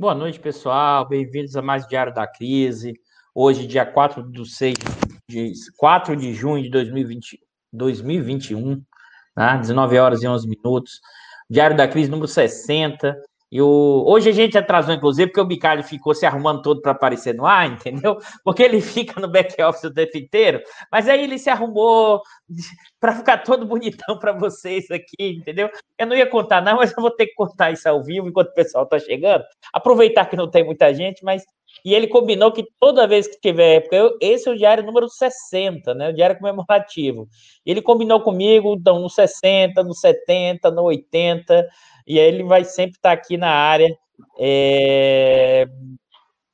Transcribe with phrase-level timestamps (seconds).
[0.00, 1.06] Boa noite, pessoal.
[1.06, 2.94] Bem-vindos a mais Diário da Crise.
[3.34, 4.74] Hoje, dia 4 de, 6,
[5.28, 7.38] de, 4 de junho de 2020,
[7.70, 8.82] 2021,
[9.36, 9.58] né?
[9.58, 11.02] 19 horas e 11 minutos.
[11.50, 13.14] Diário da Crise número 60.
[13.50, 13.60] E.
[13.60, 17.46] Hoje a gente atrasou, inclusive, porque o Bicalho ficou se arrumando todo para aparecer no
[17.46, 18.18] ar, entendeu?
[18.44, 22.22] Porque ele fica no back-office o tempo inteiro, mas aí ele se arrumou
[23.00, 25.68] para ficar todo bonitão para vocês aqui, entendeu?
[25.98, 28.48] Eu não ia contar, não, mas eu vou ter que contar isso ao vivo enquanto
[28.48, 29.44] o pessoal está chegando.
[29.72, 31.44] Aproveitar que não tem muita gente, mas.
[31.84, 35.08] E ele combinou que toda vez que tiver, porque eu, esse é o diário número
[35.08, 36.10] 60, né?
[36.10, 37.28] O diário comemorativo.
[37.64, 41.66] Ele combinou comigo, então, no 60, no 70, no 80
[42.06, 43.88] e aí ele vai sempre estar aqui na área.
[44.38, 45.66] É...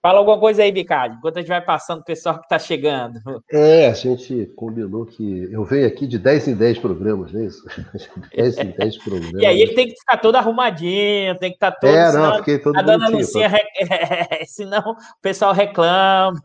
[0.06, 3.18] Fala alguma coisa aí, Bicalho, enquanto a gente vai passando o pessoal que está chegando.
[3.50, 7.46] É, a gente combinou que eu venho aqui de 10 em 10 programas, não é
[7.46, 7.66] isso?
[8.32, 9.42] 10 em 10 programas.
[9.42, 11.90] E aí ele tem que ficar todo arrumadinho, tem que estar todo.
[11.90, 13.60] É, não, fiquei todo A dona Lucinha, re...
[14.46, 16.41] senão o pessoal reclama.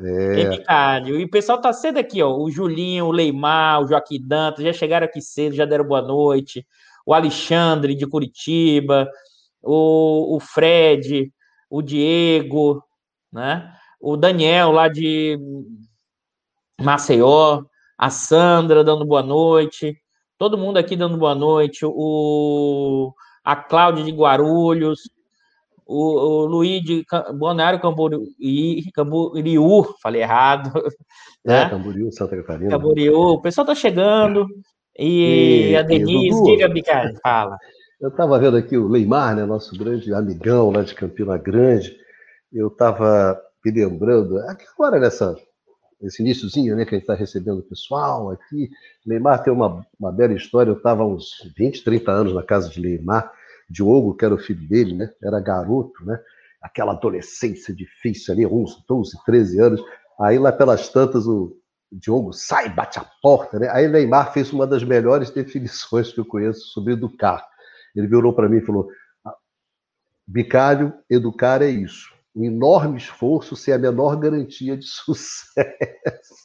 [0.00, 1.00] É.
[1.08, 2.36] E o pessoal tá cedo aqui, ó.
[2.36, 6.64] O Julinho, o Leimar, o Joaquim Dantas já chegaram aqui cedo, já deram boa noite
[7.04, 9.10] o Alexandre de Curitiba,
[9.60, 11.32] o, o Fred,
[11.70, 12.84] o Diego,
[13.32, 13.72] né?
[14.00, 15.38] o Daniel lá de
[16.80, 17.64] Maceió,
[17.96, 19.94] a Sandra dando boa noite,
[20.38, 23.12] todo mundo aqui dando boa noite, o,
[23.44, 25.02] a Cláudia de Guarulhos,
[25.86, 27.04] o, o Luiz de
[27.38, 28.24] Bonário Camboriú,
[28.94, 30.72] Camboriú, falei errado.
[31.42, 31.62] Né?
[31.62, 32.68] É, Camboriú, Santa Catarina.
[32.68, 34.46] Camboriú, o pessoal tá chegando.
[34.94, 37.56] E, e a Denise, diga, Bicalho, fala.
[38.00, 41.94] Eu estava vendo aqui o Leimar, né, nosso grande amigão lá de Campina Grande.
[42.50, 45.36] Eu estava me lembrando, agora nessa,
[46.00, 48.70] nesse iníciozinho né, que a gente está recebendo o pessoal aqui,
[49.04, 50.70] Leimar tem uma, uma bela história.
[50.70, 53.30] Eu estava uns 20, 30 anos na casa de Leimar.
[53.68, 56.18] Diogo, que era o filho dele, né, era garoto, né,
[56.62, 59.84] aquela adolescência difícil ali, 11, 12, 13 anos.
[60.18, 61.54] Aí lá pelas tantas o,
[61.92, 63.68] Diogo sai, bate a porta, né?
[63.68, 67.49] Aí Neymar fez uma das melhores definições que eu conheço sobre educar.
[67.94, 68.88] Ele virou para mim e falou:
[69.24, 69.34] ah,
[70.26, 72.12] Bicalho, educar é isso.
[72.34, 76.40] Um enorme esforço sem a menor garantia de sucesso.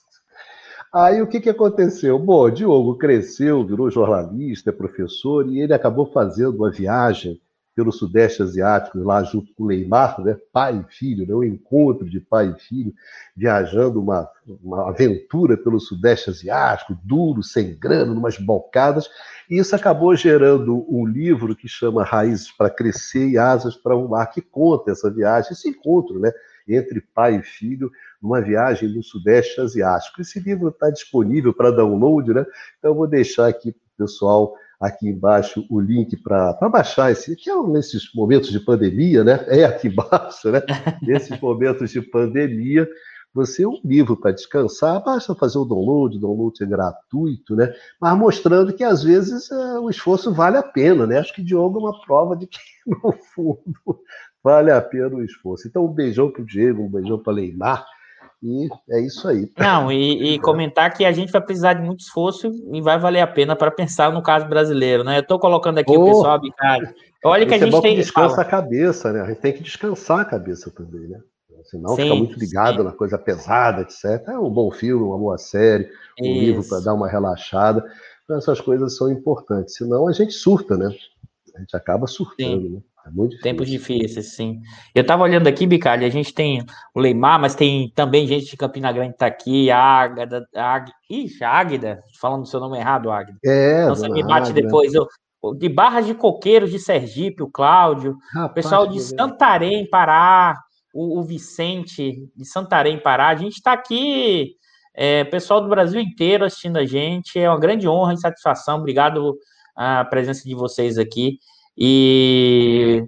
[0.94, 2.18] Aí o que, que aconteceu?
[2.18, 7.42] Bom, Diogo cresceu, virou jornalista, é professor, e ele acabou fazendo uma viagem
[7.76, 10.38] pelo Sudeste Asiático, lá junto com o Neymar, né?
[10.54, 11.36] pai e filho, né?
[11.36, 12.94] um encontro de pai e filho,
[13.36, 14.30] viajando uma,
[14.64, 19.10] uma aventura pelo Sudeste Asiático, duro, sem grana, umas bocadas,
[19.50, 24.08] e isso acabou gerando um livro que chama Raízes para Crescer e Asas para o
[24.08, 26.32] Mar, que conta essa viagem, esse encontro né?
[26.66, 27.92] entre pai e filho,
[28.22, 30.22] numa viagem no Sudeste Asiático.
[30.22, 32.46] Esse livro está disponível para download, né?
[32.80, 37.36] então eu vou deixar aqui para o pessoal aqui embaixo o link para baixar esse,
[37.36, 39.46] que é nesses momentos de pandemia, né?
[39.48, 40.62] É aqui embaixo, né?
[41.02, 42.88] Nesses momentos de pandemia,
[43.34, 47.74] você é um livro para descansar, basta fazer o download, o download é gratuito, né?
[48.00, 51.20] Mas mostrando que às vezes é, o esforço vale a pena, né?
[51.20, 54.02] Acho que Diogo é uma prova de que, no fundo,
[54.44, 55.68] vale a pena o esforço.
[55.68, 57.86] Então, um beijão para o Diego, um beijão para o Leimar
[58.46, 59.50] e é isso aí.
[59.58, 63.22] Não, e, e, comentar que a gente vai precisar de muito esforço e vai valer
[63.22, 65.18] a pena para pensar no caso brasileiro, né?
[65.18, 66.94] Eu estou colocando aqui oh, o pessoal bicário.
[67.24, 67.96] Olha que a gente é tem.
[67.96, 69.22] Que descansa a cabeça, né?
[69.22, 71.20] A gente tem que descansar a cabeça também, né?
[71.64, 72.84] Senão sim, fica muito ligado sim.
[72.84, 74.28] na coisa pesada, etc.
[74.28, 75.90] É um bom filme, uma boa série,
[76.22, 76.40] um isso.
[76.40, 77.84] livro para dar uma relaxada.
[78.24, 79.76] Então, essas coisas são importantes.
[79.76, 80.96] Senão a gente surta, né?
[81.56, 82.82] A gente acaba surtando, né?
[83.06, 83.44] É muito difícil.
[83.44, 84.62] Tempos difíceis, sim.
[84.94, 88.58] Eu estava olhando aqui, Bicalho, a gente tem o Leimar, mas tem também gente de
[88.58, 92.78] Campina Grande que tá aqui, a Águida, a Ixi, a Águida, falando o seu nome
[92.78, 93.38] errado, Águida.
[93.46, 94.62] É, Não, você me bate Águida.
[94.62, 94.94] depois.
[94.94, 95.08] Eu,
[95.54, 100.58] de Barras de Coqueiros de Sergipe, o Cláudio, Rapaz, pessoal de Santarém, Pará,
[100.92, 103.28] o, o, Vicente de Santarém, Pará.
[103.28, 104.56] A gente está aqui,
[104.96, 107.38] é, pessoal do Brasil inteiro assistindo a gente.
[107.38, 108.80] É uma grande honra e satisfação.
[108.80, 109.38] Obrigado
[109.76, 111.38] a presença de vocês aqui.
[111.78, 113.04] E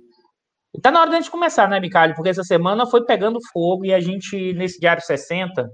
[0.81, 2.15] tá na hora da gente começar, né, Micalho?
[2.15, 5.69] Porque essa semana foi pegando fogo e a gente, nesse Diário 60,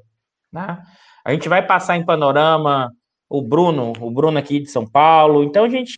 [0.52, 0.80] né?
[1.26, 2.92] A gente vai passar em panorama
[3.30, 5.44] o Bruno, o Bruno aqui de São Paulo.
[5.44, 5.98] Então a gente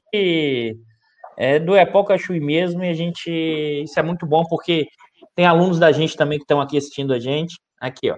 [1.38, 3.30] é do Epoca Chui mesmo e a gente.
[3.84, 4.88] Isso é muito bom porque
[5.36, 7.56] tem alunos da gente também que estão aqui assistindo a gente.
[7.80, 8.16] Aqui, ó.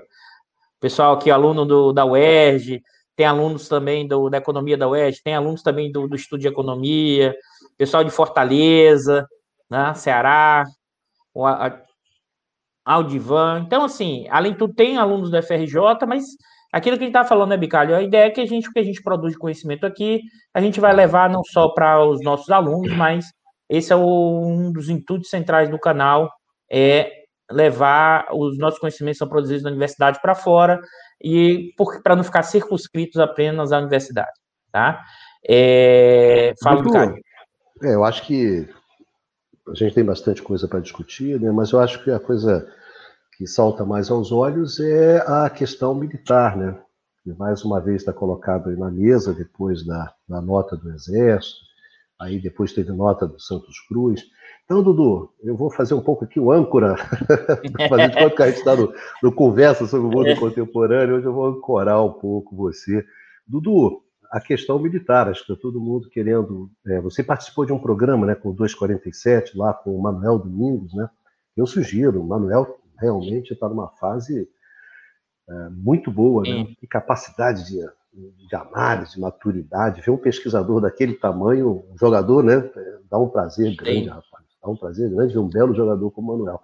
[0.80, 2.80] Pessoal aqui, aluno do, da UERJ,
[3.18, 6.48] tem alunos também do, da economia da UERJ, tem alunos também do, do Estudo de
[6.48, 7.36] Economia,
[7.76, 9.28] pessoal de Fortaleza,
[9.70, 10.64] né, Ceará,
[11.34, 11.44] o
[12.86, 13.64] Aldivan.
[13.66, 16.26] Então, assim, além de tudo, tem alunos do FRJ, mas
[16.72, 17.96] aquilo que a gente está falando, né, Bicalho?
[17.96, 20.22] A ideia é que a gente, o que a gente produz de conhecimento aqui,
[20.54, 23.26] a gente vai levar não só para os nossos alunos, mas
[23.68, 26.32] esse é o, um dos intuitos centrais do canal,
[26.72, 27.12] é
[27.50, 30.80] levar os nossos conhecimentos são produzidos na universidade para fora
[31.22, 31.74] e
[32.04, 34.40] para não ficar circunscritos apenas à universidade,
[34.72, 35.04] tá?
[35.48, 37.16] É, fala.
[37.84, 38.68] É, eu acho que
[39.68, 41.52] a gente tem bastante coisa para discutir, né?
[41.52, 42.68] Mas eu acho que a coisa
[43.38, 46.80] que salta mais aos olhos é a questão militar, né?
[47.24, 51.60] Que mais uma vez está colocado na mesa depois da, da nota do Exército,
[52.20, 54.24] aí depois teve nota do Santos Cruz.
[54.68, 56.98] Então, Dudu, eu vou fazer um pouco aqui o âncora,
[57.88, 58.94] fazer de conta que a gente está no,
[59.24, 60.36] no, Conversa sobre o Mundo é.
[60.36, 63.06] Contemporâneo, hoje eu vou ancorar um pouco você.
[63.48, 66.70] Dudu, a questão militar, acho que está todo mundo querendo.
[66.86, 70.94] É, você participou de um programa né, com o 247, lá com o Manuel Domingos,
[70.94, 71.10] né?
[71.56, 74.50] Eu sugiro, o Manuel realmente está numa fase
[75.50, 76.68] é, muito boa, né?
[76.78, 77.80] Que capacidade de,
[78.50, 80.02] de análise, de maturidade.
[80.02, 82.70] Ver um pesquisador daquele tamanho, um jogador, né?
[82.76, 84.22] É, dá um prazer grande, Sim.
[84.68, 86.62] Dá um prazer grande ver um belo jogador como o Manuel.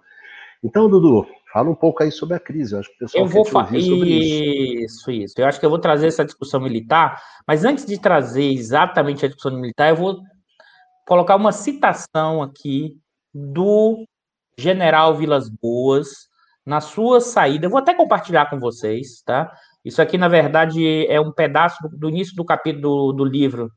[0.62, 2.74] Então, Dudu, fala um pouco aí sobre a crise.
[2.74, 4.04] Eu acho que o pessoal eu vou falar isso.
[4.04, 5.34] Isso, isso.
[5.38, 9.28] Eu acho que eu vou trazer essa discussão militar, mas antes de trazer exatamente a
[9.28, 10.20] discussão militar, eu vou
[11.06, 12.98] colocar uma citação aqui
[13.32, 14.04] do
[14.58, 16.28] general Vilas Boas
[16.64, 17.66] na sua saída.
[17.66, 19.50] Eu vou até compartilhar com vocês, tá?
[19.82, 23.70] Isso aqui, na verdade, é um pedaço do, do início do capítulo do, do livro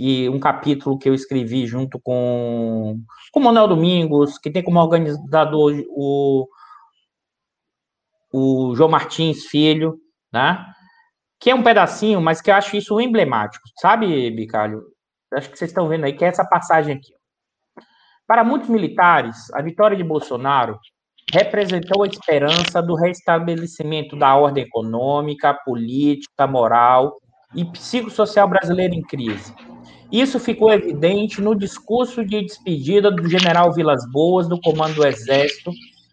[0.00, 2.98] e um capítulo que eu escrevi junto com,
[3.30, 6.48] com o Manuel Domingos, que tem como organizador o,
[8.32, 9.98] o João Martins Filho,
[10.32, 10.64] né?
[11.38, 14.82] Que é um pedacinho, mas que eu acho isso emblemático, sabe, Bicalho?
[15.34, 17.12] Acho que vocês estão vendo aí, que é essa passagem aqui.
[18.26, 20.78] Para muitos militares, a vitória de Bolsonaro
[21.30, 27.18] representou a esperança do restabelecimento da ordem econômica, política, moral
[27.54, 29.54] e psicossocial brasileira em crise.
[30.12, 35.70] Isso ficou evidente no discurso de despedida do general Vilas Boas, do comando do Exército,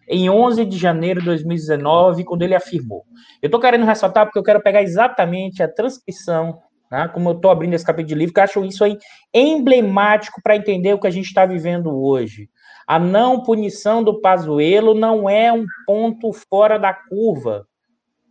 [0.08, 3.04] em 11 de janeiro de 2019, quando ele afirmou.
[3.42, 6.60] Eu estou querendo ressaltar porque eu quero pegar exatamente a transcrição,
[6.90, 8.96] né, como eu estou abrindo esse capítulo de livro, que eu acho isso aí
[9.34, 12.48] emblemático para entender o que a gente está vivendo hoje.
[12.86, 17.67] A não punição do Pazuello não é um ponto fora da curva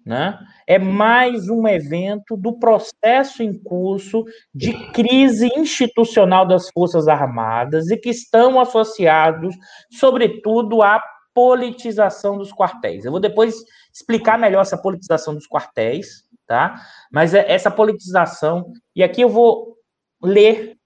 [0.08, 0.40] né?
[0.66, 4.24] É mais um evento do processo em curso
[4.56, 9.54] de crise institucional das Forças Armadas e que estão associados,
[9.92, 13.04] sobretudo, à politização dos quartéis.
[13.04, 13.56] Eu vou depois
[13.94, 16.82] explicar melhor essa politização dos quartéis, tá?
[17.12, 19.76] Mas é essa politização, e aqui eu vou
[20.24, 20.78] ler,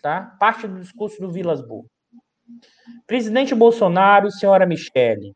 [0.00, 0.36] tá?
[0.38, 1.86] Parte do discurso do Vilas Boas.
[3.08, 5.34] Presidente Bolsonaro senhora Michele,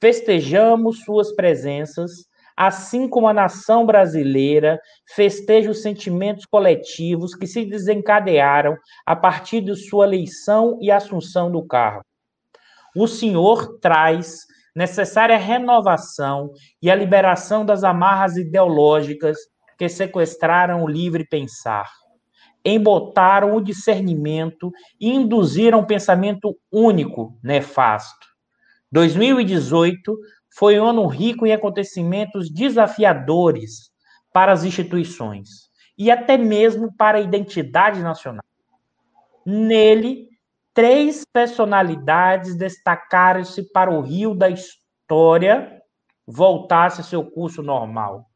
[0.00, 2.10] festejamos suas presenças,
[2.56, 4.80] assim como a nação brasileira
[5.14, 8.76] festeja os sentimentos coletivos que se desencadearam
[9.06, 12.04] a partir de sua eleição e assunção do cargo.
[12.96, 16.50] O Senhor traz necessária renovação
[16.82, 19.36] e a liberação das amarras ideológicas
[19.78, 21.88] que sequestraram o livre pensar,
[22.64, 28.29] embotaram o discernimento e induziram um pensamento único, nefasto.
[28.92, 30.16] 2018
[30.56, 33.90] foi um ano rico em acontecimentos desafiadores
[34.32, 38.44] para as instituições e até mesmo para a identidade nacional.
[39.46, 40.28] Nele,
[40.74, 45.80] três personalidades destacaram-se para o rio da história
[46.26, 48.26] voltasse seu curso normal.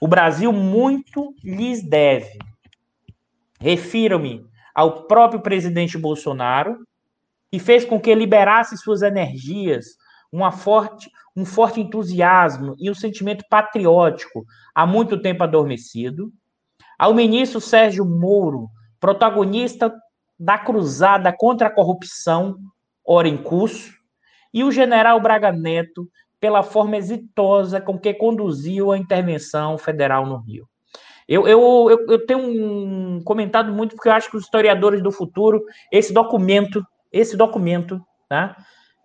[0.00, 2.38] O Brasil muito lhes deve.
[3.60, 6.78] Refiro-me ao próprio presidente Bolsonaro,
[7.50, 9.96] que fez com que liberasse suas energias
[10.32, 14.44] uma forte, um forte entusiasmo e um sentimento patriótico
[14.74, 16.32] há muito tempo adormecido.
[16.98, 18.68] Ao ministro Sérgio Moro,
[19.00, 19.92] protagonista
[20.38, 22.56] da cruzada contra a corrupção,
[23.06, 23.92] ora em curso,
[24.52, 26.08] e o general Braga Neto,
[26.40, 30.66] pela forma exitosa com que conduziu a intervenção federal no Rio.
[31.28, 35.12] Eu, eu, eu, eu tenho um comentado muito, porque eu acho que os historiadores do
[35.12, 38.56] futuro, esse documento, esse documento, tá?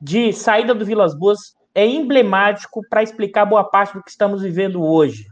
[0.02, 4.84] De saída do Vilas Boas é emblemático para explicar boa parte do que estamos vivendo
[4.84, 5.26] hoje.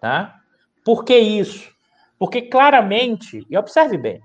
[0.00, 0.36] Tá?
[0.84, 1.70] Por que isso?
[2.18, 4.20] Porque claramente, e observe bem,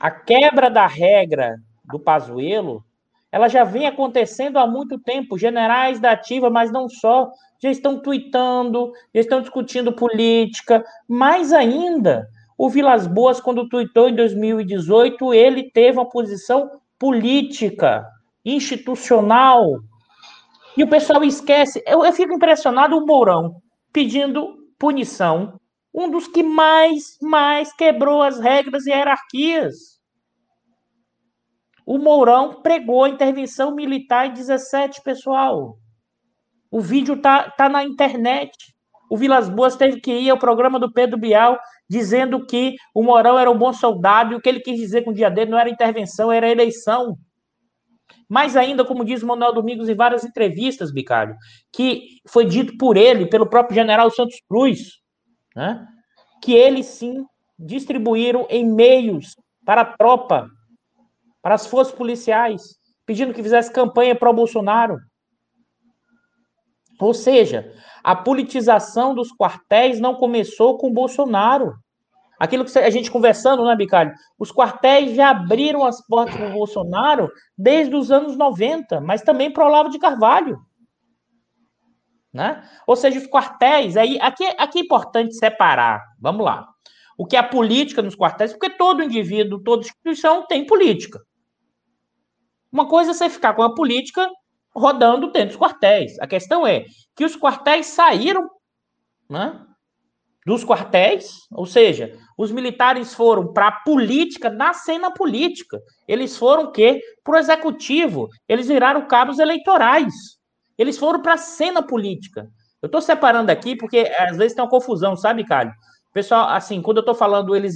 [0.00, 2.84] a quebra da regra do Pazuello,
[3.30, 5.36] ela já vem acontecendo há muito tempo.
[5.36, 10.84] Generais da ativa, mas não só, já estão tweetando, já estão discutindo política.
[11.06, 18.06] Mais ainda, o Vilas Boas, quando tweetou em 2018, ele teve uma posição política
[18.54, 19.80] institucional.
[20.76, 21.82] E o pessoal esquece.
[21.86, 23.60] Eu, eu fico impressionado o Mourão
[23.92, 25.58] pedindo punição,
[25.92, 29.98] um dos que mais, mais quebrou as regras e hierarquias.
[31.84, 35.78] o Mourão pregou a intervenção militar em 17, pessoal.
[36.70, 38.52] O vídeo tá, tá na internet.
[39.10, 43.38] O Vilas Boas teve que ir ao programa do Pedro Bial dizendo que o Mourão
[43.38, 45.58] era um bom soldado e o que ele quis dizer com o dia dele não
[45.58, 47.16] era intervenção, era eleição.
[48.28, 51.36] Mais ainda, como diz Manuel Domingos em várias entrevistas, Bicalho,
[51.72, 54.98] que foi dito por ele, pelo próprio general Santos Cruz,
[55.56, 55.86] né,
[56.42, 57.24] que eles sim
[57.58, 60.48] distribuíram e-mails para a tropa,
[61.42, 64.98] para as forças policiais, pedindo que fizesse campanha para o Bolsonaro.
[67.00, 71.74] Ou seja, a politização dos quartéis não começou com o Bolsonaro.
[72.38, 74.12] Aquilo que a gente conversando, né, Bicalho?
[74.38, 79.52] Os quartéis já abriram as portas para o Bolsonaro desde os anos 90, mas também
[79.52, 80.58] para o Olavo de Carvalho.
[82.32, 82.62] Né?
[82.86, 86.68] Ou seja, os quartéis, aí, aqui, aqui é importante separar, vamos lá,
[87.16, 91.20] o que é a política nos quartéis, porque todo indivíduo, toda instituição tem política.
[92.70, 94.30] Uma coisa é você ficar com a política
[94.72, 96.18] rodando dentro dos quartéis.
[96.20, 96.84] A questão é
[97.16, 98.48] que os quartéis saíram
[99.28, 99.60] né,
[100.48, 105.78] dos quartéis, ou seja, os militares foram para a política, na cena política.
[106.08, 107.02] Eles foram o quê?
[107.22, 108.30] Para o executivo.
[108.48, 110.14] Eles viraram cabos eleitorais.
[110.78, 112.48] Eles foram para a cena política.
[112.80, 115.72] Eu estou separando aqui porque às vezes tem uma confusão, sabe, Calho?
[116.14, 117.74] Pessoal, assim, quando eu estou falando eles,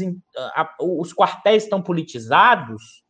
[0.54, 3.04] a, os quartéis estão politizados,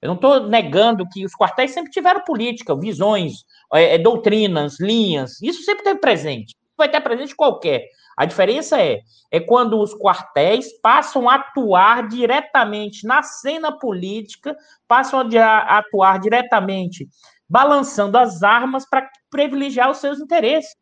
[0.00, 5.42] eu não estou negando que os quartéis sempre tiveram política, visões, é, é, doutrinas, linhas,
[5.42, 6.56] isso sempre teve presente.
[6.78, 7.82] Vai ter presente qualquer.
[8.16, 9.00] A diferença é,
[9.30, 17.08] é quando os quartéis passam a atuar diretamente na cena política, passam a atuar diretamente
[17.52, 20.74] balançando as armas para privilegiar os seus interesses.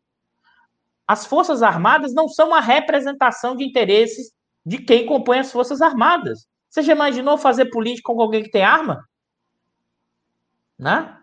[1.05, 4.33] As Forças Armadas não são uma representação de interesses
[4.65, 6.47] de quem compõe as Forças Armadas.
[6.69, 9.05] Você já imaginou fazer política com alguém que tem arma?
[10.79, 11.19] Né?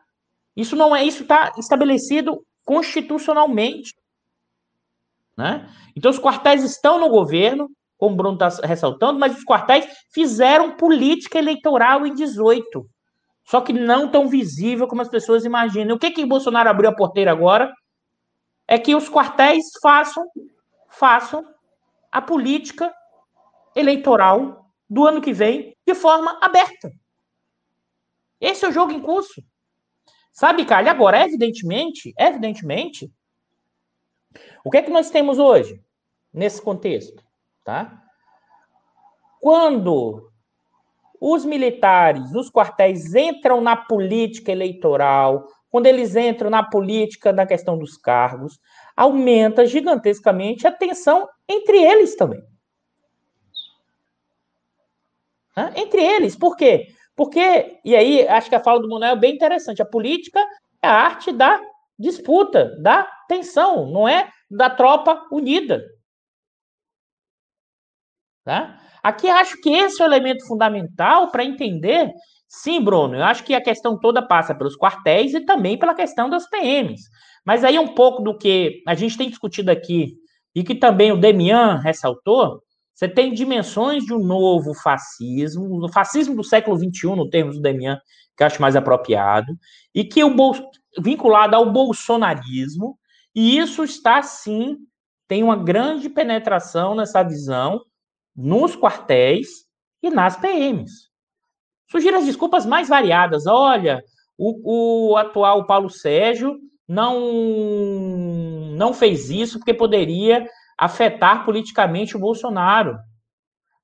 [0.53, 3.95] Isso não é, isso está estabelecido constitucionalmente.
[5.37, 5.69] Né?
[5.95, 10.75] Então os quartéis estão no governo, como o Bruno está ressaltando, mas os quartéis fizeram
[10.75, 12.87] política eleitoral em 18.
[13.45, 15.95] Só que não tão visível como as pessoas imaginam.
[15.95, 17.71] O que que Bolsonaro abriu a porteira agora?
[18.67, 20.25] É que os quartéis façam,
[20.89, 21.45] façam
[22.11, 22.93] a política
[23.75, 26.91] eleitoral do ano que vem de forma aberta.
[28.41, 29.41] Esse é o jogo em curso.
[30.31, 30.91] Sabe, Carlos?
[30.91, 33.09] Agora, evidentemente, evidentemente,
[34.67, 35.81] o que é que nós temos hoje
[36.33, 37.23] nesse contexto,
[37.63, 38.03] tá?
[39.39, 40.29] Quando
[41.21, 47.77] os militares, os quartéis entram na política eleitoral, quando eles entram na política na questão
[47.77, 48.59] dos cargos,
[48.95, 52.43] aumenta gigantescamente a tensão entre eles também.
[55.75, 56.87] Entre eles, por quê?
[57.15, 59.81] Porque, e aí, acho que a fala do Manuel é bem interessante.
[59.81, 60.39] A política
[60.81, 61.59] é a arte da
[61.97, 65.83] disputa, da tensão, não é da tropa unida.
[68.43, 68.79] Tá?
[69.03, 72.11] Aqui acho que esse é o elemento fundamental para entender.
[72.47, 76.29] Sim, Bruno, eu acho que a questão toda passa pelos quartéis e também pela questão
[76.29, 77.01] das PMs.
[77.45, 80.13] Mas aí um pouco do que a gente tem discutido aqui
[80.55, 82.61] e que também o Demian ressaltou,
[82.93, 87.61] você tem dimensões de um novo fascismo, o fascismo do século XXI, no termos do
[87.61, 87.99] Demian,
[88.35, 89.53] que acho mais apropriado,
[89.93, 90.33] e que o
[90.99, 92.97] vinculado ao bolsonarismo,
[93.37, 94.79] e isso está sim,
[95.27, 97.85] tem uma grande penetração nessa visão
[98.35, 99.47] nos quartéis
[100.01, 101.11] e nas PMs.
[101.91, 103.45] Sugiro as desculpas mais variadas.
[103.45, 104.01] Olha,
[104.35, 107.19] o, o atual Paulo Sérgio não
[108.75, 110.43] não fez isso porque poderia
[110.75, 112.97] afetar politicamente o Bolsonaro.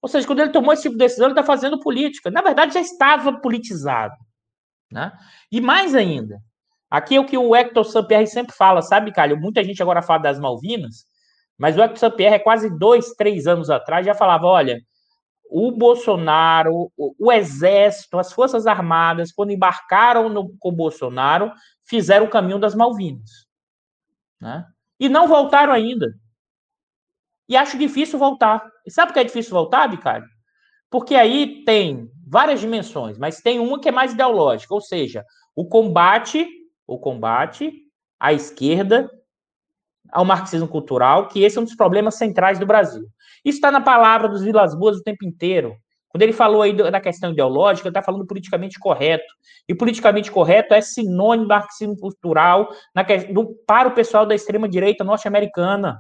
[0.02, 2.32] Ou seja, quando ele tomou esse tipo de decisão, ele está fazendo política.
[2.32, 4.16] Na verdade, já estava politizado.
[4.92, 5.12] Né?
[5.52, 6.42] E mais ainda,
[6.94, 9.36] aqui é o que o Hector Sampierre sempre fala, sabe, Calho?
[9.36, 11.08] Muita gente agora fala das Malvinas,
[11.58, 14.80] mas o Hector Sampierre, quase dois, três anos atrás, já falava: olha,
[15.50, 21.52] o Bolsonaro, o, o Exército, as Forças Armadas, quando embarcaram no, com o Bolsonaro,
[21.84, 23.48] fizeram o caminho das Malvinas.
[24.40, 24.64] Né?
[25.00, 26.14] E não voltaram ainda.
[27.50, 28.64] E acho difícil voltar.
[28.86, 30.28] E sabe por que é difícil voltar, Bicário?
[30.92, 35.68] Porque aí tem várias dimensões, mas tem uma que é mais ideológica, ou seja, o
[35.68, 36.48] combate,
[36.88, 37.72] o combate
[38.20, 39.10] à esquerda,
[40.12, 43.06] ao marxismo cultural, que esse é um dos problemas centrais do Brasil.
[43.44, 45.76] Isso está na palavra dos Vilas Boas o tempo inteiro.
[46.14, 49.26] Quando ele falou aí da questão ideológica, ele está falando politicamente correto.
[49.68, 55.04] E politicamente correto é sinônimo do marxismo cultural na, do, para o pessoal da extrema-direita
[55.04, 56.00] norte-americana.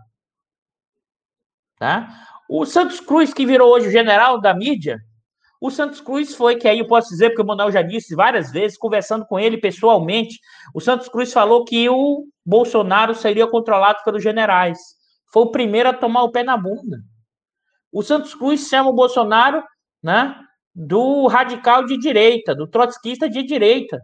[1.79, 2.07] Tá?
[2.47, 4.99] O Santos Cruz, que virou hoje o general da mídia,
[5.63, 8.51] O Santos Cruz foi, que aí eu posso dizer, porque o Manuel já disse várias
[8.51, 10.37] vezes, conversando com ele pessoalmente,
[10.75, 14.77] o Santos Cruz falou que o Bolsonaro seria controlado pelos generais.
[15.31, 16.97] Foi o primeiro a tomar o pé na bunda.
[17.93, 19.63] O Santos Cruz chama o Bolsonaro
[20.03, 20.35] né,
[20.75, 24.01] do radical de direita, do trotskista de direita.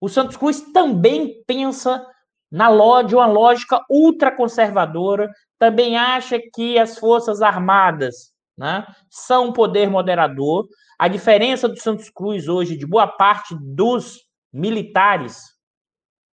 [0.00, 2.06] O Santos Cruz também pensa
[2.48, 2.68] na
[3.02, 10.66] de uma lógica ultraconservadora, também acha que as Forças Armadas né, são um poder moderador.
[10.98, 14.20] A diferença do Santos Cruz hoje, de boa parte dos
[14.52, 15.42] militares,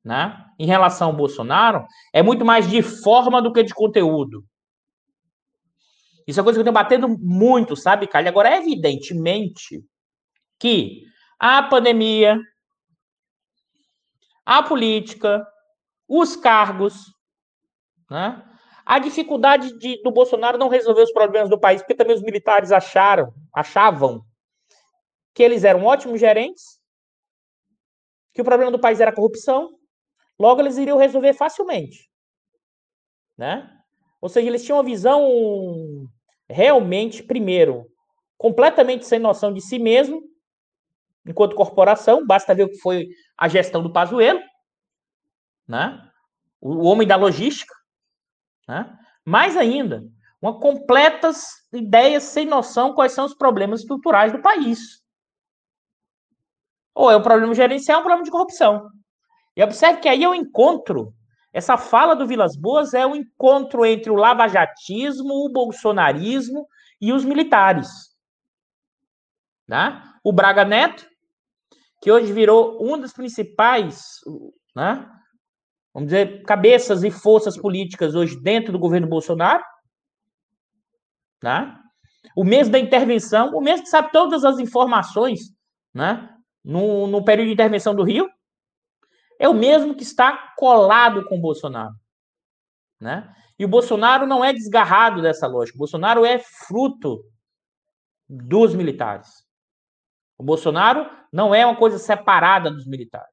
[0.04, 4.44] né, em relação ao Bolsonaro, é muito mais de forma do que de conteúdo.
[6.28, 8.30] Isso é coisa que eu tenho batendo muito, sabe, Calha?
[8.30, 9.84] Agora, evidentemente
[10.60, 11.04] que
[11.40, 12.40] a pandemia,
[14.46, 15.46] a política,
[16.08, 17.06] os cargos,
[18.10, 18.51] né?
[18.92, 22.74] A dificuldade de, do Bolsonaro não resolver os problemas do país, porque também os militares
[22.74, 24.22] acharam, achavam
[25.34, 26.78] que eles eram ótimos gerentes,
[28.34, 29.80] que o problema do país era a corrupção,
[30.38, 32.12] logo eles iriam resolver facilmente.
[33.38, 33.66] Né?
[34.20, 35.26] Ou seja, eles tinham uma visão
[36.50, 37.90] realmente, primeiro,
[38.38, 40.22] completamente sem noção de si mesmo,
[41.26, 43.08] enquanto corporação, basta ver o que foi
[43.38, 44.42] a gestão do Pazuello,
[45.66, 46.12] né?
[46.60, 47.74] o homem da logística,
[48.72, 48.98] né?
[49.26, 50.02] Mais ainda,
[50.42, 55.04] uma completas ideias sem noção quais são os problemas estruturais do país.
[56.96, 58.90] Ou é um problema gerencial ou um problema de corrupção.
[59.58, 61.14] E observe que aí eu encontro,
[61.52, 66.66] essa fala do Vilas Boas é o um encontro entre o lavajatismo, o bolsonarismo
[67.02, 67.90] e os militares.
[69.68, 70.02] Né?
[70.24, 71.06] O Braga Neto,
[72.02, 74.22] que hoje virou um dos principais
[74.74, 75.06] né,
[75.94, 79.64] vamos dizer, cabeças e forças políticas hoje dentro do governo Bolsonaro,
[81.42, 81.78] né?
[82.36, 85.54] O mesmo da intervenção, o mesmo que sabe todas as informações,
[85.94, 86.30] né?
[86.64, 88.30] No, no período de intervenção do Rio,
[89.40, 91.96] é o mesmo que está colado com o Bolsonaro,
[93.00, 93.34] né?
[93.58, 95.76] E o Bolsonaro não é desgarrado dessa lógica.
[95.76, 97.24] O Bolsonaro é fruto
[98.28, 99.46] dos militares.
[100.38, 103.31] O Bolsonaro não é uma coisa separada dos militares.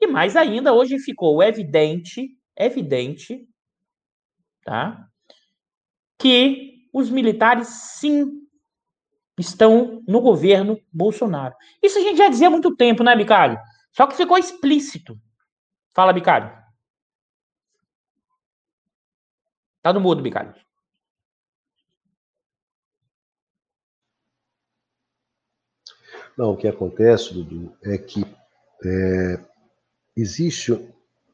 [0.00, 3.46] E mais ainda, hoje ficou evidente, evidente,
[4.64, 5.06] tá?
[6.18, 8.40] Que os militares sim
[9.38, 11.54] estão no governo Bolsonaro.
[11.82, 13.58] Isso a gente já dizia há muito tempo, né, Bicalho?
[13.92, 15.20] Só que ficou explícito.
[15.94, 16.50] Fala, Bicalho.
[19.82, 20.54] Tá no mudo, Bicalho.
[26.36, 28.22] Não, o que acontece, Dudu, é que
[28.84, 29.44] é,
[30.16, 30.78] existe,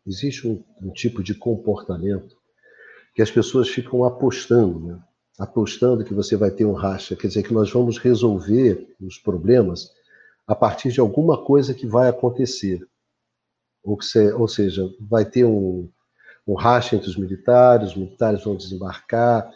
[0.06, 2.36] existe um, um, tipo de comportamento
[3.14, 5.00] que as pessoas ficam apostando, né?
[5.38, 9.90] apostando que você vai ter um racha, quer dizer, que nós vamos resolver os problemas
[10.46, 12.80] a partir de alguma coisa que vai acontecer.
[13.82, 15.88] Ou, se, ou seja, vai ter um,
[16.46, 19.50] um racha entre os militares, os militares vão desembarcar.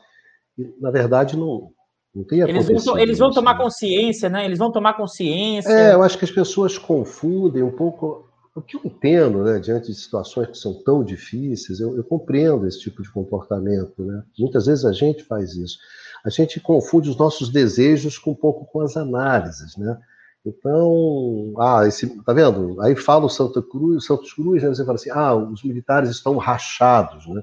[0.58, 1.72] E, na verdade, não,
[2.14, 3.62] não tem eles vão, eles vão tomar né?
[3.62, 4.44] consciência, né?
[4.44, 5.70] Eles vão tomar consciência.
[5.70, 9.86] É, eu acho que as pessoas confundem um pouco o que eu entendo, né, diante
[9.86, 14.02] de situações que são tão difíceis, eu, eu, compreendo esse tipo de comportamento.
[14.02, 14.22] Né?
[14.38, 15.78] Muitas vezes a gente faz isso.
[16.24, 19.98] A gente confunde os nossos desejos com um pouco com as análises, né?
[20.44, 22.80] Então, ah, esse, tá vendo?
[22.80, 24.70] Aí fala o Santa Cruz, Santos Cruz, né?
[24.70, 27.42] você fala assim, ah, os militares estão rachados, né?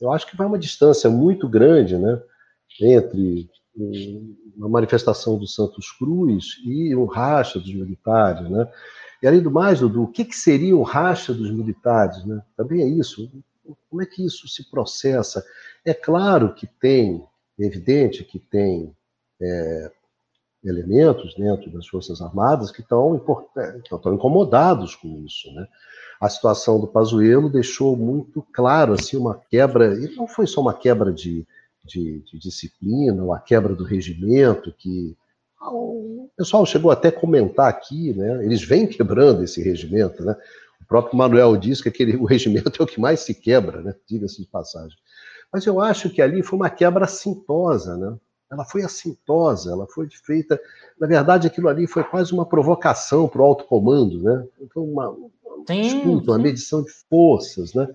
[0.00, 2.20] Eu acho que vai uma distância muito grande, né,
[2.80, 3.48] entre
[4.56, 8.68] uma manifestação do Santos Cruz e um racha dos militares, né?
[9.24, 12.22] E além do mais, Dudu, o que, que seria o racha dos militares?
[12.26, 12.42] Né?
[12.54, 13.32] Também é isso.
[13.88, 15.42] Como é que isso se processa?
[15.82, 17.24] É claro que tem,
[17.58, 18.94] é evidente que tem
[19.40, 19.90] é,
[20.62, 23.16] elementos dentro das Forças Armadas que estão,
[23.82, 25.50] estão incomodados com isso.
[25.54, 25.66] Né?
[26.20, 30.74] A situação do Pazuello deixou muito claro assim, uma quebra, e não foi só uma
[30.74, 31.46] quebra de,
[31.82, 35.16] de, de disciplina, ou a quebra do regimento, que
[35.72, 38.44] o pessoal chegou até a comentar aqui, né?
[38.44, 40.36] Eles vêm quebrando esse regimento, né?
[40.80, 43.94] O próprio Manuel diz que aquele, o regimento é o que mais se quebra, né?
[44.08, 44.96] Diga-se de passagem.
[45.52, 48.16] Mas eu acho que ali foi uma quebra assintosa, né?
[48.50, 50.60] Ela foi assintosa, ela foi feita.
[51.00, 54.46] Na verdade, aquilo ali foi quase uma provocação para o alto comando, né?
[54.60, 55.16] Então, uma,
[55.66, 57.88] sim, uma medição de forças, né?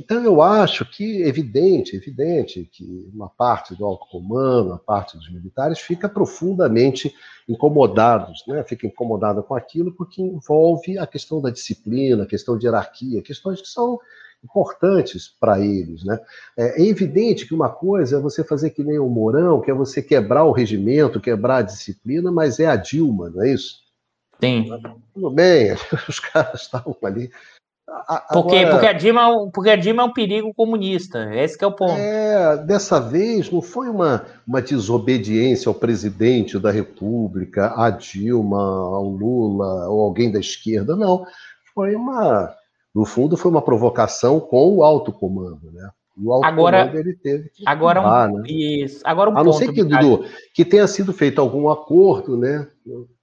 [0.00, 5.30] Então, eu acho que, evidente, evidente que uma parte do alto comando, uma parte dos
[5.30, 7.14] militares, fica profundamente
[7.46, 8.64] incomodados, né?
[8.64, 13.60] fica incomodada com aquilo, porque envolve a questão da disciplina, a questão de hierarquia, questões
[13.60, 13.98] que são
[14.42, 16.02] importantes para eles.
[16.02, 16.18] Né?
[16.56, 19.74] É, é, evidente que uma coisa é você fazer que nem o Mourão, que é
[19.74, 23.80] você quebrar o regimento, quebrar a disciplina, mas é a Dilma, não é isso?
[24.40, 24.66] Sim.
[25.12, 25.74] Tudo bem,
[26.08, 27.30] os caras estavam ali
[28.32, 31.66] porque, Agora, porque, a Dilma, é porque a Dilma é um perigo comunista, esse é
[31.66, 31.92] o ponto.
[31.92, 39.08] É, dessa vez não foi uma, uma desobediência ao presidente da República, a Dilma, ao
[39.08, 41.26] Lula, ou alguém da esquerda, não.
[41.74, 42.54] Foi uma,
[42.94, 45.90] no fundo, foi uma provocação com o alto comando, né?
[46.22, 48.42] o alto agora, comando ele teve que agora um, né?
[48.48, 52.66] isso, agora um A não ser que, Dudu, que tenha sido feito algum acordo, né?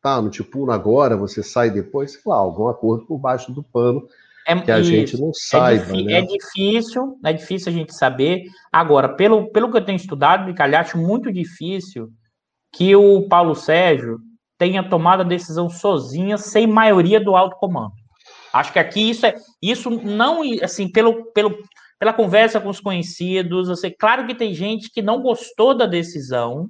[0.01, 4.07] Tá, no tipo, agora você sai depois, sei lá, algum acordo por baixo do pano
[4.47, 5.97] é, que a gente não é saiba.
[5.97, 6.13] É, né?
[6.13, 8.43] é, difícil, é difícil a gente saber.
[8.71, 12.09] Agora, pelo, pelo que eu tenho estudado, Micalha, acho muito difícil
[12.73, 14.19] que o Paulo Sérgio
[14.57, 17.93] tenha tomado a decisão sozinha, sem maioria do alto comando.
[18.53, 21.57] Acho que aqui isso é isso não assim pelo, pelo
[21.99, 26.69] pela conversa com os conhecidos, sei, claro que tem gente que não gostou da decisão,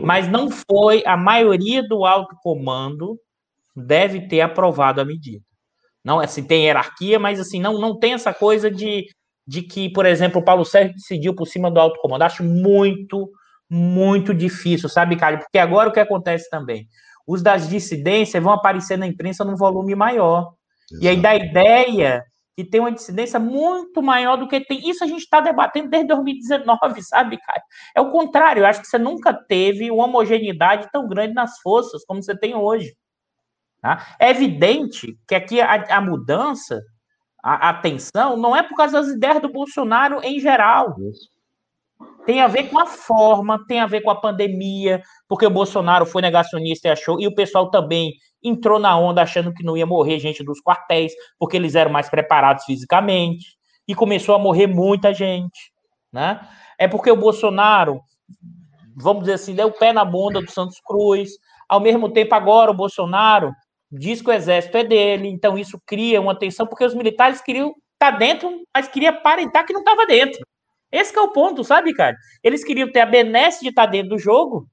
[0.00, 3.18] mas não foi a maioria do alto comando
[3.74, 5.44] deve ter aprovado a medida.
[6.04, 9.06] Não, assim, tem hierarquia, mas assim, não, não tem essa coisa de,
[9.46, 12.22] de que, por exemplo, o Paulo Sérgio decidiu por cima do alto comando.
[12.22, 13.30] Acho muito,
[13.68, 15.40] muito difícil, sabe, Cário?
[15.40, 16.86] Porque agora o que acontece também?
[17.26, 20.54] Os das dissidências vão aparecer na imprensa num volume maior.
[20.90, 21.04] Exato.
[21.04, 22.24] E aí dá ideia
[22.56, 24.88] que tem uma dissidência muito maior do que tem.
[24.88, 27.62] Isso a gente está debatendo desde 2019, sabe, cara?
[27.94, 32.04] É o contrário, eu acho que você nunca teve uma homogeneidade tão grande nas forças
[32.04, 32.94] como você tem hoje.
[33.80, 34.14] Tá?
[34.18, 36.80] É evidente que aqui a, a mudança,
[37.42, 40.94] a, a, tensão, não é por causa das ideias do Bolsonaro em geral.
[42.26, 46.04] Tem a ver com a forma, tem a ver com a pandemia, porque o Bolsonaro
[46.04, 48.12] foi negacionista e achou, e o pessoal também
[48.42, 52.08] entrou na onda achando que não ia morrer gente dos quartéis, porque eles eram mais
[52.08, 55.72] preparados fisicamente, e começou a morrer muita gente.
[56.12, 56.40] Né?
[56.78, 58.00] É porque o Bolsonaro,
[58.96, 61.30] vamos dizer assim, deu o pé na bunda do Santos Cruz,
[61.68, 63.52] ao mesmo tempo agora o Bolsonaro
[63.90, 67.70] diz que o exército é dele, então isso cria uma tensão, porque os militares queriam
[67.70, 70.40] estar tá dentro, mas queria aparentar que não estava dentro.
[70.92, 72.16] Esse é o ponto, sabe, cara?
[72.42, 74.68] Eles queriam ter a benesse de estar tá dentro do jogo,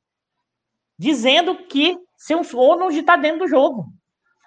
[0.98, 3.86] dizendo que são os ônus de estar tá dentro do jogo.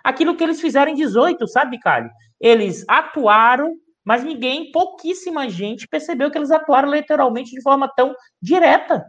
[0.03, 2.11] Aquilo que eles fizeram em 18, sabe, cara?
[2.41, 9.05] Eles atuaram, mas ninguém, pouquíssima gente percebeu que eles atuaram literalmente de forma tão direta.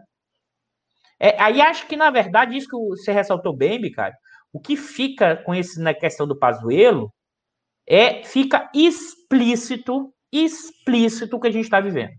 [1.20, 4.18] É, aí acho que, na verdade, isso que você ressaltou bem, Bicário,
[4.54, 7.12] o que fica com esse na questão do Pazuello
[7.88, 12.14] é fica explícito, explícito o que a gente está vivendo.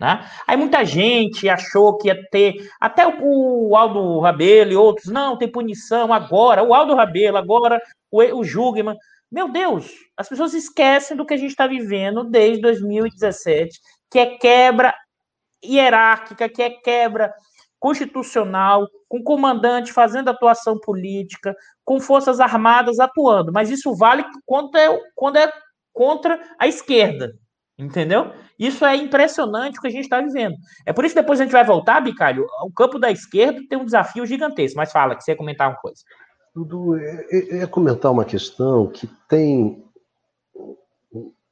[0.00, 0.28] Né?
[0.46, 5.38] Aí muita gente achou que ia ter, até o, o Aldo Rabelo e outros, não,
[5.38, 8.96] tem punição agora, o Aldo Rabelo, agora o, o Jugman.
[9.30, 13.78] Meu Deus, as pessoas esquecem do que a gente está vivendo desde 2017,
[14.10, 14.94] que é quebra
[15.64, 17.32] hierárquica, que é quebra
[17.82, 21.52] constitucional, com comandante fazendo atuação política,
[21.84, 25.52] com forças armadas atuando, mas isso vale quando é, quando é
[25.92, 27.32] contra a esquerda,
[27.76, 28.30] entendeu?
[28.56, 30.54] Isso é impressionante o que a gente está vivendo.
[30.86, 33.76] É por isso que depois a gente vai voltar, Bicalho, o campo da esquerda tem
[33.76, 36.02] um desafio gigantesco, mas fala, que você ia comentar uma coisa.
[36.54, 39.82] Dudu, eu ia comentar uma questão que tem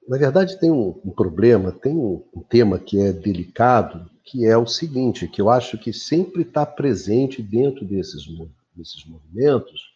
[0.08, 5.26] na verdade, tem um, problema, tem um, tema que é delicado, que é o seguinte,
[5.26, 8.22] que eu acho que sempre está presente dentro desses,
[8.72, 9.92] desses movimentos,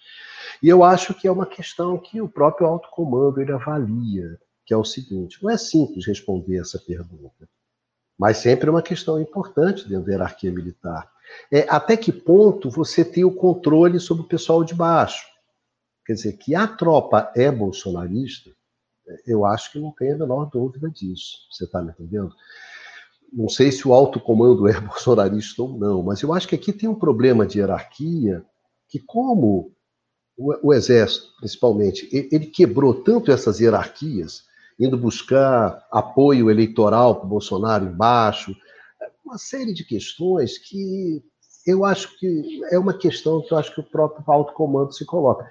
[0.60, 4.74] e eu acho que é uma questão que o próprio alto comando ele avalia, que
[4.74, 7.48] é o seguinte, não é simples responder essa pergunta,
[8.18, 11.08] mas sempre é uma questão importante dentro da hierarquia militar.
[11.50, 15.24] É até que ponto você tem o controle sobre o pessoal de baixo?
[16.04, 18.50] Quer dizer, que a tropa é bolsonarista,
[19.26, 21.38] eu acho que não tem a menor dúvida disso.
[21.50, 22.34] Você está me entendendo?
[23.34, 26.72] Não sei se o alto comando é bolsonarista ou não, mas eu acho que aqui
[26.72, 28.44] tem um problema de hierarquia
[28.88, 29.72] que, como
[30.36, 34.44] o, o Exército, principalmente, ele quebrou tanto essas hierarquias,
[34.78, 38.54] indo buscar apoio eleitoral para o Bolsonaro embaixo,
[39.24, 41.22] uma série de questões que
[41.66, 45.04] eu acho que é uma questão que eu acho que o próprio alto comando se
[45.04, 45.48] coloca.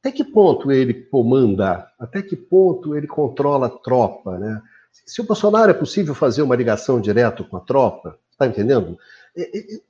[0.00, 1.90] Até que ponto ele comanda?
[1.98, 4.38] Até que ponto ele controla a tropa?
[4.38, 4.60] Né?
[5.06, 8.98] Se o Bolsonaro é possível fazer uma ligação direta com a tropa, está entendendo?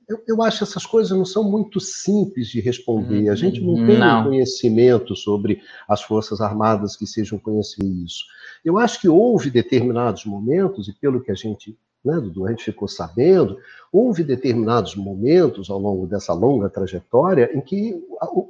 [0.07, 3.29] Eu, eu, acho que essas coisas não são muito simples de responder.
[3.29, 4.23] A gente não tem não.
[4.23, 8.23] conhecimento sobre as Forças Armadas que sejam conhecer isso.
[8.63, 12.63] Eu acho que houve determinados momentos, e pelo que a gente né, Dudu, a gente
[12.63, 13.57] ficou sabendo,
[13.91, 17.99] houve determinados momentos ao longo dessa longa trajetória em que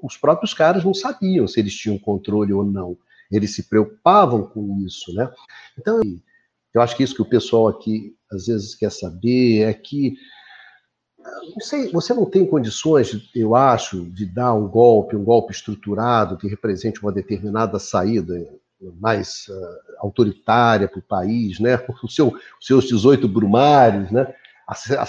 [0.04, 2.98] os próprios caras não sabiam se eles tinham controle ou não.
[3.32, 5.32] eles se preocupavam com isso, né?
[5.80, 6.02] Então,
[6.76, 10.16] eu acho que isso que o pessoal aqui às vezes quer saber é que
[11.54, 16.38] não sei, você não tem condições, eu acho, de dar um golpe, um golpe estruturado
[16.38, 18.36] que represente uma determinada saída
[19.00, 21.78] mais uh, autoritária para o país, né?
[22.04, 24.34] O seu, os seus 18 brumários, né?
[24.68, 25.08] A, a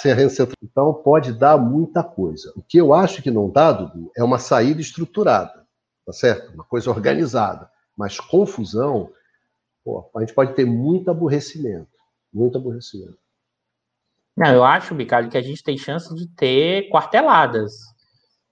[0.62, 2.52] Então, pode dar muita coisa.
[2.56, 5.66] O que eu acho que não dá, Dudu, é uma saída estruturada,
[6.04, 6.52] tá certo?
[6.54, 7.68] Uma coisa organizada.
[7.96, 9.10] Mas confusão,
[9.86, 11.86] pô, a gente pode ter muito aborrecimento.
[12.34, 13.16] Muito aborrecimento.
[14.36, 17.72] Não, eu acho, Bicalho, que a gente tem chance de ter quarteladas.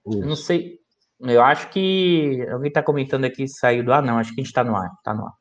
[0.06, 0.78] Não sei.
[1.20, 2.46] Eu acho que.
[2.50, 4.02] Alguém está comentando aqui se saiu do ar.
[4.02, 4.90] Não, acho que a gente está no ar.
[4.96, 5.32] Está no ar.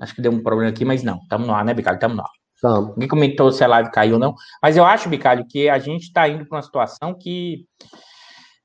[0.00, 1.18] Acho que deu um problema aqui, mas não.
[1.18, 1.96] Estamos no ar, né, Bicalho?
[1.96, 2.30] Estamos no ar.
[2.60, 2.88] Tamo.
[2.94, 4.34] Ninguém comentou se a live caiu ou não.
[4.62, 7.66] Mas eu acho, Bicalho, que a gente está indo para uma situação que.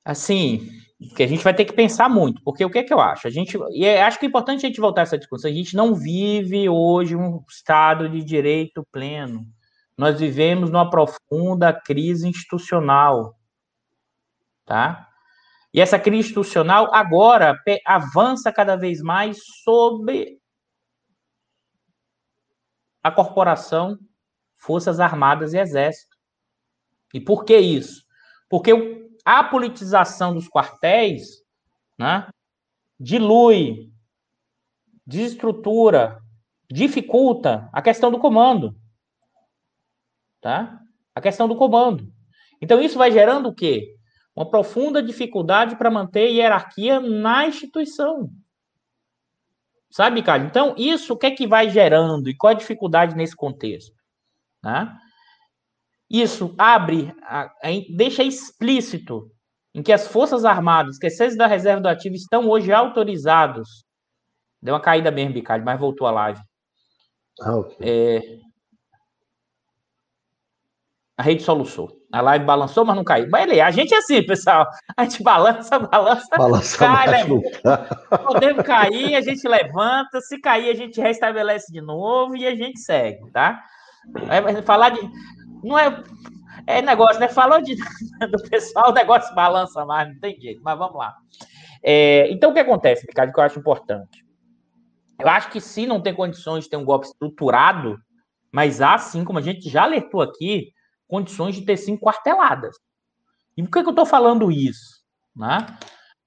[0.04, 0.70] Assim,
[1.16, 3.28] que a gente vai ter que pensar muito, porque o que é que eu acho?
[3.28, 5.50] A gente, e é, acho que é importante a gente voltar a essa discussão.
[5.50, 9.46] A gente não vive hoje um estado de direito pleno.
[9.98, 13.36] Nós vivemos numa profunda crise institucional,
[14.66, 15.08] tá?
[15.74, 20.40] E essa crise institucional agora avança cada vez mais sobre
[23.04, 23.98] a corporação,
[24.58, 26.16] Forças Armadas e Exército.
[27.14, 28.04] E por que isso?
[28.50, 28.72] Porque
[29.26, 31.44] a politização dos quartéis
[31.98, 32.28] né,
[33.00, 33.92] dilui,
[35.06, 36.20] desestrutura,
[36.70, 38.76] dificulta a questão do comando
[40.42, 40.80] tá?
[41.16, 42.12] A questão do comando.
[42.60, 43.96] Então, isso vai gerando o quê?
[44.36, 48.30] Uma profunda dificuldade para manter hierarquia na instituição.
[49.90, 50.44] Sabe, cara?
[50.44, 53.94] Então, isso o que é que vai gerando e qual a dificuldade nesse contexto?
[54.62, 54.98] Tá?
[56.12, 59.32] Isso abre, a, a, deixa explícito
[59.74, 63.86] em que as Forças Armadas, que esses da reserva do ativo, estão hoje autorizados.
[64.62, 66.42] Deu uma caída mesmo, Bicalho, mas voltou a live.
[67.42, 67.78] Ah, okay.
[67.80, 68.22] é,
[71.22, 71.88] a rede soluçou.
[72.12, 73.30] A live balançou, mas não caiu.
[73.30, 74.68] Mas ele, a gente é assim, pessoal.
[74.98, 77.88] A gente balança, balança, balança cai, levanta.
[78.26, 80.20] Podemos cair, a gente levanta.
[80.20, 83.64] Se cair, a gente restabelece de novo e a gente segue, tá?
[84.30, 85.00] É, falar de.
[85.64, 86.04] Não é.
[86.68, 87.28] É negócio, né?
[87.28, 87.76] Falou de,
[88.32, 91.16] do pessoal, o negócio balança mais, não tem jeito, mas vamos lá.
[91.84, 94.24] É, então, o que acontece, Ricardo, que eu acho importante?
[95.20, 97.98] Eu acho que se não tem condições de ter um golpe estruturado,
[98.52, 100.72] mas há sim, como a gente já alertou aqui,
[101.08, 102.76] condições de ter sim quarteladas.
[103.56, 105.02] E por que, que eu estou falando isso?
[105.36, 105.66] Né?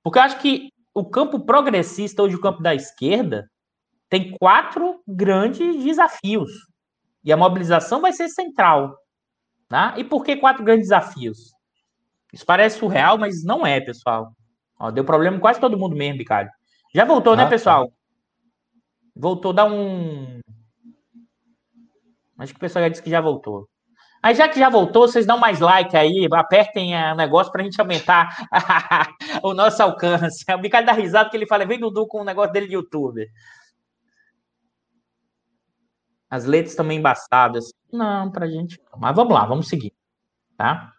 [0.03, 3.49] Porque eu acho que o campo progressista, hoje o campo da esquerda,
[4.09, 6.53] tem quatro grandes desafios.
[7.25, 8.97] E a mobilização vai ser central.
[9.71, 9.95] Né?
[9.97, 11.53] E por que quatro grandes desafios?
[12.33, 14.33] Isso parece surreal, mas não é, pessoal.
[14.79, 16.51] Ó, deu problema com quase todo mundo mesmo, Bicalho.
[16.95, 17.89] Já voltou, né, ah, né, pessoal?
[17.89, 17.95] Tá.
[19.17, 20.41] Voltou, dá um.
[22.39, 23.69] Acho que o pessoal já disse que já voltou.
[24.25, 27.65] Mas já que já voltou, vocês dão mais like aí, apertem o negócio para a
[27.65, 28.35] gente aumentar
[29.43, 30.45] o nosso alcance.
[30.51, 33.29] O Bicalho dá risada que ele fala, vem Dudu com o negócio dele de YouTube.
[36.35, 37.73] As letras também embaçadas.
[37.93, 38.81] Não, para a gente.
[38.97, 39.93] Mas vamos lá, vamos seguir.
[40.57, 40.91] Tá?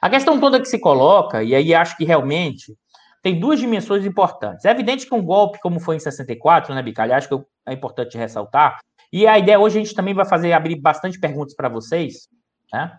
[0.00, 2.74] A questão toda que se coloca, e aí acho que realmente
[3.22, 4.64] tem duas dimensões importantes.
[4.64, 7.14] É evidente que um golpe, como foi em 64, né, Bicalho?
[7.14, 8.78] Acho que é importante ressaltar
[9.12, 12.28] e a ideia hoje a gente também vai fazer abrir bastante perguntas para vocês.
[12.72, 12.98] Né?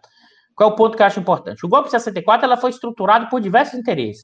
[0.56, 1.66] Qual é o ponto que eu acho importante?
[1.66, 4.24] O golpe 64 ela foi estruturado por diversos interesses.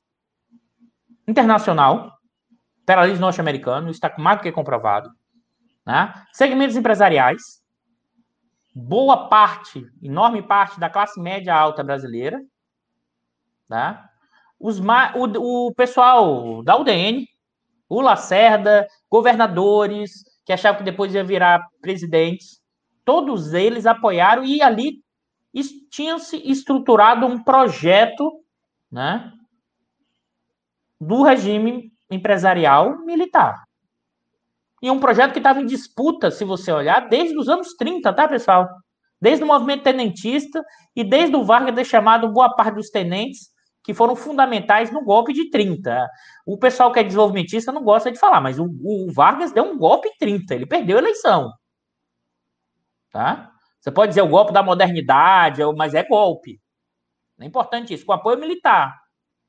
[1.28, 2.14] Internacional,
[2.84, 5.10] imperialismo norte-americano, isso está mais do que comprovado.
[5.86, 6.14] Né?
[6.32, 7.42] Segmentos empresariais,
[8.74, 12.42] boa parte, enorme parte da classe média alta brasileira,
[13.70, 14.04] né?
[14.60, 17.26] Os, o, o pessoal da UDN,
[17.90, 22.62] o Lacerda, governadores, que achavam que depois ia virar presidentes,
[23.04, 25.02] todos eles apoiaram e ali
[25.90, 28.44] tinha-se estruturado um projeto
[28.90, 29.32] né,
[31.00, 33.64] do regime empresarial militar.
[34.82, 38.28] E um projeto que estava em disputa, se você olhar, desde os anos 30, tá,
[38.28, 38.68] pessoal?
[39.22, 40.64] Desde o movimento tenentista
[40.96, 43.52] e desde o Vargas ter chamado boa parte dos tenentes
[43.84, 46.08] que foram fundamentais no golpe de 30.
[46.46, 49.78] O pessoal que é desenvolvimentista não gosta de falar, mas o, o Vargas deu um
[49.78, 51.52] golpe em 30, ele perdeu a eleição.
[53.12, 53.52] Tá?
[53.80, 56.60] Você pode dizer o golpe da modernidade, mas é golpe.
[57.40, 58.96] É importante isso, com apoio militar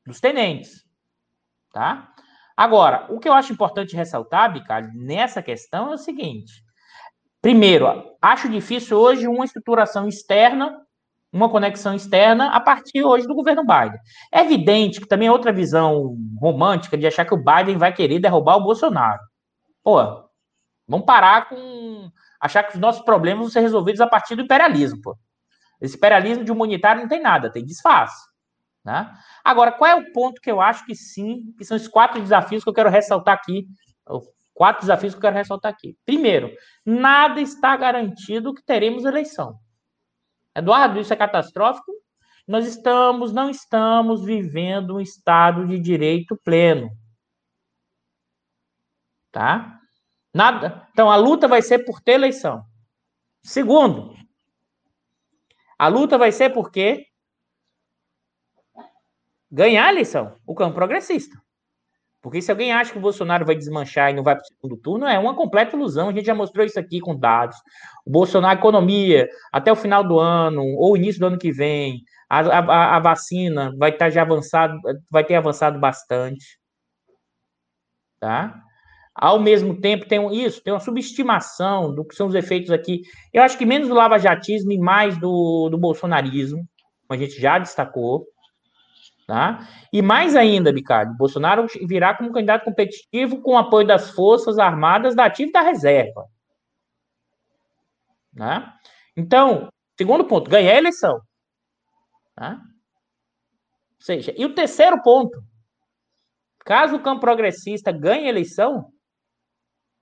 [0.07, 0.83] dos tenentes.
[1.73, 2.12] Tá?
[2.63, 6.63] Agora, o que eu acho importante ressaltar, Bicalho, nessa questão é o seguinte.
[7.41, 10.81] Primeiro, acho difícil hoje uma estruturação externa
[11.33, 13.99] uma conexão externa a partir hoje do governo Biden.
[14.31, 18.21] É evidente que também é outra visão romântica de achar que o Biden vai querer
[18.21, 19.19] derrubar o Bolsonaro.
[19.83, 19.99] Pô,
[20.87, 25.01] vamos parar com achar que os nossos problemas vão ser resolvidos a partir do imperialismo,
[25.03, 25.17] pô.
[25.81, 28.32] Esse imperialismo de humanitário não tem nada, tem disfarce.
[28.85, 29.13] Né?
[29.45, 32.65] Agora, qual é o ponto que eu acho que sim, que são os quatro desafios
[32.65, 33.67] que eu quero ressaltar aqui?
[34.53, 35.97] Quatro desafios que eu quero ressaltar aqui.
[36.05, 36.51] Primeiro,
[36.85, 39.57] nada está garantido que teremos eleição.
[40.55, 41.93] Eduardo, isso é catastrófico?
[42.47, 46.91] Nós estamos, não estamos vivendo um estado de direito pleno.
[49.31, 49.79] Tá?
[50.35, 50.89] Nada.
[50.93, 52.65] Então a luta vai ser por ter eleição.
[53.43, 54.15] Segundo,
[55.79, 57.07] a luta vai ser por quê?
[59.53, 61.37] Ganhar a eleição, o campo progressista.
[62.23, 64.77] Porque se alguém acha que o Bolsonaro vai desmanchar e não vai para o segundo
[64.79, 66.09] turno, é uma completa ilusão.
[66.09, 67.57] A gente já mostrou isso aqui com dados.
[68.07, 72.41] O Bolsonaro, economia, até o final do ano, ou início do ano que vem, a,
[72.41, 74.79] a, a vacina vai estar já avançado,
[75.11, 76.59] vai ter avançado bastante.
[78.21, 78.59] Tá?
[79.15, 83.03] Ao mesmo tempo, tem isso, tem uma subestimação do que são os efeitos aqui.
[83.33, 86.67] Eu acho que menos do lavajatismo e mais do, do bolsonarismo,
[87.07, 88.32] como a gente já destacou.
[89.27, 89.69] Tá?
[89.93, 95.27] E mais ainda, Bicalho, Bolsonaro virá como candidato competitivo com apoio das Forças Armadas da
[95.27, 96.27] ativa e da reserva.
[98.33, 98.73] Né?
[99.17, 101.21] Então, segundo ponto, ganhar a eleição.
[102.35, 102.61] Tá?
[102.61, 105.43] Ou seja, e o terceiro ponto,
[106.65, 108.93] caso o campo progressista ganhe a eleição,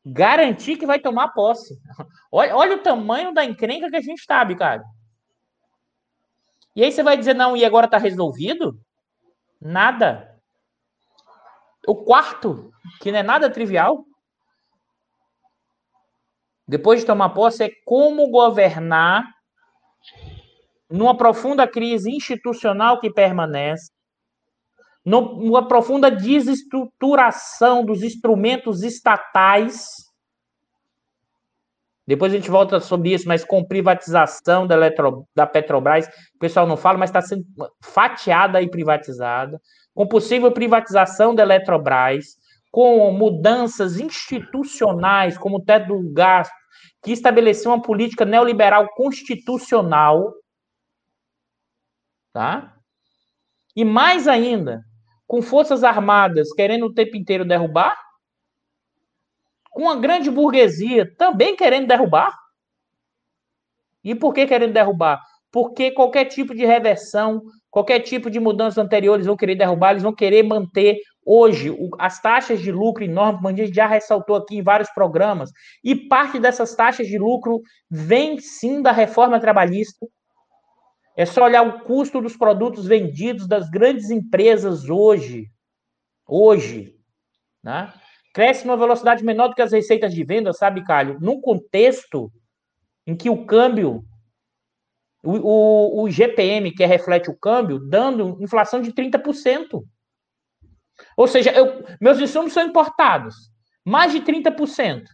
[0.04, 1.78] garantir que vai tomar posse.
[2.32, 4.82] Olha, olha o tamanho da encrenca que a gente está, cara.
[6.74, 8.80] E aí você vai dizer, não, e agora está resolvido?
[9.60, 10.40] Nada.
[11.86, 12.70] O quarto,
[13.00, 14.04] que não é nada trivial,
[16.66, 19.24] depois de tomar posse, é como governar
[20.88, 23.90] numa profunda crise institucional que permanece,
[25.04, 29.84] numa profunda desestruturação dos instrumentos estatais.
[32.10, 36.66] Depois a gente volta sobre isso, mas com privatização da, Eletro, da Petrobras, o pessoal
[36.66, 37.44] não fala, mas está sendo
[37.80, 39.60] fatiada e privatizada.
[39.94, 42.36] Com possível privatização da Eletrobras,
[42.68, 46.52] com mudanças institucionais, como o teto do gasto,
[47.00, 50.34] que estabeleceu uma política neoliberal constitucional,
[52.32, 52.74] tá?
[53.76, 54.82] E mais ainda,
[55.28, 57.96] com forças armadas querendo o tempo inteiro derrubar,
[59.80, 62.38] com a grande burguesia também querendo derrubar.
[64.04, 65.22] E por que querendo derrubar?
[65.50, 67.40] Porque qualquer tipo de reversão,
[67.70, 72.20] qualquer tipo de mudança anterior, eles vão querer derrubar, eles vão querer manter hoje as
[72.20, 75.50] taxas de lucro enormes, como a gente já ressaltou aqui em vários programas,
[75.82, 80.06] e parte dessas taxas de lucro vem sim da reforma trabalhista,
[81.16, 85.46] é só olhar o custo dos produtos vendidos das grandes empresas hoje.
[86.28, 86.94] Hoje.
[87.64, 87.90] Né?
[88.32, 91.18] Cresce numa velocidade menor do que as receitas de venda, sabe, Calho?
[91.20, 92.30] Num contexto
[93.06, 94.04] em que o câmbio,
[95.22, 99.82] o, o, o GPM, que reflete o câmbio, dando inflação de 30%.
[101.16, 103.34] Ou seja, eu, meus insumos são importados.
[103.84, 105.04] Mais de 30%.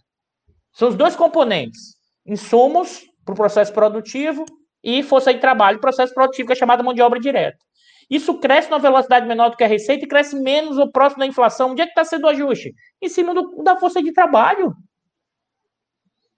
[0.72, 1.96] São os dois componentes.
[2.26, 4.44] Insumos para o processo produtivo
[4.82, 7.58] e força de trabalho, processo produtivo, que é chamada mão de obra direta.
[8.08, 11.26] Isso cresce numa velocidade menor do que a receita e cresce menos o próximo da
[11.26, 11.70] inflação.
[11.70, 12.74] Onde é que está sendo o ajuste?
[13.02, 14.74] Em cima do, da força de trabalho.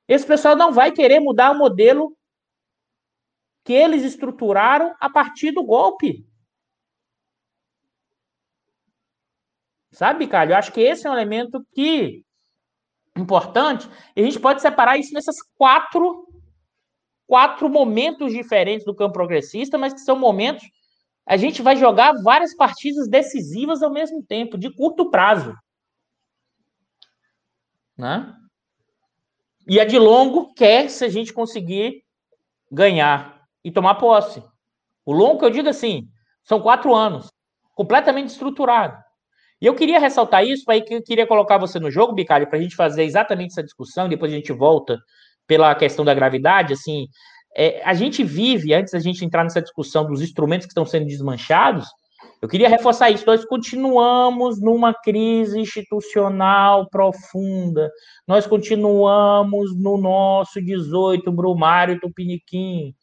[0.06, 2.16] Esse pessoal não vai querer mudar o modelo
[3.64, 6.26] que eles estruturaram a partir do golpe.
[9.92, 10.52] Sabe, Calho?
[10.52, 12.24] Eu acho que esse é um elemento que
[13.14, 13.86] importante.
[14.16, 16.26] E a gente pode separar isso nessas quatro
[17.26, 20.64] quatro momentos diferentes do campo progressista, mas que são momentos.
[21.28, 25.54] A gente vai jogar várias partidas decisivas ao mesmo tempo, de curto prazo.
[27.96, 28.34] Né?
[29.66, 32.02] E a de longo quer se a gente conseguir
[32.72, 34.42] ganhar e tomar posse.
[35.04, 36.08] O longo eu digo assim,
[36.42, 37.30] são quatro anos,
[37.74, 38.96] completamente estruturado.
[39.60, 42.58] E eu queria ressaltar isso, aí que eu queria colocar você no jogo, Bicalho, para
[42.58, 44.98] a gente fazer exatamente essa discussão, depois a gente volta
[45.46, 47.06] pela questão da gravidade, assim,
[47.60, 51.06] é, a gente vive, antes da gente entrar nessa discussão dos instrumentos que estão sendo
[51.06, 51.88] desmanchados,
[52.40, 53.26] eu queria reforçar isso.
[53.26, 57.90] Nós continuamos numa crise institucional profunda.
[58.28, 62.94] Nós continuamos no nosso 18 Brumário Tupiniquim.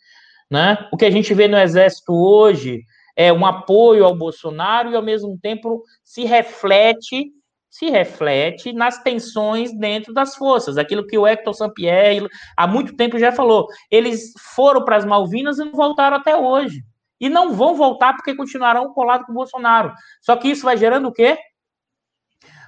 [0.50, 0.88] Né?
[0.94, 2.82] O que a gente vê no Exército hoje
[3.14, 7.30] é um apoio ao Bolsonaro e, ao mesmo tempo, se reflete
[7.76, 10.78] se reflete nas tensões dentro das forças.
[10.78, 13.68] Aquilo que o Hector Sampierre há muito tempo já falou.
[13.92, 16.86] Eles foram para as Malvinas e não voltaram até hoje.
[17.20, 19.92] E não vão voltar porque continuarão colados com o Bolsonaro.
[20.22, 21.38] Só que isso vai gerando o quê?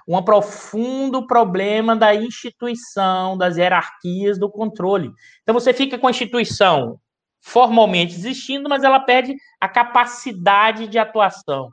[0.10, 5.12] um profundo problema da instituição, das hierarquias do controle.
[5.44, 6.98] Então você fica com a instituição
[7.42, 11.72] formalmente existindo, mas ela perde a capacidade de atuação.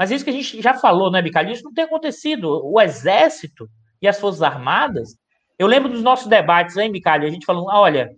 [0.00, 1.52] Mas isso que a gente já falou, né, Bicalho?
[1.52, 2.62] Isso não tem acontecido.
[2.64, 3.68] O Exército
[4.00, 5.10] e as Forças Armadas,
[5.58, 7.28] eu lembro dos nossos debates, hein, Bicalho?
[7.28, 8.10] A gente falou, olha,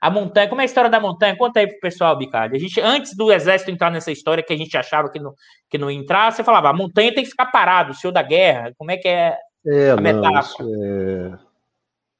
[0.00, 1.36] a montanha, como é a história da montanha?
[1.36, 2.56] Conta aí pro pessoal, Bicalho.
[2.56, 5.32] A gente, antes do exército entrar nessa história que a gente achava que não,
[5.70, 8.24] que não ia entrar, você falava, a montanha tem que ficar parado, o senhor da
[8.24, 8.72] guerra.
[8.76, 10.68] Como é que é, é a não, metáfora?
[10.68, 11.38] É,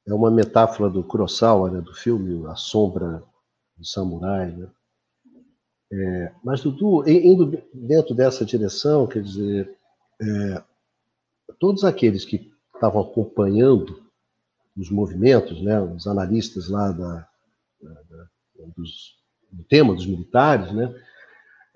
[0.07, 3.21] é, uma metáfora do Kurosawa, né, do filme A Sombra
[3.75, 4.67] do Samurai, né?
[5.91, 9.75] É, mas, Dudu, indo dentro dessa direção, quer dizer,
[10.21, 10.63] é,
[11.59, 14.01] todos aqueles que estavam acompanhando
[14.77, 17.27] os movimentos, né, os analistas lá da,
[17.81, 18.25] da,
[18.77, 19.17] dos,
[19.51, 20.95] do tema dos militares, né,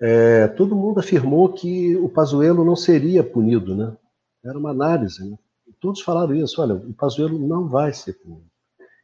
[0.00, 3.96] é, todo mundo afirmou que o Pazuello não seria punido, né?
[4.44, 5.38] Era uma análise, né?
[5.80, 8.50] Todos falaram isso, olha, o Pazuello não vai ser punido.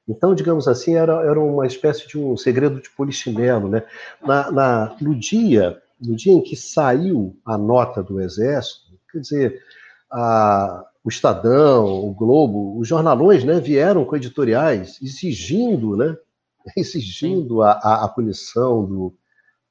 [0.09, 3.69] Então, digamos assim, era, era uma espécie de um segredo de polichinelo.
[3.69, 3.83] Né?
[4.21, 9.63] Na, na, no, dia, no dia em que saiu a nota do Exército, quer dizer,
[10.11, 16.17] a, o Estadão, o Globo, os jornalões né, vieram com editoriais exigindo, né,
[16.77, 19.15] exigindo a, a, a punição do,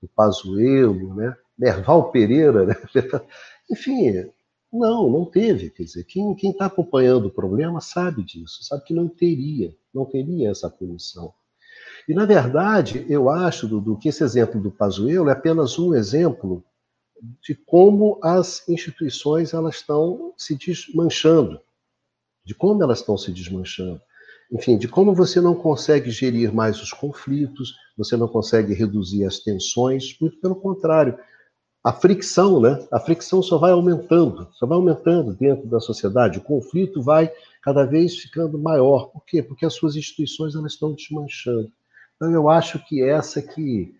[0.01, 2.75] do Pazuello, né, Merval Pereira, né?
[3.69, 4.25] enfim,
[4.71, 5.69] não, não teve.
[5.69, 10.49] Quer dizer, quem está acompanhando o problema sabe disso, sabe que não teria, não teria
[10.49, 11.33] essa punição.
[12.07, 16.63] E, na verdade, eu acho, Dudu, que esse exemplo do Pazuello é apenas um exemplo
[17.41, 21.59] de como as instituições elas estão se desmanchando,
[22.43, 24.01] de como elas estão se desmanchando.
[24.51, 29.39] Enfim, de como você não consegue gerir mais os conflitos, você não consegue reduzir as
[29.39, 31.17] tensões, muito pelo contrário,
[31.83, 32.87] a fricção, né?
[32.91, 36.37] A fricção só vai aumentando, só vai aumentando dentro da sociedade.
[36.37, 39.07] O conflito vai cada vez ficando maior.
[39.07, 39.41] Por quê?
[39.41, 41.71] Porque as suas instituições elas estão desmanchando.
[42.15, 43.95] Então eu acho que essa que,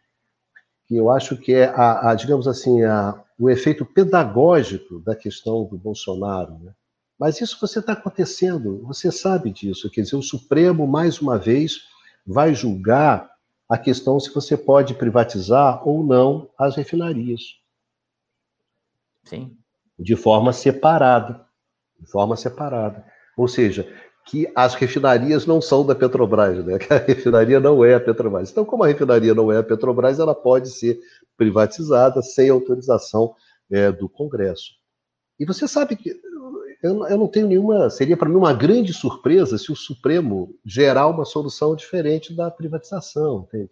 [0.88, 5.64] que eu acho que é a, a digamos assim a, o efeito pedagógico da questão
[5.66, 6.74] do Bolsonaro, né?
[7.18, 9.90] Mas isso você está acontecendo, você sabe disso.
[9.92, 11.82] Quer dizer, o Supremo mais uma vez
[12.26, 13.30] vai julgar
[13.70, 17.61] a questão se você pode privatizar ou não as refinarias.
[19.24, 19.58] Sim.
[19.98, 21.46] De forma separada.
[22.00, 23.06] De forma separada.
[23.38, 23.88] Ou seja,
[24.26, 26.78] que as refinarias não são da Petrobras, né?
[26.80, 28.52] Que a refinaria não é a Petrobras.
[28.52, 31.00] Então, como a refinaria não é a Petrobras, ela pode ser
[31.38, 33.36] privatizada sem autorização
[33.70, 34.72] é, do Congresso.
[35.40, 36.12] E você sabe que
[36.84, 37.90] eu, eu não tenho nenhuma.
[37.90, 43.48] Seria para mim uma grande surpresa se o Supremo gerar uma solução diferente da privatização,
[43.48, 43.70] entende?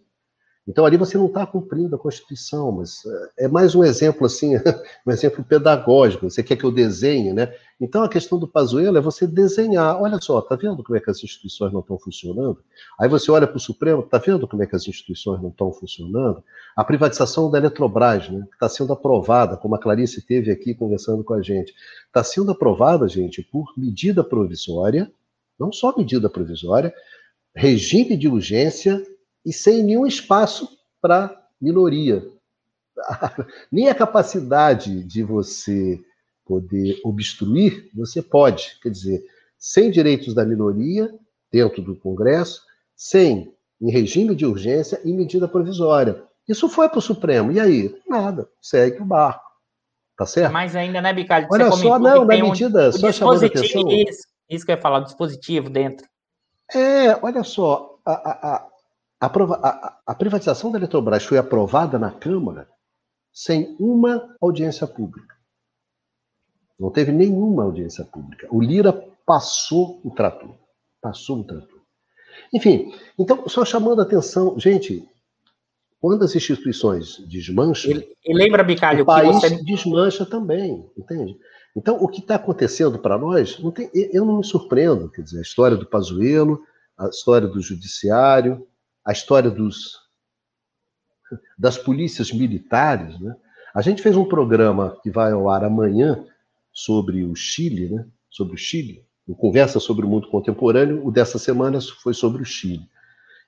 [0.70, 4.54] Então ali você não está cumprindo a Constituição, mas eh, é mais um exemplo assim,
[5.04, 6.30] um exemplo pedagógico.
[6.30, 7.52] Você quer que eu desenhe, né?
[7.80, 10.00] Então a questão do Pazuello é você desenhar.
[10.00, 12.62] Olha só, tá vendo como é que as instituições não estão funcionando?
[13.00, 15.72] Aí você olha para o Supremo, tá vendo como é que as instituições não estão
[15.72, 16.40] funcionando?
[16.76, 18.46] A privatização da Eletrobras, né?
[18.52, 21.74] Está sendo aprovada, como a Clarice teve aqui conversando com a gente,
[22.06, 25.10] está sendo aprovada, gente, por medida provisória,
[25.58, 26.94] não só medida provisória,
[27.56, 29.02] regime de urgência
[29.44, 30.68] e sem nenhum espaço
[31.00, 32.26] para minoria.
[33.70, 36.00] Nem a capacidade de você
[36.44, 38.78] poder obstruir, você pode.
[38.82, 39.24] Quer dizer,
[39.58, 41.12] sem direitos da minoria
[41.50, 42.62] dentro do Congresso,
[42.96, 46.22] sem em regime de urgência e medida provisória.
[46.46, 47.52] Isso foi para o Supremo.
[47.52, 47.94] E aí?
[48.08, 48.48] Nada.
[48.60, 49.48] Segue o barco.
[50.16, 50.52] Tá certo?
[50.52, 51.48] Mas ainda, né, Bicalho?
[51.50, 52.88] Olha só, não, na medida.
[52.88, 53.88] Um, só chamando a atenção.
[53.88, 56.06] Isso, isso que eu ia falar, o dispositivo dentro.
[56.74, 58.69] É, olha só, a, a, a,
[59.26, 62.68] a, a privatização da Eletrobras foi aprovada na Câmara
[63.32, 65.34] sem uma audiência pública.
[66.78, 68.48] Não teve nenhuma audiência pública.
[68.50, 68.92] O Lira
[69.26, 70.54] passou o trator.
[71.00, 71.80] Passou o trator.
[72.52, 75.06] Enfim, então, só chamando a atenção, gente,
[76.00, 77.92] quando as instituições desmancham.
[77.92, 79.62] E, e lembra, Bicalho, o país você...
[79.62, 81.38] desmancha também, entende?
[81.76, 85.38] Então, o que está acontecendo para nós, não tem, eu não me surpreendo, quer dizer,
[85.38, 86.64] a história do Pazuello,
[86.98, 88.66] a história do judiciário,
[89.04, 89.98] a história dos,
[91.58, 93.18] das polícias militares.
[93.20, 93.34] Né?
[93.74, 96.24] A gente fez um programa que vai ao ar amanhã
[96.72, 98.06] sobre o Chile, né?
[98.30, 99.04] sobre o Chile,
[99.38, 101.06] conversa sobre o mundo contemporâneo.
[101.06, 102.88] O dessa semana foi sobre o Chile,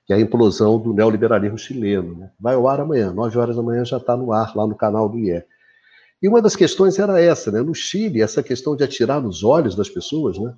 [0.05, 2.15] que é a implosão do neoliberalismo chileno.
[2.15, 2.31] Né?
[2.39, 5.09] Vai ao ar amanhã, 9 horas da manhã já está no ar, lá no canal
[5.09, 5.43] do IE.
[6.21, 7.61] E uma das questões era essa, né?
[7.61, 10.55] No Chile, essa questão de atirar nos olhos das pessoas, né?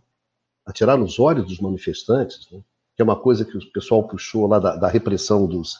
[0.63, 2.61] Atirar nos olhos dos manifestantes, né?
[2.95, 5.77] Que é uma coisa que o pessoal puxou lá da, da repressão dos,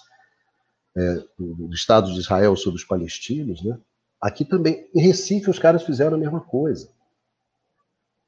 [0.95, 3.77] é, do, do, Estado de Israel sobre os palestinos, né?
[4.19, 6.89] Aqui também, em Recife, os caras fizeram a mesma coisa.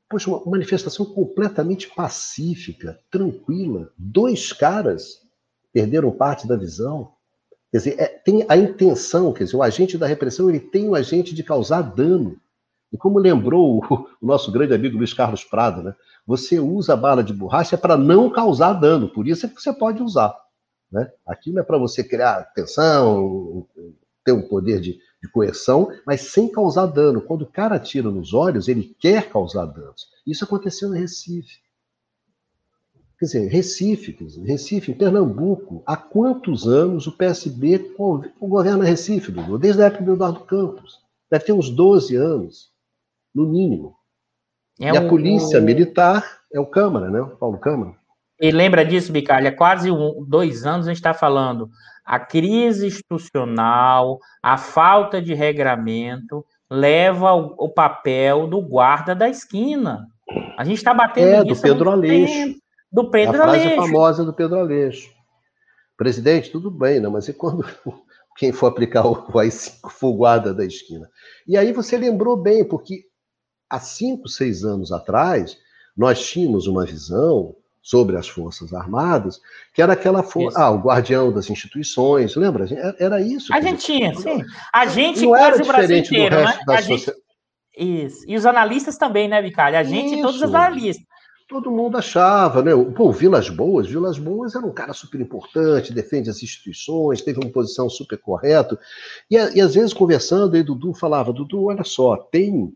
[0.09, 3.91] Poxa, uma manifestação completamente pacífica, tranquila.
[3.97, 5.21] Dois caras
[5.73, 7.13] perderam parte da visão.
[7.71, 10.95] Quer dizer, é, tem a intenção, quer dizer, o agente da repressão ele tem o
[10.95, 12.39] agente de causar dano.
[12.91, 15.95] E como lembrou o, nosso grande amigo Luiz Carlos Prado, né?
[16.25, 19.73] Você usa a bala de borracha para não causar dano, por isso é que você
[19.73, 20.35] pode usar.
[20.91, 21.09] Né?
[21.25, 23.65] Aquilo é para você criar tensão,
[24.25, 27.21] ter um poder de, de coerção, mas sem causar dano.
[27.21, 30.07] Quando o cara atira nos olhos, ele quer causar danos.
[30.25, 31.59] Isso aconteceu em Recife.
[33.19, 37.95] Quer dizer, Recife, quer dizer, Recife, Pernambuco, há quantos anos o PSB
[38.39, 39.57] governa Recife, Dudu?
[39.57, 40.99] Desde a época do Eduardo Campos.
[41.29, 42.71] Deve ter uns 12 anos,
[43.33, 43.95] no mínimo.
[44.79, 46.23] É e a polícia militar
[46.53, 47.19] é o Câmara, né?
[47.21, 47.95] O Paulo Câmara.
[48.39, 49.51] E lembra disso, Bicalha?
[49.51, 51.69] Quase um, dois anos a gente está falando
[52.07, 60.07] a crise institucional, a falta de regramento leva o, o papel do guarda da esquina.
[60.57, 62.55] A gente está batendo é, nisso do Pedro Aleixo.
[62.89, 63.75] Do Pedro a frase Aleixo.
[63.75, 65.11] famosa do Pedro Aleixo.
[65.97, 67.09] Presidente, tudo bem, né?
[67.09, 67.65] mas e quando
[68.37, 71.09] quem for aplicar o AI-5 for o guarda da esquina?
[71.45, 73.03] E aí você lembrou bem, porque
[73.69, 75.57] há cinco, seis anos atrás,
[75.95, 79.39] nós tínhamos uma visão sobre as Forças Armadas,
[79.73, 80.59] que era aquela força.
[80.59, 82.65] Ah, o guardião das instituições, lembra?
[82.99, 83.53] Era isso.
[83.53, 84.43] A gente tinha, sim.
[84.73, 86.59] A gente não quase o Brasil inteiro, né?
[86.67, 87.13] A gente...
[87.77, 88.25] Isso.
[88.27, 89.77] E os analistas também, né, Vicário?
[89.77, 90.15] A gente isso.
[90.15, 91.05] e todos os analistas.
[91.47, 92.71] Todo mundo achava, né?
[92.93, 97.49] Pô, Vilas Boas, Vilas Boas era um cara super importante, defende as instituições, teve uma
[97.49, 98.77] posição super correta.
[99.31, 102.73] E, e às vezes, conversando, aí Dudu falava: Dudu, olha só, tem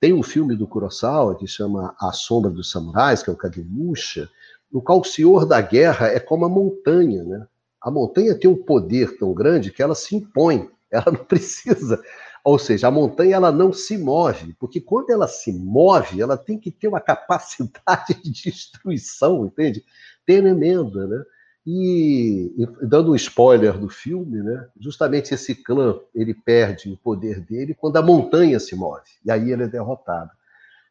[0.00, 4.28] tem um filme do Kurosawa que chama A Sombra dos Samurais, que é o Kagemusha,
[4.70, 7.46] no qual o senhor da guerra é como a montanha, né?
[7.80, 12.02] A montanha tem um poder tão grande que ela se impõe, ela não precisa.
[12.42, 16.58] Ou seja, a montanha ela não se move, porque quando ela se move, ela tem
[16.58, 19.84] que ter uma capacidade de destruição, entende?
[20.26, 21.22] Tremenda, né?
[21.66, 24.68] E, e, dando um spoiler do filme, né?
[24.78, 29.50] Justamente esse clã ele perde o poder dele quando a montanha se move e aí
[29.50, 30.30] ele é derrotado.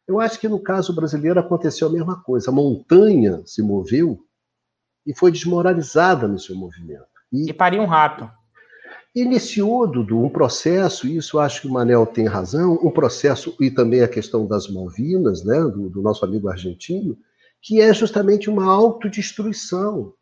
[0.06, 2.50] Eu acho que no caso brasileiro aconteceu a mesma coisa.
[2.50, 4.18] A montanha se moveu
[5.06, 7.06] e foi desmoralizada no seu movimento.
[7.32, 8.28] E, e pariu um rato.
[9.14, 13.70] Iniciou, Dudu, um processo, e isso acho que o Manel tem razão, um processo, e
[13.70, 17.16] também a questão das Malvinas, né, do, do nosso amigo argentino,
[17.62, 20.12] que é justamente uma autodestruição.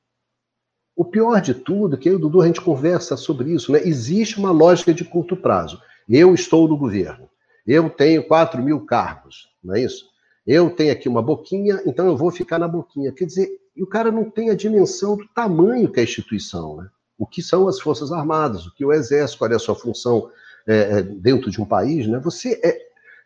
[0.94, 3.80] O pior de tudo, que eu e o Dudu a gente conversa sobre isso, né?
[3.82, 5.80] existe uma lógica de curto prazo.
[6.08, 7.28] Eu estou no governo,
[7.66, 10.10] eu tenho 4 mil cargos, não é isso?
[10.46, 13.12] Eu tenho aqui uma boquinha, então eu vou ficar na boquinha.
[13.12, 16.76] Quer dizer, e o cara não tem a dimensão do tamanho que é a instituição,
[16.76, 16.88] né?
[17.16, 20.30] O que são as Forças Armadas, o que o Exército, qual é a sua função
[20.66, 22.18] é, é, dentro de um país, né?
[22.18, 22.78] Você, é,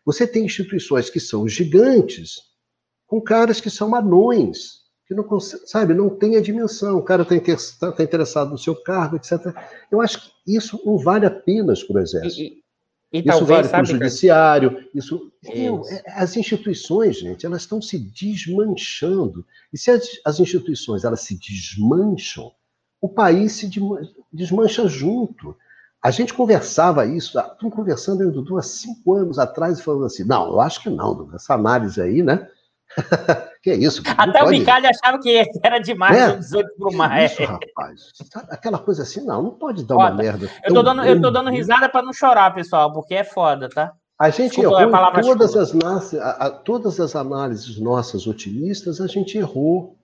[0.05, 2.43] você tem instituições que são gigantes,
[3.07, 6.97] com caras que são anões, que não consegue, sabe, não tem a dimensão.
[6.97, 9.55] O cara está tá interessado no seu cargo, etc.
[9.89, 12.41] Eu acho que isso não vale apenas para o Exército.
[12.41, 12.63] E,
[13.13, 14.85] e isso talvez, vale para o judiciário.
[14.93, 15.81] Isso, isso.
[15.89, 19.45] É, as instituições, gente, elas estão se desmanchando.
[19.71, 22.51] E se as, as instituições elas se desmancham,
[22.99, 23.69] o país se
[24.33, 25.55] desmancha junto.
[26.03, 30.23] A gente conversava isso, estamos conversando eu Dudu há cinco anos atrás e falando assim,
[30.23, 32.47] não, eu acho que não, essa análise aí, né?
[33.61, 34.01] que isso?
[34.17, 37.23] Até o Bicalho achava que era demais é, 18 pro mar.
[37.23, 38.11] Isso, rapaz.
[38.49, 40.09] Aquela coisa assim, não, não pode dar foda.
[40.09, 40.49] uma merda.
[40.63, 43.93] Eu tô, dando, eu tô dando risada para não chorar, pessoal, porque é foda, tá?
[44.19, 49.37] A gente Desculpa, errou todas as, a, a, todas as análises nossas otimistas, a gente
[49.37, 49.95] errou.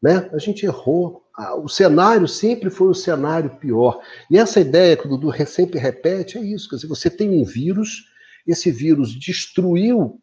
[0.00, 0.30] Né?
[0.32, 1.20] A gente errou.
[1.62, 4.00] O cenário sempre foi o cenário pior.
[4.30, 7.44] E essa ideia que o Dudu sempre repete é isso: quer dizer, você tem um
[7.44, 8.04] vírus,
[8.46, 10.20] esse vírus destruiu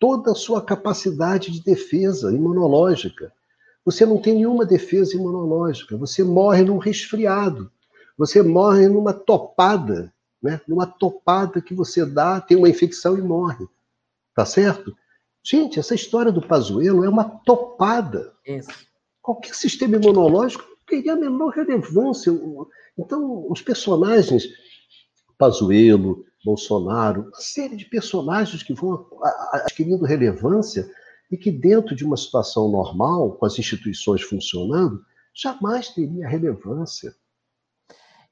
[0.00, 3.32] toda a sua capacidade de defesa imunológica.
[3.84, 7.70] Você não tem nenhuma defesa imunológica, você morre num resfriado,
[8.16, 10.60] você morre numa topada, né?
[10.66, 13.68] numa topada que você dá, tem uma infecção e morre.
[14.34, 14.96] Tá certo?
[15.42, 18.32] Gente, essa história do Pazuello é uma topada.
[18.46, 18.70] Isso.
[19.22, 22.32] Qualquer sistema imunológico teria a menor relevância.
[22.98, 24.44] Então, os personagens,
[25.38, 29.06] Pazuello, Bolsonaro, uma série de personagens que vão
[29.52, 30.88] adquirindo relevância
[31.30, 37.14] e que, dentro de uma situação normal, com as instituições funcionando, jamais teria relevância.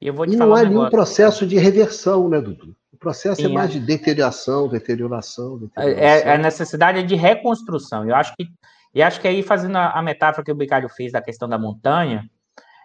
[0.01, 2.75] Te e não há nenhum processo de reversão, né, Dudu?
[2.93, 6.05] O processo é Sim, é mais de deterioração, deterioração, deterioração.
[6.05, 8.09] É, é, a necessidade de reconstrução.
[8.09, 8.49] Eu acho que,
[8.95, 11.59] e acho que aí, fazendo a, a metáfora que o Bicalho fez da questão da
[11.59, 12.29] montanha,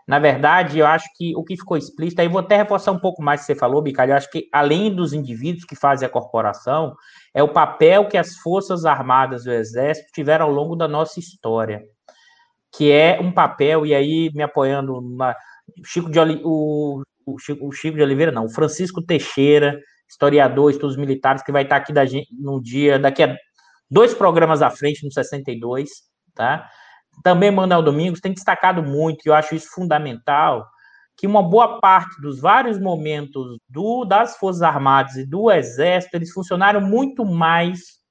[0.07, 3.21] na verdade, eu acho que o que ficou explícito, aí vou até reforçar um pouco
[3.21, 6.95] mais que você falou, Bicalho, eu acho que além dos indivíduos que fazem a corporação,
[7.33, 11.81] é o papel que as Forças Armadas do Exército tiveram ao longo da nossa história,
[12.75, 15.35] que é um papel, e aí me apoiando na,
[15.85, 19.79] Chico de, o, o, Chico, o Chico de Oliveira, não, o Francisco Teixeira,
[20.09, 23.35] historiador, estudos militares, que vai estar aqui da gente, no dia, daqui a
[23.89, 25.89] dois programas à frente, no 62,
[26.35, 26.67] tá?
[27.21, 30.67] Também Manuel Domingos tem destacado muito, e eu acho isso fundamental,
[31.15, 36.31] que uma boa parte dos vários momentos do, das Forças Armadas e do Exército, eles
[36.31, 38.01] funcionaram muito mais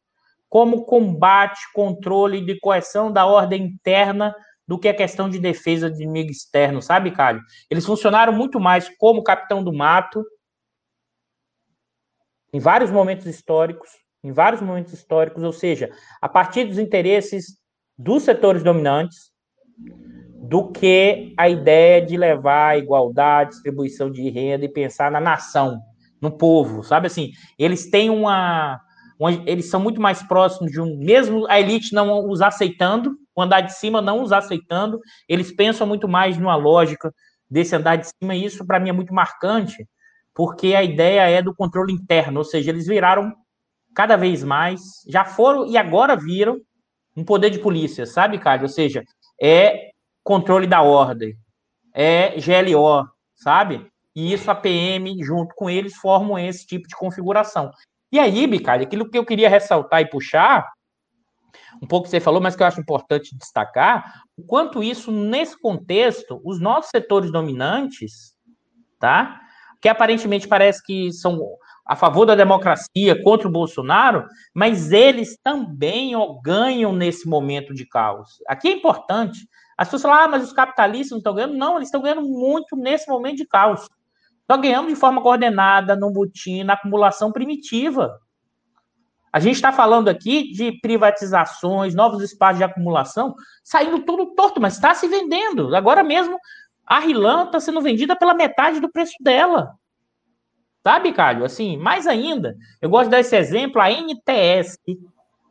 [0.48, 4.34] como combate, controle de coerção da ordem interna
[4.68, 7.42] do que a questão de defesa de inimigo externo, sabe, Cádio?
[7.70, 10.22] Eles funcionaram muito mais como capitão do mato,
[12.52, 13.90] em vários momentos históricos,
[14.22, 15.90] em vários momentos históricos, ou seja,
[16.20, 17.58] a partir dos interesses
[17.98, 19.32] dos setores dominantes,
[20.42, 25.80] do que a ideia de levar a igualdade, distribuição de renda e pensar na nação,
[26.20, 27.30] no povo, sabe assim?
[27.58, 28.80] Eles têm uma,
[29.18, 33.42] uma, eles são muito mais próximos de um, mesmo a elite não os aceitando, o
[33.42, 37.12] andar de cima não os aceitando, eles pensam muito mais numa lógica
[37.48, 39.88] desse andar de cima, e isso para mim é muito marcante,
[40.34, 43.32] porque a ideia é do controle interno, ou seja, eles viraram
[43.94, 46.60] cada vez mais, já foram e agora viram
[47.16, 48.64] um poder de polícia, sabe, Cádio?
[48.64, 49.04] Ou seja,
[49.40, 49.90] é
[50.22, 51.36] controle da ordem,
[51.94, 53.86] é GLO, sabe?
[54.14, 57.70] E isso a PM, junto com eles, formam esse tipo de configuração.
[58.10, 60.66] E aí, Bicalho, aquilo que eu queria ressaltar e puxar,
[61.82, 65.58] um pouco que você falou, mas que eu acho importante destacar, o quanto isso, nesse
[65.58, 68.34] contexto, os nossos setores dominantes,
[68.98, 69.40] tá?
[69.80, 71.40] Que aparentemente parece que são
[71.92, 76.12] a favor da democracia, contra o Bolsonaro, mas eles também
[76.42, 78.30] ganham nesse momento de caos.
[78.48, 81.54] Aqui é importante as pessoas falam, ah, mas os capitalistas não estão ganhando.
[81.54, 83.88] Não, eles estão ganhando muito nesse momento de caos.
[84.40, 88.18] Estão ganhando de forma coordenada, no butim, na acumulação primitiva.
[89.32, 93.34] A gente está falando aqui de privatizações, novos espaços de acumulação,
[93.64, 95.74] saindo tudo torto, mas está se vendendo.
[95.74, 96.38] Agora mesmo,
[96.86, 99.74] a Rilan está sendo vendida pela metade do preço dela.
[100.82, 101.44] Sabe, Cádio?
[101.44, 104.78] Assim, mais ainda, eu gosto de dar esse exemplo, a NTS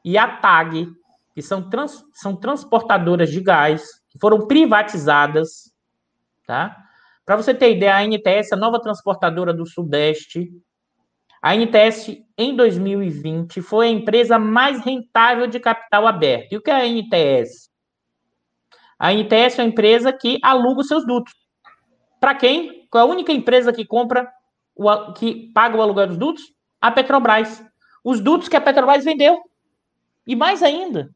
[0.03, 0.87] e a TAG,
[1.33, 5.73] que são, trans, são transportadoras de gás, que foram privatizadas,
[6.45, 6.75] tá?
[7.25, 10.51] Para você ter ideia, a NTS, a nova transportadora do Sudeste,
[11.41, 16.53] a NTS em 2020 foi a empresa mais rentável de capital aberto.
[16.53, 17.71] E o que é a NTS?
[18.99, 21.33] A NTS é uma empresa que aluga os seus dutos.
[22.19, 22.87] Para quem?
[22.93, 24.31] É a única empresa que compra,
[24.83, 26.43] o, que paga o aluguel dos dutos?
[26.79, 27.63] A Petrobras.
[28.03, 29.41] Os dutos que a Petrobras vendeu.
[30.25, 31.09] E mais ainda,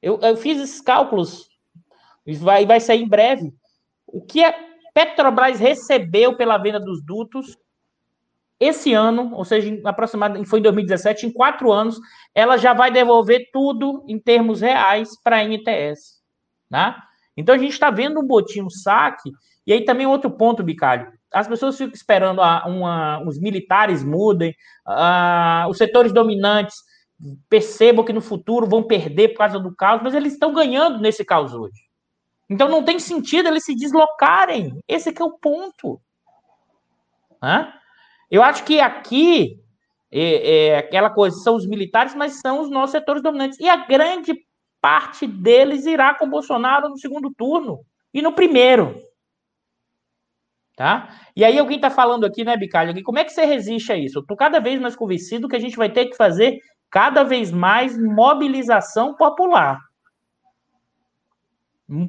[0.00, 1.48] eu, eu fiz esses cálculos
[2.38, 3.52] vai, vai sair em breve.
[4.06, 4.54] O que a
[4.94, 7.56] Petrobras recebeu pela venda dos dutos
[8.60, 11.98] esse ano, ou seja, aproximadamente foi em 2017, em quatro anos,
[12.32, 16.22] ela já vai devolver tudo em termos reais para a NTS.
[16.70, 16.94] Né?
[17.36, 19.32] Então a gente está vendo um botinho, um saque,
[19.66, 21.12] e aí também outro ponto, Bicalho.
[21.32, 24.54] As pessoas ficam esperando a, uma, os militares mudem,
[24.86, 26.76] a, os setores dominantes
[27.48, 31.24] percebam que no futuro vão perder por causa do caos, mas eles estão ganhando nesse
[31.24, 31.80] caos hoje.
[32.50, 34.78] Então não tem sentido eles se deslocarem.
[34.86, 36.00] Esse é o ponto.
[37.42, 37.72] Hã?
[38.30, 39.62] Eu acho que aqui
[40.12, 43.58] é, é, aquela coisa, são os militares, mas são os nossos setores dominantes.
[43.58, 44.34] E a grande
[44.80, 47.80] parte deles irá com Bolsonaro no segundo turno
[48.12, 49.00] e no primeiro.
[50.82, 51.10] Tá?
[51.36, 54.18] E aí alguém está falando aqui, né, Bicalho, como é que você resiste a isso?
[54.18, 56.58] Eu estou cada vez mais convencido que a gente vai ter que fazer
[56.90, 59.78] cada vez mais mobilização popular.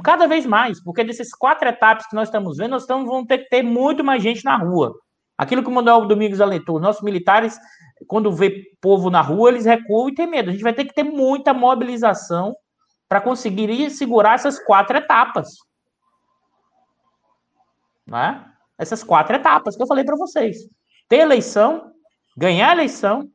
[0.03, 3.43] Cada vez mais, porque desses quatro etapas que nós estamos vendo, nós estamos, vamos ter
[3.43, 4.91] que ter muito mais gente na rua.
[5.37, 7.55] Aquilo que o Manuel Domingos alertou, nossos militares,
[8.07, 10.49] quando vê povo na rua, eles recuam e têm medo.
[10.49, 12.55] A gente vai ter que ter muita mobilização
[13.07, 15.49] para conseguir segurar essas quatro etapas.
[18.07, 18.49] Né?
[18.77, 20.57] Essas quatro etapas que eu falei para vocês.
[21.07, 21.93] Ter eleição,
[22.35, 23.29] ganhar a eleição,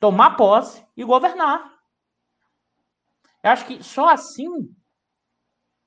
[0.00, 1.72] tomar posse e governar.
[3.42, 4.68] Eu acho que só assim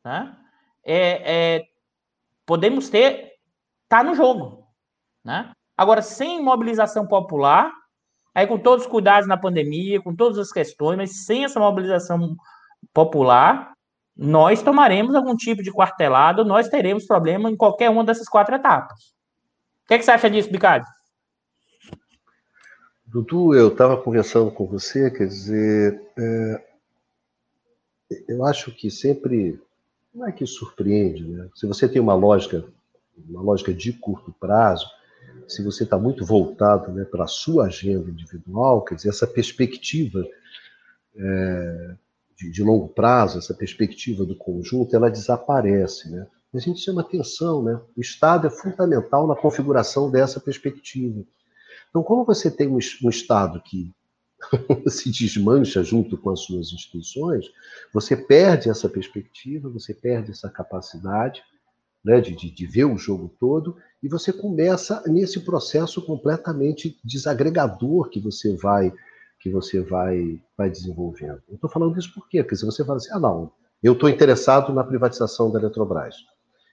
[0.03, 0.35] né?
[0.83, 1.65] É, é,
[2.45, 3.33] podemos ter,
[3.87, 4.65] tá no jogo,
[5.23, 5.51] né?
[5.77, 7.71] Agora, sem mobilização popular,
[8.33, 12.35] aí com todos os cuidados na pandemia, com todas as questões, mas sem essa mobilização
[12.93, 13.73] popular,
[14.21, 19.13] nós tomaremos algum tipo de quartelado, nós teremos problema em qualquer uma dessas quatro etapas.
[19.85, 20.85] O que, é que você acha disso, Bicard?
[23.05, 26.63] Dudu, eu estava conversando com você, quer dizer, é,
[28.27, 29.57] eu acho que sempre
[30.13, 31.47] não é que surpreende, né?
[31.55, 32.65] Se você tem uma lógica,
[33.29, 34.85] uma lógica de curto prazo,
[35.47, 40.27] se você está muito voltado né, para a sua agenda individual, quer dizer, essa perspectiva
[41.15, 41.95] é,
[42.39, 46.09] de, de, longo prazo, essa perspectiva do conjunto, ela desaparece.
[46.09, 46.25] Né?
[46.53, 47.79] a gente chama atenção, né?
[47.95, 51.21] o Estado é fundamental na configuração dessa perspectiva.
[51.89, 53.91] Então, como você tem um, um Estado que
[54.89, 57.45] se desmancha junto com as suas instituições,
[57.93, 61.43] você perde essa perspectiva, você perde essa capacidade
[62.03, 68.09] né, de, de, de, ver o jogo todo, e você começa nesse processo completamente desagregador
[68.09, 68.93] que você vai
[69.39, 71.41] que você vai, vai desenvolvendo.
[71.47, 72.43] Eu estou falando isso por quê?
[72.43, 76.15] Porque se você fala assim, ah, não, eu estou interessado na privatização da Eletrobras.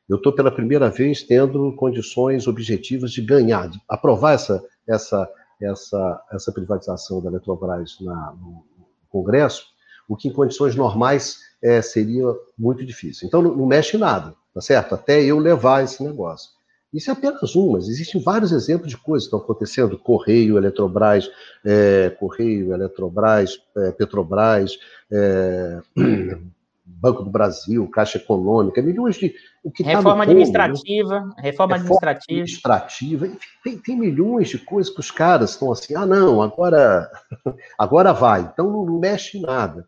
[0.08, 5.28] Eu estou pela primeira vez tendo condições objetivas de ganhar, de aprovar essa, essa,
[5.60, 8.64] essa, essa privatização da Eletrobras na, no
[9.08, 9.66] Congresso,
[10.08, 12.26] o que em condições normais é, seria
[12.58, 13.26] muito difícil.
[13.26, 14.94] Então, não, não mexe em nada tá certo?
[14.94, 16.50] Até eu levar esse negócio.
[16.96, 19.98] Isso é apenas um, mas existem vários exemplos de coisas que estão acontecendo.
[19.98, 21.30] Correio, Eletrobras,
[21.62, 24.78] é, Correio, Eletrobras, é, Petrobras,
[25.12, 25.80] é,
[26.88, 29.34] Banco do Brasil, Caixa Econômica, milhões de.
[29.62, 31.34] O que reforma tá administrativa, né?
[31.38, 32.40] reforma, administrativa.
[32.40, 33.26] administrativa.
[33.26, 37.10] Enfim, tem, tem, milhões de coisas que os caras estão assim, ah, não, agora,
[37.76, 38.40] agora vai.
[38.40, 39.86] Então não mexe em nada.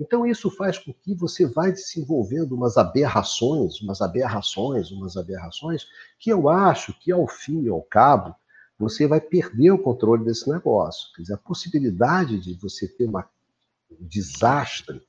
[0.00, 5.86] Então, isso faz com que você vai desenvolvendo umas aberrações, umas aberrações, umas aberrações,
[6.18, 8.34] que eu acho que, ao fim e ao cabo,
[8.78, 11.12] você vai perder o controle desse negócio.
[11.14, 13.28] Quer dizer, a possibilidade de você ter uma,
[13.90, 15.02] um desastre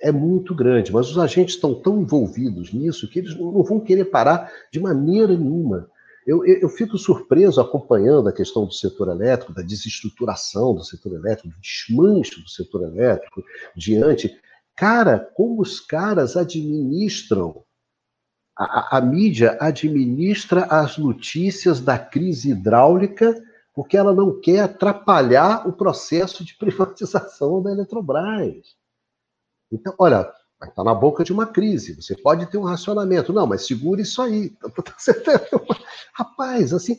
[0.00, 4.04] é muito grande, mas os agentes estão tão envolvidos nisso que eles não vão querer
[4.04, 5.90] parar de maneira nenhuma.
[6.26, 11.14] Eu, eu, eu, fico surpreso acompanhando a questão do setor elétrico, da desestruturação do setor
[11.14, 13.42] elétrico, do desmanche do setor elétrico
[13.74, 14.30] diante.
[14.76, 17.64] Cara, como os caras administram,
[18.56, 23.34] a, a mídia administra as notícias da crise hidráulica
[23.72, 28.76] porque ela não quer atrapalhar o processo de privatização da Eletrobras.
[29.72, 30.30] Então, olha,
[30.60, 31.94] Vai estar na boca de uma crise.
[31.94, 33.32] Você pode ter um racionamento.
[33.32, 34.52] Não, mas segure isso aí.
[36.12, 36.98] Rapaz, assim,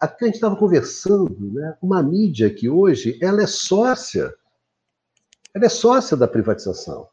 [0.00, 1.76] a gente estava conversando, né?
[1.82, 4.34] Uma mídia que hoje ela é sócia.
[5.54, 7.06] Ela é sócia da privatização.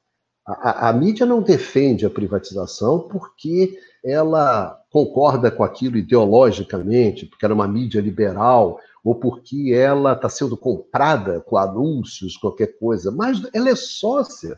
[0.47, 7.43] A, a, a mídia não defende a privatização porque ela concorda com aquilo ideologicamente, porque
[7.43, 13.41] era uma mídia liberal, ou porque ela está sendo comprada com anúncios, qualquer coisa, mas
[13.53, 14.57] ela é sócia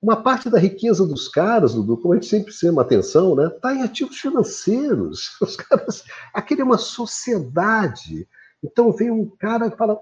[0.00, 3.74] uma parte da riqueza dos caras, Dudu, como a gente sempre chama atenção, né, está
[3.74, 5.36] em ativos financeiros.
[5.42, 8.28] Os caras, aquele é uma sociedade.
[8.62, 9.98] Então vem um cara que fala,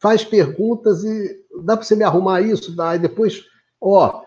[0.00, 2.74] faz perguntas e dá para você me arrumar isso?
[2.74, 2.96] Dá.
[2.96, 3.44] E depois,
[3.80, 4.22] ó,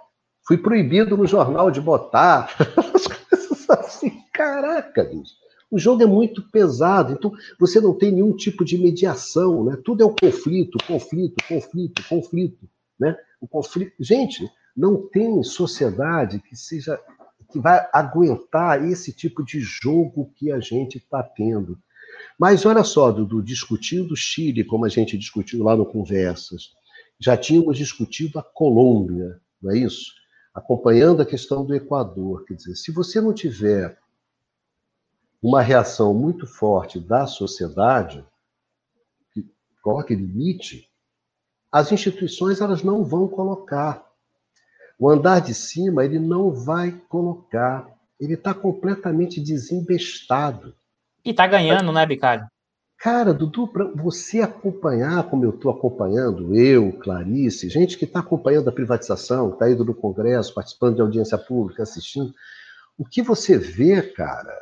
[0.48, 2.50] fui proibido no jornal de botar.
[2.94, 5.38] As coisas assim, caraca, bicho.
[5.72, 9.78] O jogo é muito pesado, então você não tem nenhum tipo de mediação, né?
[9.86, 12.70] Tudo é o conflito, conflito, conflito, conflito,
[13.00, 13.16] né?
[13.40, 14.50] O conflito, gente,
[14.80, 16.98] não tem sociedade que seja
[17.52, 21.78] que vai aguentar esse tipo de jogo que a gente está tendo.
[22.38, 26.72] Mas olha só, Dudu, discutindo Chile, como a gente discutiu lá no Conversas,
[27.20, 30.14] já tínhamos discutido a Colômbia, não é isso?
[30.54, 32.46] Acompanhando a questão do Equador.
[32.46, 34.00] Quer dizer, se você não tiver
[35.42, 38.24] uma reação muito forte da sociedade,
[39.34, 39.46] que
[39.82, 40.90] coloque limite,
[41.70, 44.09] as instituições elas não vão colocar.
[45.00, 47.88] O andar de cima ele não vai colocar.
[48.20, 50.76] Ele está completamente desembestado.
[51.24, 52.46] E está ganhando, né, Bicalho?
[52.98, 58.68] Cara, Dudu, para você acompanhar como eu estou acompanhando, eu, Clarice, gente que está acompanhando
[58.68, 62.34] a privatização, está indo no Congresso, participando de audiência pública, assistindo,
[62.98, 64.54] o que você vê, cara,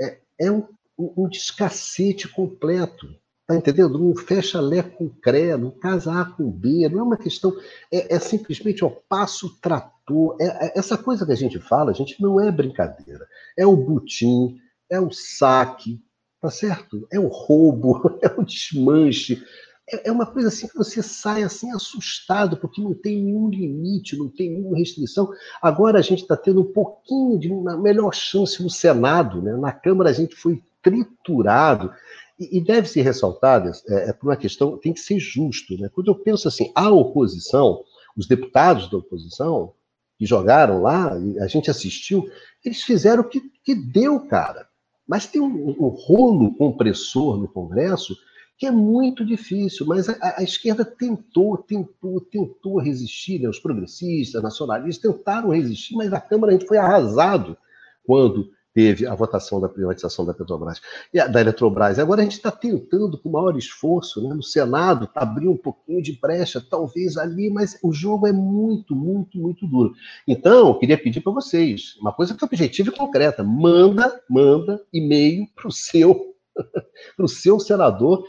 [0.00, 3.12] é, é um, um descacete completo.
[3.50, 3.98] Tá entendendo?
[3.98, 7.52] Não fecha Lé com Cré, não casa A com B, não é uma questão.
[7.90, 10.36] É, é simplesmente o passo trator.
[10.40, 13.26] É, é, essa coisa que a gente fala, a gente não é brincadeira.
[13.58, 14.56] É o butim,
[14.88, 16.00] é o saque,
[16.40, 17.08] tá certo?
[17.12, 19.42] É o roubo, é o desmanche.
[19.90, 24.16] É, é uma coisa assim que você sai assim assustado, porque não tem nenhum limite,
[24.16, 25.28] não tem nenhuma restrição.
[25.60, 29.56] Agora a gente está tendo um pouquinho de uma melhor chance no Senado, né?
[29.56, 31.92] Na Câmara a gente foi triturado.
[32.40, 35.76] E, deve ser ressaltado, é, é, por uma questão, tem que ser justo.
[35.76, 35.90] Né?
[35.92, 37.84] Quando eu penso assim, a oposição,
[38.16, 39.74] os deputados da oposição,
[40.18, 42.30] que jogaram lá, a gente assistiu,
[42.64, 44.66] eles fizeram o que, que deu, cara.
[45.06, 48.16] Mas tem um, um, rolo compressor no Congresso
[48.56, 53.48] que é muito difícil, mas a, a esquerda tentou, tentou, tentou resistir, né?
[53.48, 57.56] os progressistas, nacionalistas tentaram resistir, mas na Câmara a gente foi arrasado
[58.04, 60.80] quando teve a votação da privatização da Petrobras
[61.12, 61.98] e da Eletrobras.
[61.98, 66.02] Agora a gente está tentando, com maior esforço, né, no Senado, para abrir um pouquinho
[66.02, 69.94] de brecha, talvez ali, mas o jogo é muito, muito, muito duro.
[70.26, 74.80] Então, eu queria pedir para vocês, uma coisa que é objetiva e concreta: manda, manda
[74.92, 76.34] e-mail para o seu,
[77.16, 78.24] pro seu senador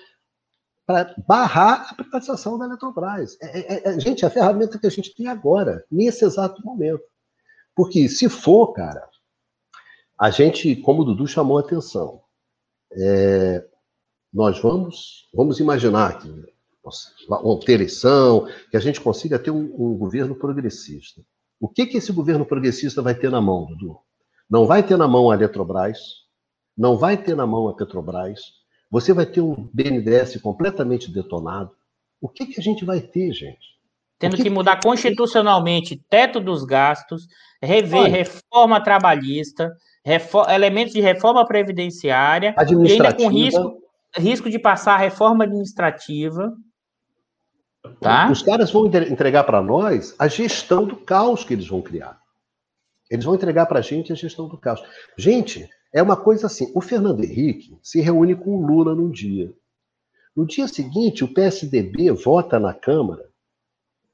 [0.85, 3.37] para barrar a privatização da Eletrobras.
[3.41, 7.03] É, é, é, gente, é a ferramenta que a gente tem agora, nesse exato momento.
[7.75, 9.07] Porque se for, cara,
[10.21, 12.21] a gente, como o Dudu chamou a atenção,
[12.93, 13.65] é,
[14.31, 16.29] nós vamos, vamos imaginar que
[17.27, 21.23] vamos ter eleição, que a gente consiga ter um, um, governo progressista.
[21.59, 23.97] O que, que esse governo progressista vai ter na mão, Dudu?
[24.47, 25.97] Não vai ter na mão a Eletrobras,
[26.77, 28.41] não vai ter na mão a Petrobras,
[28.91, 31.71] você vai ter um BNDES completamente detonado.
[32.21, 33.71] O que, que a gente vai ter, gente?
[34.19, 37.25] Tendo que, que, mudar constitucionalmente teto dos gastos,
[37.59, 39.75] rever Olha, reforma trabalhista,
[40.49, 43.77] elementos de reforma previdenciária, e ainda com risco,
[44.17, 46.53] risco de passar a reforma administrativa.
[47.99, 48.29] Tá?
[48.31, 52.19] Os caras vão entregar para nós a gestão do caos que eles vão criar.
[53.09, 54.81] Eles vão entregar para a gente a gestão do caos.
[55.17, 59.53] Gente, é uma coisa assim: o Fernando Henrique se reúne com o Lula num dia.
[60.35, 63.29] No dia seguinte, o PSDB vota na Câmara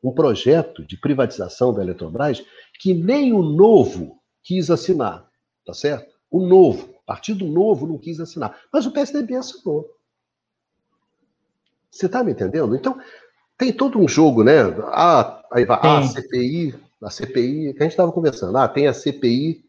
[0.04, 2.44] um projeto de privatização da Eletrobras
[2.80, 5.27] que nem o novo quis assinar.
[5.68, 6.16] Tá certo?
[6.32, 9.86] O novo, Partido Novo não quis assinar, mas o PSDB assinou.
[11.92, 12.74] Você está me entendendo?
[12.74, 12.98] Então,
[13.58, 14.62] tem todo um jogo, né?
[14.86, 18.58] Ah, aí vai, ah, a CPI, a CPI, que a gente estava conversando.
[18.58, 19.66] Ah, tem a CPI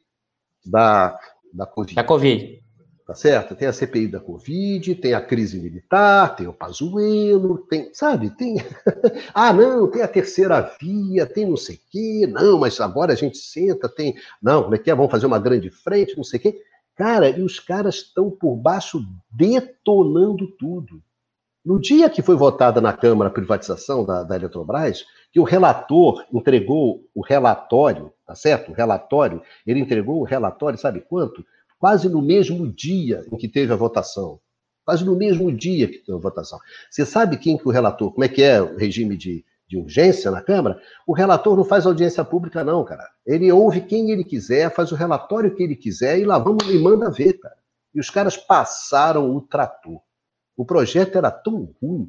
[0.64, 1.18] da,
[1.52, 1.96] da Covid.
[1.96, 2.62] Da Covid.
[3.08, 3.56] Tá certo?
[3.56, 8.56] Tem a CPI da Covid, tem a crise militar, tem o Pazuello, tem, sabe, tem.
[9.32, 13.16] ah, não, tem a terceira via, tem não sei o quê, não, mas agora a
[13.16, 14.14] gente senta, tem.
[14.42, 14.94] Não, como é que é?
[14.94, 16.62] Vamos fazer uma grande frente, não sei o quê.
[16.94, 21.02] Cara, e os caras estão por baixo detonando tudo.
[21.64, 26.26] No dia que foi votada na Câmara a privatização da, da Eletrobras, que o relator
[26.30, 28.70] entregou o relatório, tá certo?
[28.70, 31.42] O relatório, ele entregou o relatório, sabe quanto?
[31.78, 34.40] Quase no mesmo dia em que teve a votação.
[34.84, 36.58] Quase no mesmo dia que teve a votação.
[36.90, 40.30] Você sabe quem que o relator, como é que é o regime de, de urgência
[40.30, 40.80] na Câmara?
[41.06, 43.06] O relator não faz audiência pública, não, cara.
[43.26, 46.78] Ele ouve quem ele quiser, faz o relatório que ele quiser e lá vamos e
[46.78, 47.56] manda ver, cara.
[47.94, 50.00] E os caras passaram o trator.
[50.56, 52.08] O projeto era tão ruim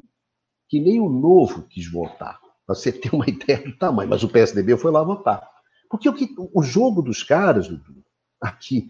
[0.68, 2.40] que nem o novo quis votar.
[2.66, 4.08] Pra você ter uma ideia do tamanho.
[4.08, 5.46] Mas o PSDB foi lá votar.
[5.90, 7.68] Porque o, que, o jogo dos caras,
[8.40, 8.88] aqui,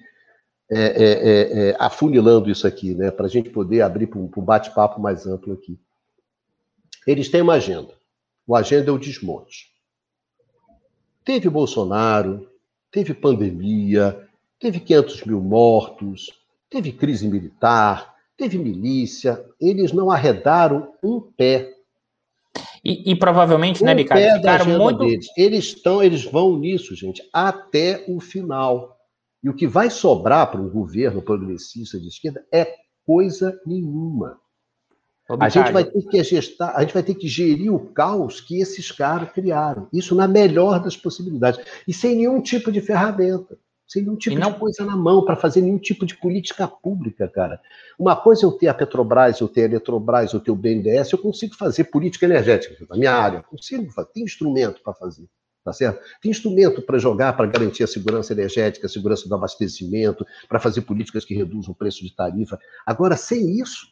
[0.71, 4.31] é, é, é, é, afunilando isso aqui, né, para a gente poder abrir para um,
[4.37, 5.77] um bate-papo mais amplo aqui.
[7.05, 7.93] Eles têm uma agenda.
[8.47, 9.71] O agenda é o desmonte.
[11.25, 12.49] Teve Bolsonaro,
[12.91, 14.29] teve pandemia,
[14.61, 16.31] teve 500 mil mortos,
[16.68, 19.45] teve crise militar, teve milícia.
[19.61, 21.75] Eles não arredaram um pé.
[22.85, 24.37] E, e provavelmente, né, um né, Ricardo?
[24.37, 24.99] Ficaram muito...
[24.99, 25.27] Deles.
[25.37, 28.99] Eles estão, eles vão nisso, gente, até o final.
[29.43, 32.74] E o que vai sobrar para um governo progressista de esquerda é
[33.07, 34.38] coisa nenhuma.
[35.38, 38.61] A gente vai ter que gestar, a gente vai ter que gerir o caos que
[38.61, 39.88] esses caras criaram.
[39.93, 41.64] Isso na melhor das possibilidades.
[41.86, 43.57] E sem nenhum tipo de ferramenta.
[43.86, 44.53] Sem nenhum tipo não...
[44.53, 47.61] de coisa na mão para fazer nenhum tipo de política pública, cara.
[47.99, 51.12] Uma coisa é eu ter a Petrobras, eu ter a Eletrobras, eu ter o BNDES,
[51.12, 53.43] eu consigo fazer política energética na minha área.
[53.43, 55.28] Consigo, tem instrumento para fazer
[55.64, 56.00] tá certo?
[56.20, 60.82] Tem instrumento para jogar para garantir a segurança energética, a segurança do abastecimento, para fazer
[60.82, 62.58] políticas que reduzam o preço de tarifa.
[62.86, 63.86] Agora, sem isso,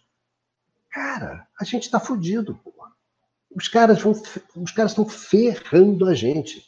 [0.91, 2.59] cara, a gente está fudido.
[3.55, 4.13] Os caras vão,
[4.57, 6.65] os caras estão ferrando a gente,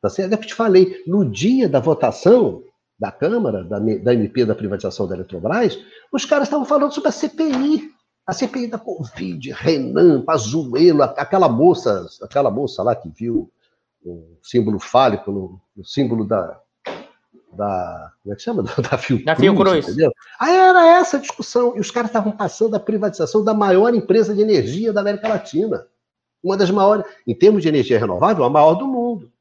[0.00, 0.32] tá certo?
[0.32, 2.62] É que eu te falei, no dia da votação
[2.98, 5.78] da Câmara, da, da MP da privatização da Eletrobras,
[6.12, 7.92] os caras estavam falando sobre a CPI.
[8.26, 13.52] A CPI da Covid, Renan, Pazuello, aquela moça, aquela moça lá que viu
[14.04, 16.60] o símbolo fálico, no, no símbolo da,
[17.52, 18.12] da.
[18.22, 18.62] Como é que chama?
[18.90, 19.24] Da, Fiocruz.
[19.24, 19.88] Da Fiocruz.
[19.88, 20.12] Entendeu?
[20.38, 21.76] Aí era essa a discussão.
[21.76, 25.86] E os caras estavam passando a privatização da maior empresa de energia da América Latina.
[26.42, 29.32] Uma das maiores, em termos de energia renovável, a maior do mundo.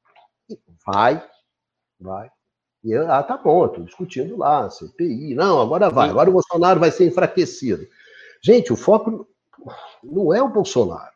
[0.85, 1.21] Vai,
[1.99, 2.29] vai.
[2.83, 5.35] E, ah, tá bom, estou discutindo lá, CPI.
[5.35, 6.09] Não, agora vai.
[6.09, 7.85] Agora o Bolsonaro vai ser enfraquecido.
[8.41, 9.27] Gente, o foco
[10.03, 11.12] não é o Bolsonaro.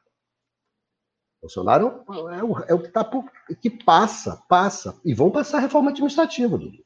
[1.48, 3.24] Bolsonaro é o, é o que, tá por,
[3.62, 4.96] que passa, passa.
[5.06, 6.86] E vão passar a reforma administrativa, Dudu.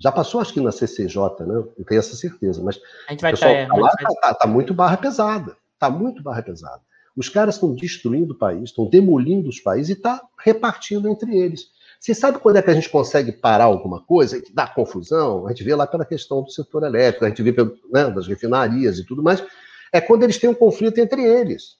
[0.00, 1.16] Já passou, acho que na CCJ,
[1.46, 1.54] né?
[1.54, 2.62] Eu tenho essa certeza.
[2.62, 5.56] Mas a gente vai pessoal tá, tá lá, tá, tá, tá, muito barra pesada.
[5.78, 6.80] Tá muito barra pesada.
[7.16, 11.68] Os caras estão destruindo o país, estão demolindo os países e está repartindo entre eles.
[12.00, 15.46] Você sabe quando é que a gente consegue parar alguma coisa que dá confusão?
[15.46, 18.26] A gente vê lá pela questão do setor elétrico, a gente vê pelo, né, das
[18.26, 19.44] refinarias e tudo mais.
[19.92, 21.76] É quando eles têm um conflito entre eles.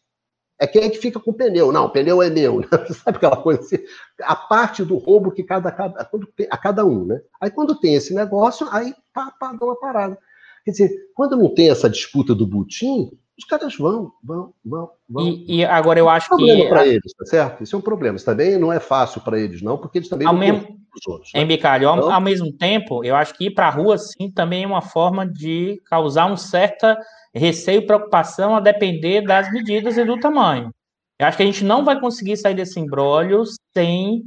[0.58, 1.72] É quem é que fica com o pneu.
[1.72, 2.60] Não, o pneu é meu.
[2.60, 2.66] Né?
[3.04, 3.78] Sabe aquela coisa assim?
[4.22, 6.08] A parte do roubo que cada, cada,
[6.50, 7.20] a cada um, né?
[7.40, 10.18] Aí quando tem esse negócio, aí pá, pá, dá uma parada.
[10.64, 15.28] Quer dizer, quando não tem essa disputa do butim, os caras vão, vão, vão, vão.
[15.28, 16.46] E, e agora eu acho é um que.
[16.46, 17.62] problema para eles, tá certo?
[17.62, 18.16] Isso é um problema.
[18.16, 20.60] Isso também não é fácil para eles, não, porque eles também ao não mesmo...
[20.94, 21.32] os outros.
[21.34, 21.40] Né?
[21.40, 22.04] Em Bicalho, então...
[22.04, 24.82] ao, ao, mesmo tempo, eu acho que ir para a rua, sim, também é uma
[24.82, 26.86] forma de causar um certo
[27.34, 30.70] receio e preocupação a depender das medidas e do tamanho.
[31.18, 33.42] Eu acho que a gente não vai conseguir sair desse embrólio
[33.76, 34.22] sem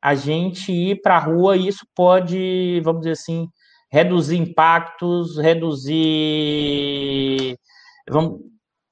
[0.00, 3.48] a gente ir para a rua, e isso pode, vamos dizer assim,
[3.92, 5.94] reduzir impactos, reduzir.
[8.08, 8.40] Vamos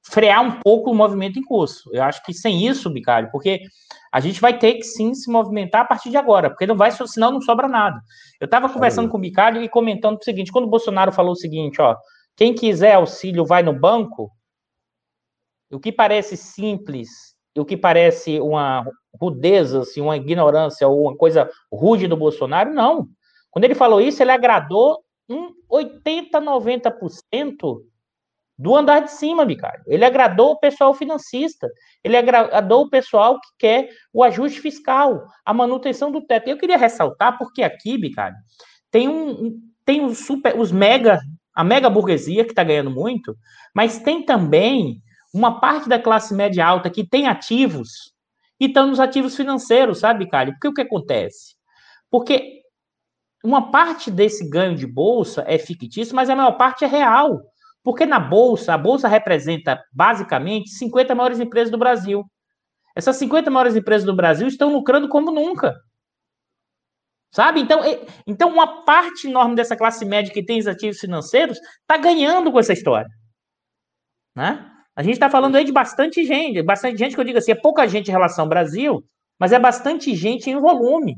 [0.04, 1.88] frear um pouco o movimento em curso.
[1.94, 3.62] Eu acho que sem isso, Bicalho, porque
[4.12, 6.90] a gente vai ter que sim se movimentar a partir de agora, porque não vai,
[6.90, 7.98] senão não sobra nada.
[8.38, 11.36] Eu estava conversando com o Bicalho e comentando o seguinte: quando o Bolsonaro falou o
[11.36, 11.96] seguinte, ó,
[12.36, 14.30] quem quiser auxílio vai no banco,
[15.72, 17.08] o que parece simples,
[17.56, 18.84] o que parece uma
[19.18, 23.08] rudeza, assim, uma ignorância ou uma coisa rude do Bolsonaro, não.
[23.50, 27.82] Quando ele falou isso, ele agradou um 80, 90%
[28.60, 29.82] do andar de cima, Bicário.
[29.86, 31.66] Ele agradou o pessoal financista,
[32.04, 36.48] ele agradou o pessoal que quer o ajuste fiscal, a manutenção do teto.
[36.48, 38.36] Eu queria ressaltar, porque aqui, Bicário,
[38.90, 41.18] tem um, tem super, os mega,
[41.54, 43.34] a mega burguesia que está ganhando muito,
[43.74, 45.00] mas tem também
[45.32, 48.12] uma parte da classe média alta que tem ativos
[48.60, 50.52] e estão nos ativos financeiros, sabe, Bicário?
[50.52, 51.54] Porque o que acontece?
[52.10, 52.59] Porque
[53.42, 57.40] uma parte desse ganho de bolsa é fictício, mas a maior parte é real.
[57.82, 62.24] Porque na bolsa, a bolsa representa basicamente 50 maiores empresas do Brasil.
[62.94, 65.74] Essas 50 maiores empresas do Brasil estão lucrando como nunca.
[67.32, 67.60] Sabe?
[67.60, 67.80] Então,
[68.26, 72.58] então uma parte enorme dessa classe média que tem os ativos financeiros está ganhando com
[72.58, 73.08] essa história.
[74.36, 74.70] Né?
[74.94, 77.54] A gente está falando aí de bastante gente, bastante gente que eu digo assim, é
[77.54, 79.02] pouca gente em relação ao Brasil,
[79.38, 81.16] mas é bastante gente em volume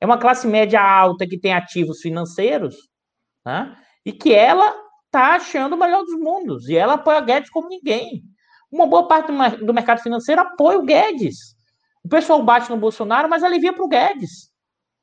[0.00, 2.76] é uma classe média alta que tem ativos financeiros,
[3.44, 3.76] né?
[4.04, 4.74] e que ela
[5.06, 8.22] está achando o melhor dos mundos, e ela apoia o Guedes como ninguém.
[8.70, 9.32] Uma boa parte
[9.64, 11.56] do mercado financeiro apoia o Guedes.
[12.04, 14.50] O pessoal bate no Bolsonaro, mas alivia para o Guedes.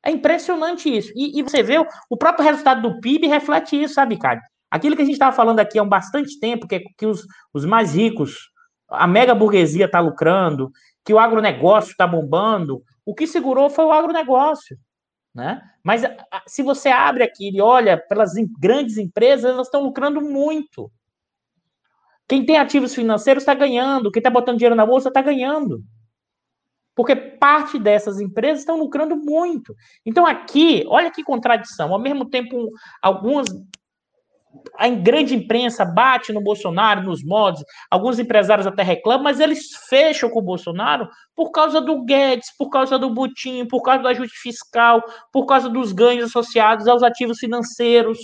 [0.05, 1.11] É impressionante isso.
[1.15, 1.77] E, e, você vê,
[2.09, 4.43] o próprio resultado do PIB reflete isso, sabe, Cádio?
[4.69, 7.25] Aquilo que a gente estava falando aqui há um bastante tempo, que, é que os,
[7.53, 8.49] os mais ricos,
[8.89, 10.71] a mega burguesia está lucrando,
[11.05, 14.77] que o agronegócio está bombando, o que segurou foi o agronegócio.
[15.33, 15.61] Né?
[15.83, 16.03] Mas
[16.47, 20.91] se você abre aqui e olha pelas grandes empresas, elas estão lucrando muito.
[22.27, 25.83] Quem tem ativos financeiros está ganhando, quem está botando dinheiro na bolsa está ganhando.
[26.95, 29.75] Porque parte dessas empresas estão lucrando muito.
[30.05, 31.91] Então, aqui, olha que contradição.
[31.91, 32.69] Ao mesmo tempo,
[33.01, 33.47] algumas
[34.77, 40.29] a grande imprensa bate no Bolsonaro, nos mods, alguns empresários até reclamam, mas eles fecham
[40.29, 44.37] com o Bolsonaro por causa do Guedes, por causa do Butim, por causa do ajuste
[44.39, 45.01] fiscal,
[45.31, 48.17] por causa dos ganhos associados aos ativos financeiros.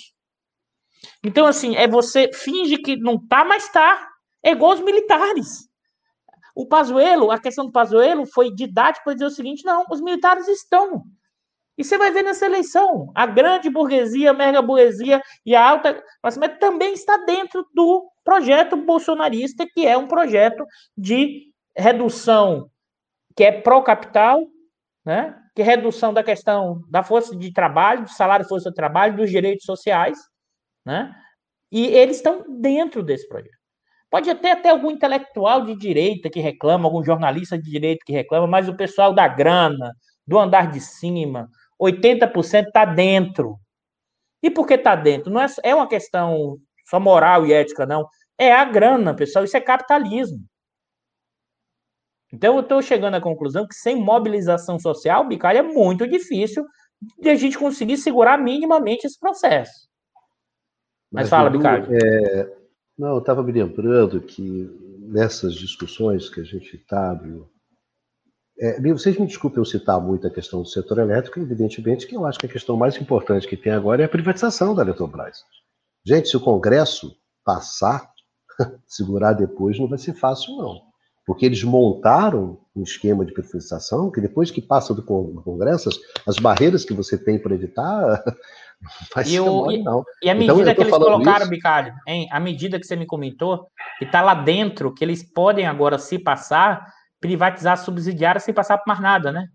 [1.24, 4.08] Então, assim, é você finge que não tá, mas tá.
[4.44, 5.68] É igual os militares.
[6.56, 10.48] O Pazuello, a questão do Pazuello foi didático para dizer o seguinte: não, os militares
[10.48, 11.04] estão
[11.80, 16.04] e você vai ver nessa eleição, a grande burguesia, a mega burguesia e a alta
[16.22, 20.66] classe média também está dentro do projeto bolsonarista, que é um projeto
[20.98, 22.70] de redução
[23.34, 24.46] que é pró-capital,
[25.06, 25.34] né?
[25.56, 29.30] que é redução da questão da força de trabalho, do salário força de trabalho, dos
[29.30, 30.20] direitos sociais,
[30.86, 31.16] né?
[31.72, 33.58] e eles estão dentro desse projeto.
[34.10, 38.48] Pode até ter algum intelectual de direita que reclama, algum jornalista de direita que reclama,
[38.48, 39.94] mas o pessoal da grana,
[40.28, 41.48] do andar de cima,
[41.82, 43.58] 80% está dentro.
[44.42, 45.32] E por que está dentro?
[45.32, 46.58] Não é, é uma questão
[46.88, 48.08] só moral e ética, não.
[48.38, 49.46] É a grana, pessoal.
[49.46, 50.44] Isso é capitalismo.
[52.32, 56.66] Então, eu estou chegando à conclusão que sem mobilização social, Bicalho, é muito difícil
[57.18, 59.90] de a gente conseguir segurar minimamente esse processo.
[61.12, 61.88] Mas, Mas fala, Bicalho.
[61.92, 62.60] É...
[62.98, 64.70] Não, eu estava me lembrando que
[65.00, 67.18] nessas discussões que a gente está,
[68.60, 72.26] é, vocês me desculpem eu citar muito a questão do setor elétrico, evidentemente que eu
[72.26, 75.44] acho que a questão mais importante que tem agora é a privatização da Eletrobras.
[76.06, 78.12] Gente, se o Congresso passar,
[78.86, 80.82] segurar depois não vai ser fácil, não.
[81.26, 85.90] Porque eles montaram um esquema de privatização que depois que passa do Congresso,
[86.28, 88.24] as barreiras que você tem para evitar
[89.26, 90.04] e o, não.
[90.22, 91.50] E a então, medida então, que eles colocaram, isso...
[91.50, 92.28] Bicalho, hein?
[92.32, 93.68] a medida que você me comentou,
[94.00, 96.86] que está lá dentro, que eles podem agora se passar,
[97.20, 99.48] privatizar subsidiária sem passar por mais nada, né?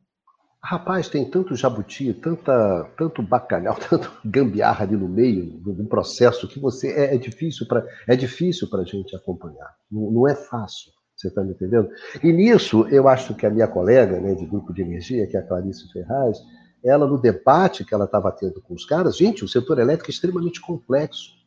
[0.63, 6.59] Rapaz, tem tanto jabuti, tanta, tanto bacalhau, tanto gambiarra ali no meio do processo que
[6.59, 9.75] você é, é difícil para é difícil para a gente acompanhar.
[9.91, 10.91] Não, não é fácil.
[11.15, 11.89] Você está me entendendo?
[12.23, 15.41] E nisso, eu acho que a minha colega né, de grupo de energia, que é
[15.41, 16.39] a Clarice Ferraz,
[16.85, 20.13] ela, no debate que ela estava tendo com os caras, gente, o setor elétrico é
[20.13, 21.44] extremamente complexo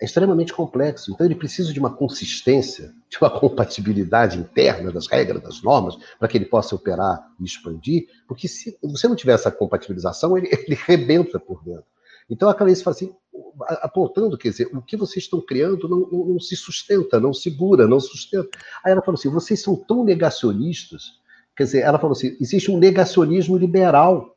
[0.00, 1.10] é extremamente complexo.
[1.12, 6.28] Então, ele precisa de uma consistência, de uma compatibilidade interna das regras, das normas, para
[6.28, 10.78] que ele possa operar e expandir, porque se você não tiver essa compatibilização, ele, ele
[10.86, 11.84] rebenta por dentro.
[12.28, 13.14] Então, a Clarice fala assim,
[13.82, 17.86] apontando, quer dizer, o que vocês estão criando não, não, não se sustenta, não segura,
[17.86, 18.48] não sustenta.
[18.84, 21.20] Aí ela falou assim, vocês são tão negacionistas,
[21.54, 24.33] quer dizer, ela falou assim, existe um negacionismo liberal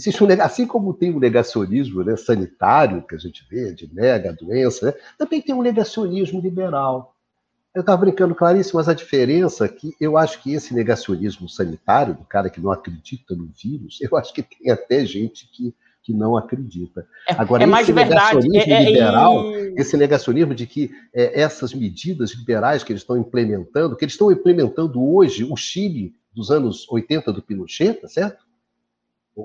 [0.00, 3.92] Existe um, assim como tem o um negacionismo né, sanitário, que a gente vê, de
[3.92, 7.14] nega a doença, né, também tem um negacionismo liberal.
[7.74, 12.14] Eu estava brincando, Clarice, mas a diferença é que eu acho que esse negacionismo sanitário,
[12.14, 16.14] do cara que não acredita no vírus, eu acho que tem até gente que, que
[16.14, 17.06] não acredita.
[17.28, 21.74] É, Agora, é mais esse negacionismo é, é, liberal, esse negacionismo de que é, essas
[21.74, 26.88] medidas liberais que eles estão implementando, que eles estão implementando hoje, o Chile dos anos
[26.90, 28.49] 80 do Pinochet, tá certo?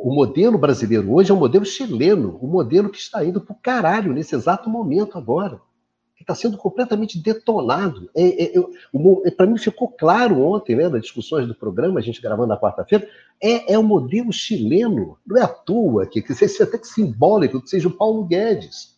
[0.03, 3.53] O modelo brasileiro hoje é um modelo chileno, o um modelo que está indo para
[3.53, 5.61] o caralho nesse exato momento agora,
[6.15, 8.09] que está sendo completamente detonado.
[8.15, 8.53] É, é,
[9.25, 12.59] é, para mim ficou claro ontem, né, nas discussões do programa, a gente gravando na
[12.59, 13.07] quarta-feira,
[13.41, 17.61] é, é o modelo chileno, não é à toa, que, que seja até que simbólico,
[17.61, 18.95] que seja o Paulo Guedes.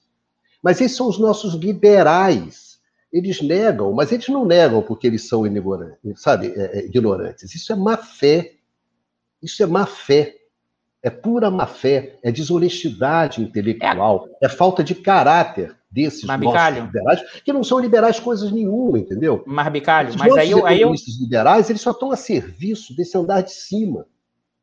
[0.64, 2.78] Mas esses são os nossos liberais.
[3.12, 7.54] Eles negam, mas eles não negam porque eles são ignorantes, sabe, é, é, ignorantes.
[7.56, 8.54] Isso é má fé.
[9.42, 10.38] Isso é má fé
[11.04, 16.78] é pura má fé, é desonestidade intelectual, é, é falta de caráter desses Marbicalho.
[16.78, 19.44] nossos liberais, que não são liberais coisas nenhuma, entendeu?
[19.46, 20.94] Marbicalho, mas aí eu, aí eu...
[21.20, 24.06] liberais, eles só estão a serviço desse andar de cima.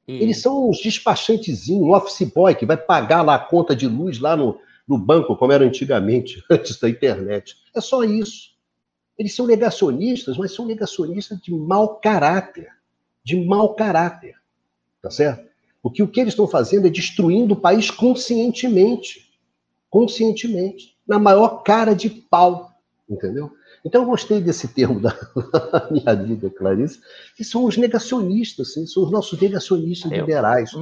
[0.06, 0.22] E...
[0.22, 4.18] Eles são uns despachantezinhos, um office boy que vai pagar lá a conta de luz
[4.18, 7.56] lá no, no banco, como era antigamente, antes da internet.
[7.74, 8.54] É só isso.
[9.18, 12.68] Eles são negacionistas, mas são negacionistas de mau caráter.
[13.24, 14.34] De mau caráter.
[15.00, 15.53] Tá certo?
[15.84, 19.30] Porque o que eles estão fazendo é destruindo o país conscientemente.
[19.90, 20.96] Conscientemente.
[21.06, 22.70] Na maior cara de pau.
[23.06, 23.50] Entendeu?
[23.84, 25.14] Então eu gostei desse termo da
[25.92, 27.00] minha amiga Clarice,
[27.36, 30.72] que são os negacionistas, sim, são os nossos negacionistas eu, liberais.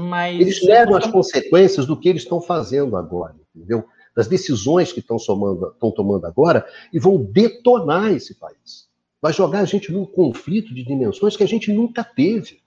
[0.41, 3.85] Eles negam as consequências do que eles estão fazendo agora, entendeu?
[4.15, 8.87] Das decisões que estão tomando, estão tomando agora e vão detonar esse país.
[9.21, 12.62] Vai jogar a gente num conflito de dimensões que a gente nunca teve.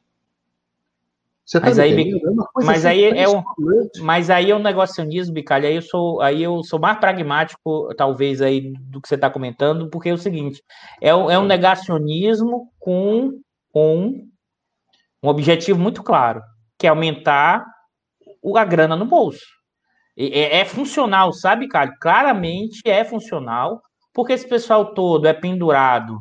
[1.45, 2.19] Você tá mas, aí, é
[2.55, 3.43] mas, assim, aí é um,
[3.99, 5.67] mas aí é um negacionismo, Bicalho.
[5.67, 9.87] Aí eu sou, aí eu sou mais pragmático, talvez, aí do que você está comentando,
[9.91, 10.63] porque é o seguinte:
[10.99, 13.39] é, é um negacionismo com,
[13.71, 14.27] com
[15.21, 16.41] um objetivo muito claro,
[16.79, 17.63] que é aumentar
[18.55, 19.45] a grana no bolso.
[20.17, 21.95] É, é funcional, sabe, cara?
[22.01, 26.19] Claramente é funcional, porque esse pessoal todo é pendurado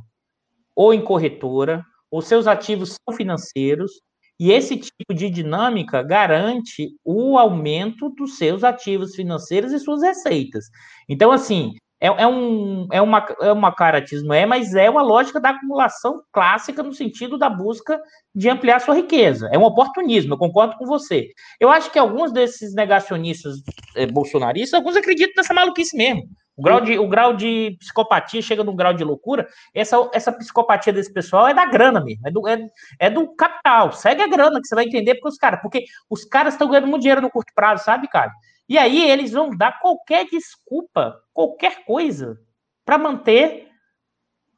[0.77, 3.93] ou em corretora, os seus ativos são financeiros,
[4.39, 10.67] e esse tipo de dinâmica garante o aumento dos seus ativos financeiros e suas receitas.
[11.09, 15.41] Então, assim, é, é, um, é, uma, é uma caratismo, é, mas é uma lógica
[15.41, 17.99] da acumulação clássica no sentido da busca
[18.35, 19.49] de ampliar sua riqueza.
[19.53, 21.29] É um oportunismo, eu concordo com você.
[21.59, 23.57] Eu acho que alguns desses negacionistas
[23.97, 26.25] é, bolsonaristas, alguns acreditam nessa maluquice mesmo.
[26.57, 29.49] O grau, de, o grau de psicopatia chega num grau de loucura.
[29.75, 32.69] Essa, essa psicopatia desse pessoal é da grana mesmo, é do, é,
[33.01, 33.93] é do capital.
[33.93, 36.87] Segue a grana que você vai entender porque os caras, porque os caras estão ganhando
[36.87, 38.31] muito dinheiro no curto prazo, sabe, cara?
[38.69, 42.39] E aí eles vão dar qualquer desculpa, qualquer coisa,
[42.85, 43.69] para manter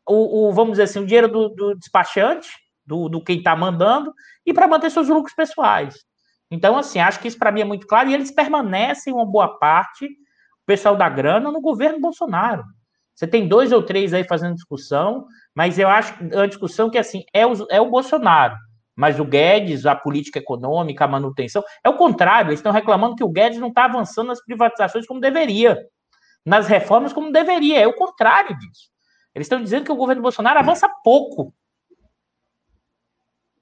[0.06, 2.50] o, o, vamos dizer assim, o dinheiro do, do despachante,
[2.84, 4.12] do, do quem está mandando,
[4.44, 5.96] e para manter seus lucros pessoais.
[6.50, 9.58] Então, assim, acho que isso para mim é muito claro, e eles permanecem uma boa
[9.58, 10.08] parte
[10.66, 12.64] pessoal da grana no governo Bolsonaro.
[13.14, 16.98] Você tem dois ou três aí fazendo discussão, mas eu acho que a discussão que
[16.98, 18.56] assim é o, é o Bolsonaro.
[18.94, 23.24] Mas o Guedes, a política econômica, a manutenção, é o contrário, eles estão reclamando que
[23.24, 25.86] o Guedes não está avançando nas privatizações como deveria,
[26.44, 28.90] nas reformas como deveria, é o contrário disso.
[29.34, 31.52] Eles estão dizendo que o governo Bolsonaro avança pouco.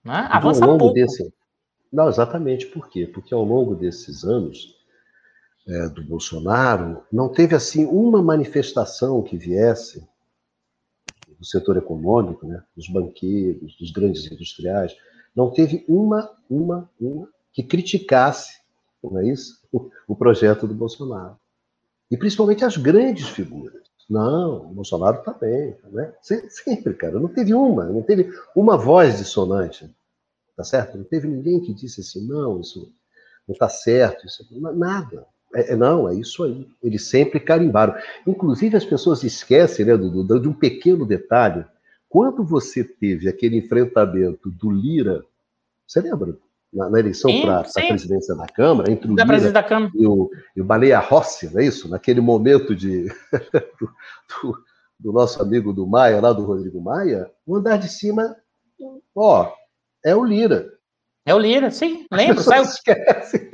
[0.05, 0.29] Né?
[0.31, 0.93] Avança pouco.
[0.93, 1.33] Desse...
[1.93, 3.07] Não, exatamente por quê?
[3.07, 4.74] Porque ao longo desses anos,
[5.67, 10.07] é, do Bolsonaro, não teve assim uma manifestação que viesse
[11.39, 14.97] do setor econômico, né, dos banqueiros, dos grandes industriais,
[15.35, 18.61] não teve uma, uma, uma que criticasse,
[19.03, 19.61] não é isso,
[20.07, 21.37] o, projeto do Bolsonaro.
[22.11, 23.83] E principalmente as grandes figuras.
[24.09, 26.13] Não, o Bolsonaro está bem, né?
[26.21, 27.19] Sempre, cara.
[27.19, 29.91] Não teve uma, não teve uma voz dissonante.
[30.57, 30.99] tá certo?
[30.99, 32.93] Não teve ninguém que disse assim, não, isso
[33.49, 35.27] não está certo, isso, nada.
[35.55, 36.69] É, é, não, é isso aí.
[36.83, 37.95] Eles sempre carimbaram.
[38.27, 41.65] Inclusive, as pessoas esquecem, né, Dudu, de um pequeno detalhe.
[42.09, 45.25] Quando você teve aquele enfrentamento do Lira,
[45.87, 46.37] você lembra?
[46.73, 49.93] Na, na eleição para a presidência da Câmara, entre o da Lira da Câmara.
[49.95, 51.89] E, o, e o Baleia Rossi, não é isso?
[51.89, 53.05] Naquele momento de,
[53.79, 53.87] do,
[54.43, 54.59] do,
[54.99, 58.37] do, nosso amigo do Maia, lá do Rodrigo Maia, o andar de cima,
[59.15, 59.53] ó,
[60.05, 60.74] é o Lira.
[61.27, 62.43] É o Lira, sim, lembro.
[62.43, 62.65] Saiu,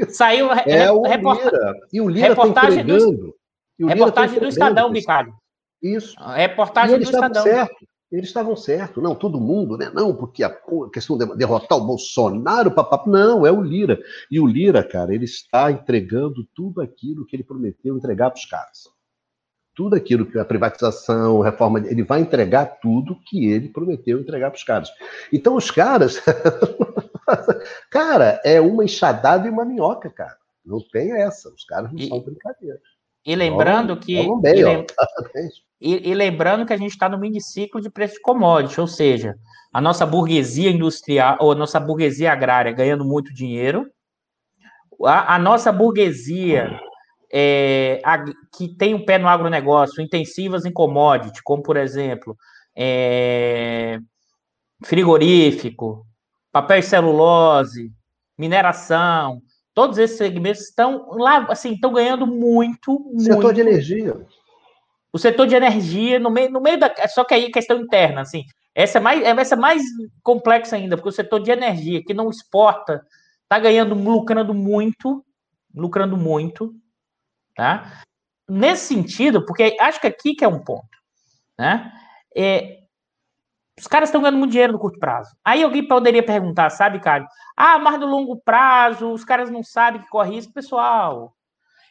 [0.08, 1.74] saiu é o Lira.
[1.92, 3.36] E o Lira tá reportagem tá do,
[3.86, 5.34] reportagem tá do Estadão, Bicalho.
[5.82, 6.14] Isso.
[6.18, 7.42] Reportagem do Estadão.
[7.42, 7.90] Certo.
[8.10, 9.00] Eles estavam certos.
[9.00, 9.90] Não, todo mundo, né?
[9.94, 10.52] Não, porque a
[10.92, 13.04] questão de derrotar o Bolsonaro, papá.
[13.06, 14.00] Não, é o Lira.
[14.28, 18.44] E o Lira, cara, ele está entregando tudo aquilo que ele prometeu entregar para os
[18.44, 18.88] caras.
[19.76, 24.50] Tudo aquilo que a privatização, a reforma, ele vai entregar tudo que ele prometeu entregar
[24.50, 24.90] para os caras.
[25.32, 26.20] Então, os caras
[27.90, 30.36] cara, é uma enxadada e uma minhoca, cara.
[30.64, 31.48] Não tem essa.
[31.48, 32.78] Os caras não e, são brincadeira.
[33.24, 34.14] E lembrando que.
[34.40, 34.86] Bem, e, lem,
[35.80, 38.86] e, e, lembrando que a gente está no mini ciclo de preço de commodity, ou
[38.86, 39.36] seja,
[39.72, 43.90] a nossa burguesia industrial, ou a nossa burguesia agrária ganhando muito dinheiro,
[45.04, 46.78] a, a nossa burguesia
[47.32, 48.24] é, a,
[48.56, 52.36] que tem um pé no agronegócio, intensivas em commodity, como por exemplo,
[52.76, 53.98] é,
[54.84, 56.06] frigorífico,
[56.52, 57.92] papel e celulose,
[58.36, 59.42] mineração,
[59.74, 63.22] todos esses segmentos estão lá, assim, estão ganhando muito, muito.
[63.22, 64.26] Setor de energia.
[65.12, 66.92] O setor de energia, no meio, no meio da.
[67.08, 68.44] Só que aí é questão interna, assim.
[68.74, 69.82] Essa é mais, essa é mais
[70.22, 73.04] complexa ainda, porque o setor de energia, que não exporta,
[73.42, 75.24] está ganhando, lucrando muito,
[75.74, 76.72] lucrando muito,
[77.54, 78.02] tá?
[78.48, 80.88] Nesse sentido, porque acho que aqui que é um ponto,
[81.58, 81.92] né?
[82.34, 82.79] É,
[83.80, 85.34] os caras estão ganhando muito dinheiro no curto prazo.
[85.42, 87.26] Aí alguém poderia perguntar, sabe, cara?
[87.56, 90.52] Ah, mas no longo prazo, os caras não sabem que corre risco.
[90.52, 91.32] Pessoal,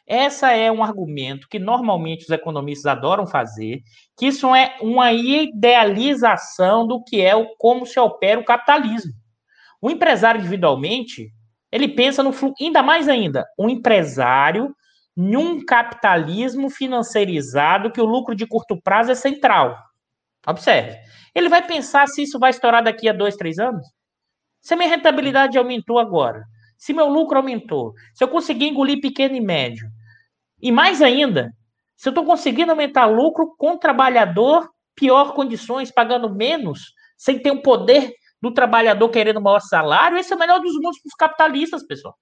[0.06, 3.80] essa é um argumento que normalmente os economistas adoram fazer,
[4.16, 9.12] que isso é uma idealização do que é o como se opera o capitalismo.
[9.82, 11.32] O empresário individualmente,
[11.72, 14.72] ele pensa no fluxo, ainda mais ainda, um empresário
[15.16, 19.76] num capitalismo financeirizado que o lucro de curto prazo é central.
[20.46, 20.96] Observe.
[21.34, 23.86] Ele vai pensar se isso vai estourar daqui a dois, três anos?
[24.60, 26.44] Se a minha rentabilidade aumentou agora,
[26.76, 29.88] se meu lucro aumentou, se eu conseguir engolir pequeno e médio,
[30.60, 31.52] e mais ainda,
[31.96, 37.62] se eu estou conseguindo aumentar lucro com trabalhador, pior condições, pagando menos, sem ter o
[37.62, 41.86] poder do trabalhador querendo maior salário, esse é o melhor dos mundos para os capitalistas,
[41.86, 42.16] pessoal.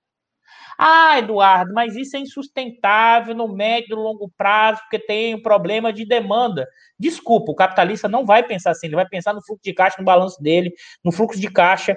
[0.80, 5.92] Ah, Eduardo, mas isso é insustentável no médio e longo prazo, porque tem um problema
[5.92, 6.68] de demanda.
[6.96, 10.04] Desculpa, o capitalista não vai pensar assim, ele vai pensar no fluxo de caixa, no
[10.04, 10.72] balanço dele,
[11.04, 11.96] no fluxo de caixa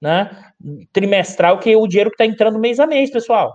[0.00, 0.30] né,
[0.92, 3.52] trimestral, que é o dinheiro que está entrando mês a mês, pessoal.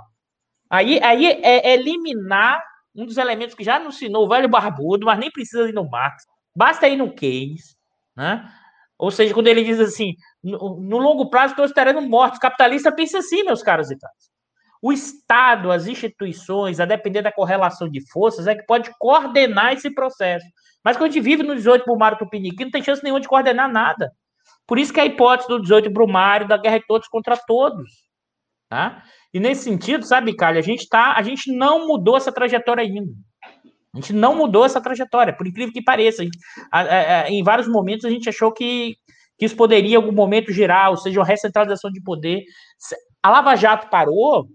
[0.69, 2.61] Aí, aí é, é eliminar
[2.93, 6.25] um dos elementos que já ensinou o velho barbudo, mas nem precisa ir no Marx,
[6.55, 7.77] basta ir no Keynes,
[8.15, 8.45] né?
[8.97, 12.91] Ou seja, quando ele diz assim, no, no longo prazo estou esperando morte, o capitalista
[12.91, 14.34] pensa assim, meus caros e caras.
[14.85, 19.91] O Estado, as instituições, a depender da correlação de forças, é que pode coordenar esse
[19.91, 20.45] processo.
[20.83, 23.67] Mas quando a gente vive no 18 Brumário Tupiniquim, não tem chance nenhuma de coordenar
[23.67, 24.11] nada.
[24.67, 27.89] Por isso que a hipótese do 18 Brumário, da guerra de todos contra todos.
[28.69, 29.01] Tá?
[29.33, 33.11] E nesse sentido, sabe, Calha, a gente tá, a gente não mudou essa trajetória ainda.
[33.91, 36.21] A gente não mudou essa trajetória, por incrível que pareça.
[36.71, 38.95] A, a, a, em vários momentos a gente achou que,
[39.35, 42.43] que isso poderia em algum momento girar, ou seja, uma recentralização de poder.
[43.23, 44.47] A Lava Jato parou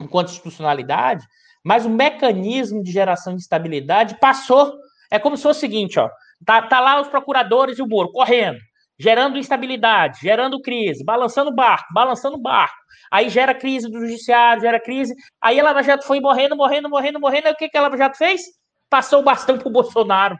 [0.00, 1.26] enquanto institucionalidade,
[1.64, 4.78] mas o mecanismo de geração de estabilidade passou.
[5.10, 6.08] É como se fosse o seguinte, ó.
[6.44, 8.58] Tá, tá lá os procuradores e o Moro correndo,
[8.98, 12.76] gerando instabilidade, gerando crise, balançando o barco, balançando o barco.
[13.10, 15.14] Aí gera crise do judiciário, gera crise.
[15.40, 17.46] Aí a Lava Jato foi morrendo, morrendo, morrendo, morrendo.
[17.46, 18.42] Aí o que, que a Lava Jato fez?
[18.90, 20.38] Passou o bastão pro Bolsonaro.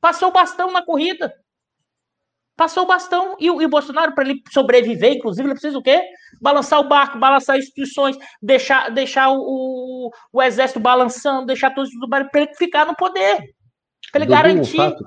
[0.00, 1.34] Passou o bastão na corrida.
[2.56, 6.02] Passou o bastão e, e o Bolsonaro, para ele sobreviver, inclusive, ele precisa o quê?
[6.40, 11.90] Balançar o barco, balançar as instituições, deixar, deixar o, o, o exército balançando, deixar todos
[11.90, 13.54] os para ele ficar no poder.
[14.12, 14.80] Para ele garantir.
[14.80, 15.04] Um fato,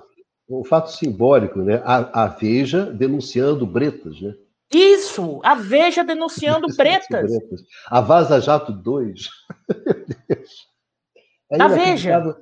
[0.49, 1.81] um fato simbólico, né?
[1.85, 4.33] A, a Veja denunciando Bretas, né?
[4.73, 7.31] Isso, a Veja denunciando Bretas.
[7.87, 9.29] A Vaza Jato 2.
[11.59, 12.37] a Veja.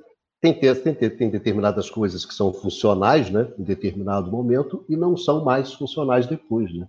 [0.54, 5.44] Tem, tem, tem, determinadas coisas que são funcionais, né, em determinado momento, e não são
[5.44, 6.88] mais funcionais depois, né?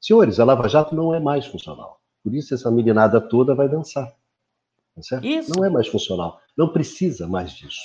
[0.00, 2.00] Senhores, a Lava Jato não é mais funcional.
[2.24, 4.12] Por isso essa meninada toda vai dançar.
[5.08, 5.20] Tá.
[5.56, 6.40] Não é mais funcional.
[6.56, 7.80] Não precisa mais disso.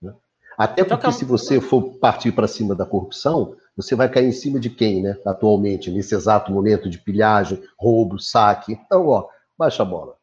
[0.00, 0.14] Né?
[0.56, 4.58] Até porque se você for partir para cima da corrupção, você vai cair em cima
[4.58, 5.18] de quem, né?
[5.26, 8.72] Atualmente, nesse exato momento de pilhagem, roubo, saque.
[8.72, 9.28] Então, ó,
[9.58, 10.16] baixa a bola.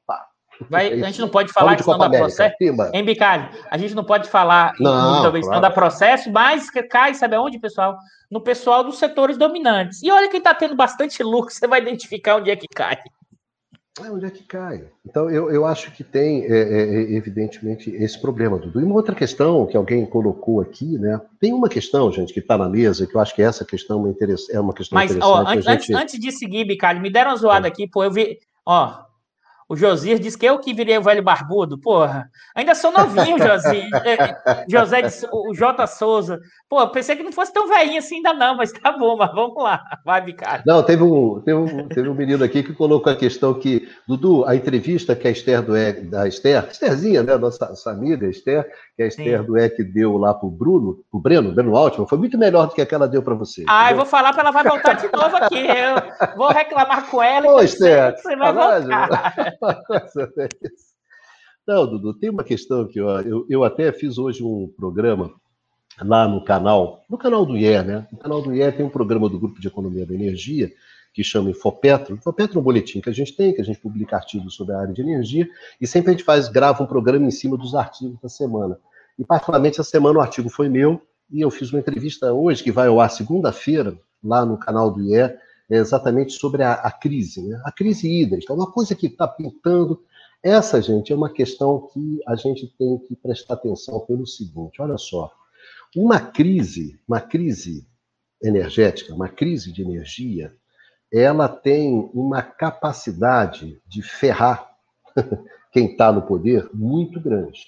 [0.69, 2.55] Vai, é a gente não pode falar que senão dá processo.
[2.57, 2.91] Pimba.
[2.93, 3.49] Hein, Bicalho?
[3.69, 5.61] A gente não pode falar não, talvez claro.
[5.61, 7.97] dá processo, mas cai, sabe aonde, pessoal?
[8.29, 10.01] No pessoal dos setores dominantes.
[10.01, 12.97] E olha quem está tendo bastante lucro, você vai identificar onde é que cai.
[14.01, 14.87] É onde é que cai.
[15.05, 18.81] Então, eu, eu acho que tem, é, é, é, evidentemente, esse problema, Dudu.
[18.81, 21.21] E uma outra questão que alguém colocou aqui, né?
[21.39, 24.03] Tem uma questão, gente, que está na mesa, que eu acho que essa questão
[24.49, 25.23] é uma questão Mas, interessante.
[25.23, 25.93] Ó, antes, gente...
[25.93, 27.69] antes de seguir, Bicalho, me deram uma zoada é.
[27.69, 28.39] aqui, pô, eu vi.
[28.65, 29.03] Ó,
[29.73, 31.79] o Josias disse que eu que virei o velho barbudo.
[31.79, 33.89] Porra, ainda sou novinho, Josias.
[34.05, 35.01] É, José,
[35.31, 35.87] o J.
[35.87, 36.39] Souza.
[36.69, 39.55] Pô, pensei que não fosse tão velhinho assim ainda não, mas tá bom, mas vamos
[39.63, 39.81] lá.
[40.05, 40.63] Vai, Bicalho.
[40.65, 44.45] Não, teve um, teve, um, teve um menino aqui que colocou a questão que, Dudu,
[44.45, 48.67] a entrevista que a Esther do E, da Esther, Estherzinha, né, nossa, nossa amiga Esther,
[48.95, 49.45] que a Esther Sim.
[49.45, 52.81] do E deu lá pro Bruno, pro Breno, Breno Altman, foi muito melhor do que
[52.81, 53.63] aquela deu para você.
[53.67, 53.91] Ah, entendeu?
[53.91, 55.59] eu vou falar para ela vai voltar de novo aqui.
[55.59, 57.47] Eu vou reclamar com ela.
[57.47, 59.33] Ô, Esther, você vai voltar.
[61.65, 65.33] Não, Dudu, tem uma questão que ó, eu, eu até fiz hoje um programa
[66.01, 68.07] lá no canal, no canal do IE, né?
[68.11, 70.71] No canal do IE tem um programa do Grupo de Economia da Energia
[71.13, 72.15] que chama Infopetro.
[72.15, 74.79] Infopetro é um boletim que a gente tem, que a gente publica artigos sobre a
[74.79, 75.47] área de energia,
[75.79, 78.79] e sempre a gente faz, grava um programa em cima dos artigos da semana.
[79.17, 80.99] E particularmente essa semana o artigo foi meu,
[81.31, 85.01] e eu fiz uma entrevista hoje, que vai ao ar segunda-feira, lá no canal do
[85.01, 85.35] IE,
[85.77, 87.61] exatamente sobre a, a crise, né?
[87.63, 90.03] a crise hídrica, uma coisa que está pintando.
[90.43, 94.97] Essa, gente, é uma questão que a gente tem que prestar atenção pelo seguinte: olha
[94.97, 95.31] só,
[95.95, 97.87] uma crise, uma crise
[98.41, 100.53] energética, uma crise de energia,
[101.11, 104.69] ela tem uma capacidade de ferrar
[105.71, 107.67] quem está no poder muito grande,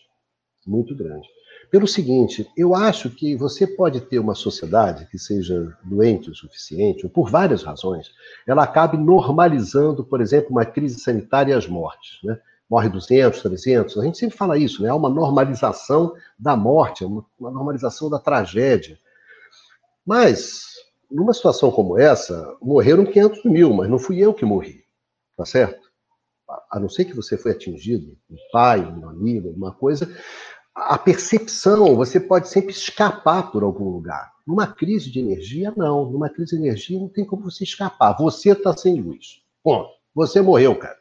[0.66, 1.28] muito grande.
[1.76, 7.06] Pelo seguinte, eu acho que você pode ter uma sociedade que seja doente o suficiente,
[7.06, 8.14] ou por várias razões,
[8.48, 12.20] ela acabe normalizando, por exemplo, uma crise sanitária e as mortes.
[12.24, 12.40] Né?
[12.70, 14.90] Morre 200, 300, a gente sempre fala isso, né?
[14.90, 18.98] há uma normalização da morte, uma normalização da tragédia.
[20.06, 20.76] Mas
[21.12, 24.86] numa situação como essa, morreram 500 mil, mas não fui eu que morri,
[25.36, 25.84] tá certo?
[26.72, 30.08] A não ser que você foi atingido, um pai, um amigo, uma coisa,
[30.76, 34.34] a percepção, você pode sempre escapar por algum lugar.
[34.46, 36.12] Numa crise de energia, não.
[36.12, 38.18] Numa crise de energia, não tem como você escapar.
[38.18, 39.42] Você está sem luz.
[39.64, 39.90] Ponto.
[40.14, 40.98] Você morreu, cara.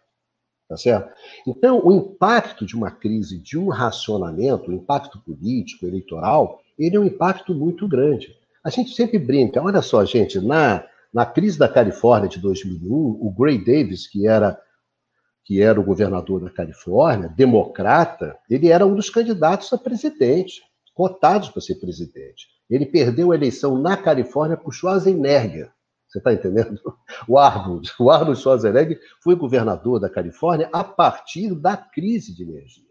[0.69, 1.13] Tá certo?
[1.47, 7.01] Então, o impacto de uma crise, de um racionamento, o impacto político, eleitoral, ele é
[7.01, 8.35] um impacto muito grande.
[8.63, 13.31] A gente sempre brinca, olha só, gente, na, na crise da Califórnia de 2001, o
[13.31, 14.59] Gray Davis, que era,
[15.45, 20.63] que era o governador da Califórnia, democrata, ele era um dos candidatos a presidente,
[20.95, 22.49] cotados para ser presidente.
[22.69, 25.71] Ele perdeu a eleição na Califórnia por Schwarzenegger.
[26.09, 26.81] Você está entendendo?
[27.29, 32.85] O Arnold, o Arnold Schwarzenegger foi governador da Califórnia a partir da crise de energia.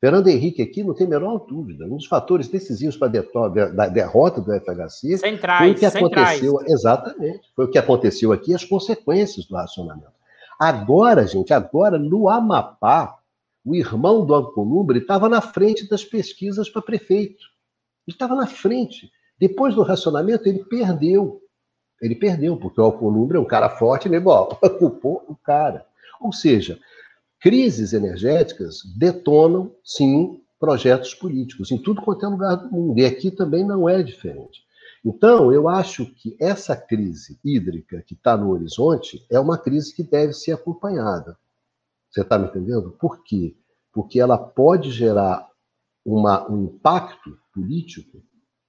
[0.00, 1.86] Fernando Henrique aqui não tem a menor dúvida.
[1.86, 6.50] Um dos fatores decisivos para a derrota do FHC centrais, foi o que aconteceu.
[6.58, 6.72] Centrais.
[6.72, 7.40] Exatamente.
[7.54, 10.21] Foi o que aconteceu aqui, as consequências do racionamento.
[10.62, 13.18] Agora, gente, agora no Amapá,
[13.64, 17.44] o irmão do Alcolumbre estava na frente das pesquisas para prefeito.
[18.06, 19.10] Ele estava na frente.
[19.38, 21.40] Depois do racionamento, ele perdeu.
[22.00, 24.20] Ele perdeu, porque o Alcolumbre é um cara forte, ele
[24.78, 25.84] culpou o cara.
[26.20, 26.78] Ou seja,
[27.42, 33.00] Crises energéticas detonam, sim, projetos políticos em tudo quanto é lugar do mundo.
[33.00, 34.62] E aqui também não é diferente.
[35.04, 40.02] Então, eu acho que essa crise hídrica que está no horizonte é uma crise que
[40.02, 41.36] deve ser acompanhada.
[42.10, 42.92] Você está me entendendo?
[42.92, 43.56] Por quê?
[43.92, 45.48] Porque ela pode gerar
[46.04, 48.22] uma, um impacto político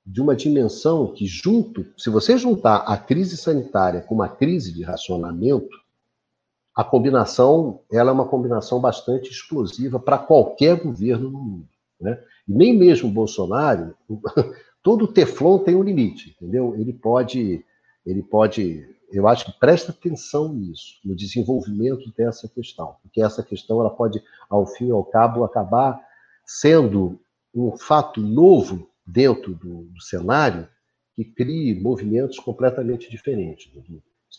[0.05, 4.83] de uma dimensão que, junto, se você juntar a crise sanitária com uma crise de
[4.83, 5.83] racionamento,
[6.75, 11.69] a combinação ela é uma combinação bastante explosiva para qualquer governo no mundo.
[12.01, 12.19] Né?
[12.47, 13.95] E nem mesmo o Bolsonaro,
[14.83, 16.75] todo Teflon tem um limite, entendeu?
[16.77, 17.65] Ele pode,
[18.05, 23.79] ele pode, eu acho que presta atenção nisso, no desenvolvimento dessa questão, porque essa questão
[23.79, 25.99] ela pode, ao fim e ao cabo, acabar
[26.45, 27.19] sendo
[27.55, 30.67] um fato novo dentro do, do cenário
[31.15, 33.71] que crie movimentos completamente diferentes.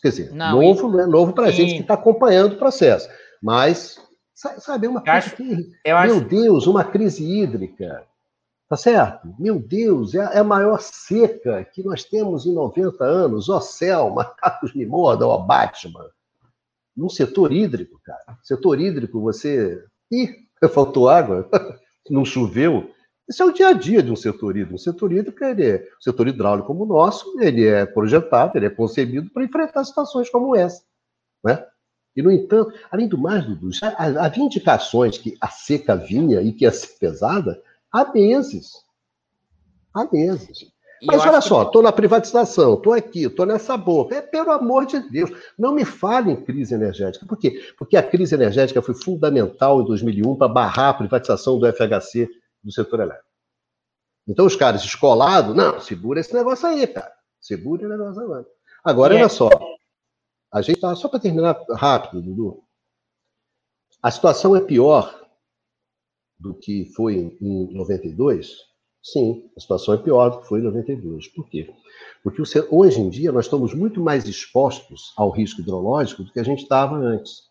[0.01, 0.97] Quer dizer, não, novo, e...
[0.97, 1.05] né?
[1.05, 3.09] Novo para a gente que está acompanhando o processo.
[3.41, 3.97] Mas,
[4.33, 5.43] sabe, é uma coisa acho, que.
[5.43, 6.21] meu acho...
[6.21, 8.05] Deus, uma crise hídrica.
[8.67, 9.33] Tá certo?
[9.37, 13.47] Meu Deus, é, é a maior seca que nós temos em 90 anos.
[13.47, 16.09] Ó céu, macacos me mordam, ó Batman.
[16.97, 18.37] No setor hídrico, cara.
[18.43, 19.83] Setor hídrico, você.
[20.11, 20.29] Ih,
[20.73, 21.47] faltou água,
[22.09, 22.89] não choveu.
[23.29, 24.75] Esse é o dia a dia de um setor hídrico.
[24.75, 28.67] Um setor hídrico, ele é, um setor hidráulico como o nosso, ele é projetado, ele
[28.67, 30.83] é concebido para enfrentar situações como essa.
[31.43, 31.63] Né?
[32.15, 36.65] E, no entanto, além do mais, Dudu, havia indicações que a seca vinha e que
[36.65, 37.61] ia ser pesada
[37.95, 38.71] há meses.
[39.93, 40.71] Há meses.
[41.03, 41.85] Mas olha só, estou que...
[41.85, 44.15] na privatização, estou aqui, estou nessa boca.
[44.15, 47.25] É pelo amor de Deus, não me fale em crise energética.
[47.25, 47.73] Por quê?
[47.77, 52.29] Porque a crise energética foi fundamental em 2001 para barrar a privatização do FHC
[52.63, 53.29] do setor elétrico.
[54.27, 57.13] Então os caras escolados, não, segura esse negócio aí, cara.
[57.39, 58.45] Segura esse negócio agora.
[58.83, 59.29] Agora, olha é...
[59.29, 59.49] só.
[60.51, 62.63] A gente tá, só para terminar rápido, Dudu.
[64.01, 65.24] A situação é pior
[66.45, 68.51] do que foi em 92?
[69.01, 71.27] Sim, a situação é pior do que foi em 92.
[71.29, 71.73] Por quê?
[72.23, 76.43] Porque hoje em dia nós estamos muito mais expostos ao risco hidrológico do que a
[76.43, 77.43] gente estava antes.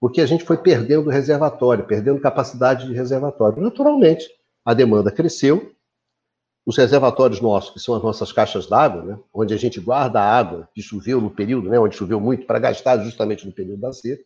[0.00, 3.62] Porque a gente foi perdendo reservatório, perdendo capacidade de reservatório.
[3.62, 4.28] Naturalmente,
[4.64, 5.72] a demanda cresceu,
[6.66, 10.38] os reservatórios nossos, que são as nossas caixas d'água, né, onde a gente guarda a
[10.38, 13.92] água que choveu no período, né, onde choveu muito, para gastar justamente no período da
[13.92, 14.22] seca.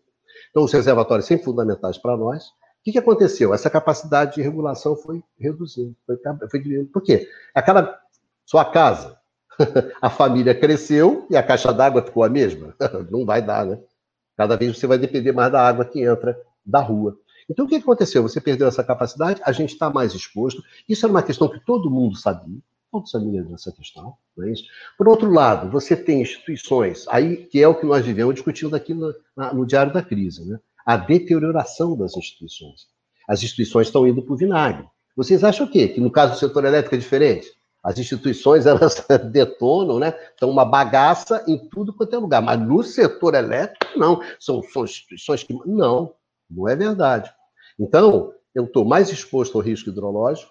[0.51, 2.45] Então, os reservatórios sempre fundamentais para nós.
[2.81, 3.53] O que, que aconteceu?
[3.53, 5.95] Essa capacidade de regulação foi reduzindo.
[6.07, 6.17] Foi,
[6.51, 6.91] foi diminuindo.
[6.91, 7.29] Por quê?
[7.55, 8.01] Aquela
[8.47, 9.19] sua casa,
[10.01, 12.75] a família cresceu e a caixa d'água ficou a mesma?
[13.11, 13.79] Não vai dar, né?
[14.35, 17.19] Cada vez você vai depender mais da água que entra da rua.
[17.51, 18.23] Então, o que aconteceu?
[18.23, 20.63] Você perdeu essa capacidade, a gente está mais exposto.
[20.89, 22.59] Isso era uma questão que todo mundo sabia,
[22.91, 24.15] todos sabiam dessa questão.
[24.35, 24.65] Não é isso?
[24.97, 28.95] Por outro lado, você tem instituições, aí que é o que nós vivemos discutindo aqui
[28.95, 29.13] no,
[29.53, 30.59] no Diário da Crise, né?
[30.91, 32.89] A deterioração das instituições.
[33.29, 34.89] As instituições estão indo para o vinagre.
[35.17, 35.87] Vocês acham o quê?
[35.87, 37.49] Que no caso do setor elétrico é diferente?
[37.81, 40.13] As instituições, elas detonam, né?
[40.33, 42.43] Estão uma bagaça em tudo quanto é lugar.
[42.43, 44.21] Mas no setor elétrico, não.
[44.41, 45.55] São, são instituições que...
[45.65, 46.13] Não,
[46.51, 47.33] não é verdade.
[47.79, 50.51] Então, eu estou mais exposto ao risco hidrológico,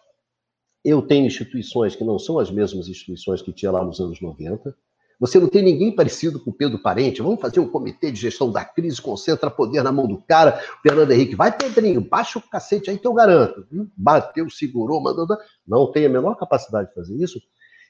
[0.86, 4.74] eu tenho instituições que não são as mesmas instituições que tinha lá nos anos 90.
[5.20, 7.22] Você não tem ninguém parecido com o Pedro Parente.
[7.22, 10.54] Vamos fazer um comitê de gestão da crise, concentra poder na mão do cara.
[10.82, 13.68] Fernando Henrique, vai, Pedrinho, baixa o cacete aí que eu garanto.
[13.98, 15.28] Bateu, segurou, mandou.
[15.68, 17.40] Não tem a menor capacidade de fazer isso.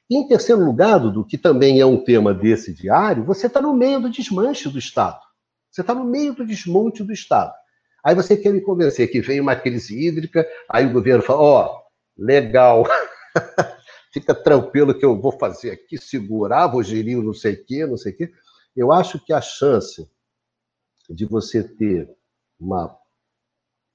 [0.09, 3.75] E em terceiro lugar, do que também é um tema desse diário, você está no
[3.75, 5.19] meio do desmanche do Estado.
[5.69, 7.53] Você está no meio do desmonte do Estado.
[8.03, 11.65] Aí você quer me convencer que vem uma crise hídrica, aí o governo fala: ó,
[11.65, 11.81] oh,
[12.17, 12.87] legal,
[14.11, 17.97] fica tranquilo que eu vou fazer aqui, segurar, vou gerir não sei o quê, não
[17.97, 18.31] sei o quê.
[18.75, 20.09] Eu acho que a chance
[21.09, 22.09] de você ter
[22.59, 22.95] uma,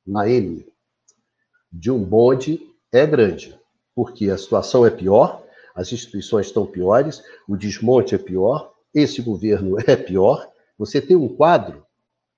[0.07, 0.67] uma M
[1.73, 2.61] de um bonde
[2.93, 3.59] é grande,
[3.95, 9.77] porque a situação é pior, as instituições estão piores, o desmonte é pior, esse governo
[9.87, 10.49] é pior.
[10.79, 11.85] Você tem um quadro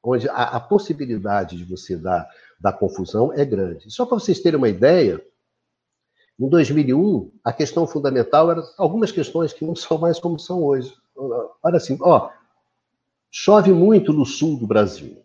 [0.03, 2.29] onde a, a possibilidade de você dar,
[2.59, 3.91] dar confusão é grande.
[3.91, 5.23] Só para vocês terem uma ideia,
[6.39, 10.93] em 2001, a questão fundamental era algumas questões que não são mais como são hoje.
[11.63, 12.31] Olha assim, ó,
[13.31, 15.23] chove muito no sul do Brasil.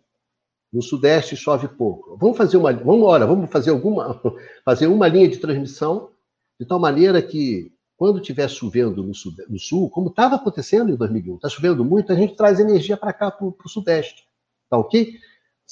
[0.72, 2.16] No sudeste chove pouco.
[2.16, 4.18] Vamos fazer uma, vamos, olha, vamos fazer alguma,
[4.64, 6.10] fazer uma linha de transmissão
[6.58, 10.96] de tal maneira que quando estiver chovendo no sul, no sul como estava acontecendo em
[10.96, 14.24] 2001, está chovendo muito, a gente traz energia para cá, para o sudeste.
[14.70, 15.18] Tá ok?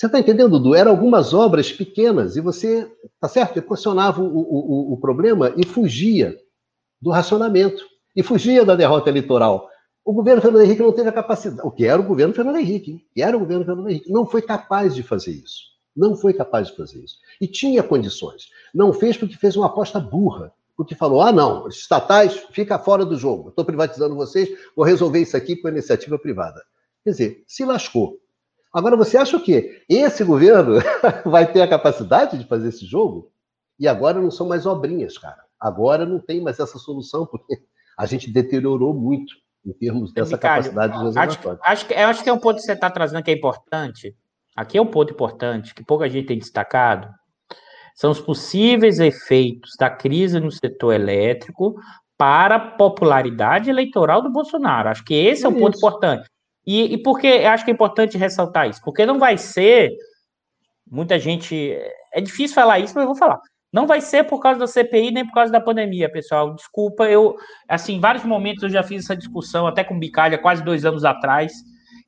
[0.01, 0.75] Você está entendendo, Dudu?
[0.75, 2.91] Eram algumas obras pequenas e você,
[3.21, 3.59] tá certo?
[3.59, 6.39] Equacionava o, o, o problema e fugia
[6.99, 7.85] do racionamento.
[8.17, 9.69] E fugia da derrota eleitoral.
[10.03, 11.69] O governo Fernando Henrique não teve a capacidade.
[11.69, 12.93] O que era o governo Fernando Henrique?
[12.93, 13.07] Hein?
[13.13, 14.11] Que era o governo Fernando Henrique?
[14.11, 15.65] Não foi capaz de fazer isso.
[15.95, 17.17] Não foi capaz de fazer isso.
[17.39, 18.49] E tinha condições.
[18.75, 20.51] Não fez porque fez uma aposta burra.
[20.79, 23.51] Porque falou: ah, não, estatais fica fora do jogo.
[23.51, 26.63] Estou privatizando vocês, vou resolver isso aqui com a iniciativa privada.
[27.05, 28.19] Quer dizer, se lascou.
[28.73, 29.83] Agora, você acha o quê?
[29.89, 30.75] Esse governo
[31.27, 33.33] vai ter a capacidade de fazer esse jogo?
[33.79, 35.43] E agora não são mais obrinhas, cara.
[35.59, 37.63] Agora não tem mais essa solução, porque
[37.99, 39.35] a gente deteriorou muito
[39.65, 41.61] em termos dessa Ricardo, capacidade de reservatório.
[41.63, 44.17] Acho, acho, que, acho que é um ponto que você está trazendo que é importante.
[44.57, 47.09] Aqui é um ponto importante que pouca gente tem destacado.
[47.95, 51.75] São os possíveis efeitos da crise no setor elétrico
[52.17, 54.89] para a popularidade eleitoral do Bolsonaro.
[54.89, 56.29] Acho que esse é um ponto importante.
[56.73, 58.81] E, e por que acho que é importante ressaltar isso?
[58.85, 59.91] Porque não vai ser.
[60.89, 61.77] Muita gente.
[62.15, 63.41] É difícil falar isso, mas eu vou falar.
[63.73, 66.55] Não vai ser por causa da CPI nem por causa da pandemia, pessoal.
[66.55, 67.37] Desculpa, eu,
[67.69, 70.85] assim, em vários momentos eu já fiz essa discussão, até com o Bicalho, quase dois
[70.85, 71.53] anos atrás.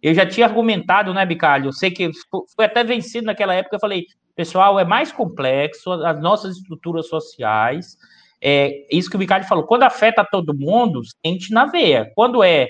[0.01, 1.66] Eu já tinha argumentado, né, Bicalho?
[1.66, 2.09] Eu sei que
[2.55, 3.74] foi até vencido naquela época.
[3.74, 4.06] Eu falei,
[4.36, 7.97] pessoal, é mais complexo, as nossas estruturas sociais.
[8.40, 12.12] É, isso que o Bicalho falou, quando afeta todo mundo, sente na veia.
[12.14, 12.68] Quando é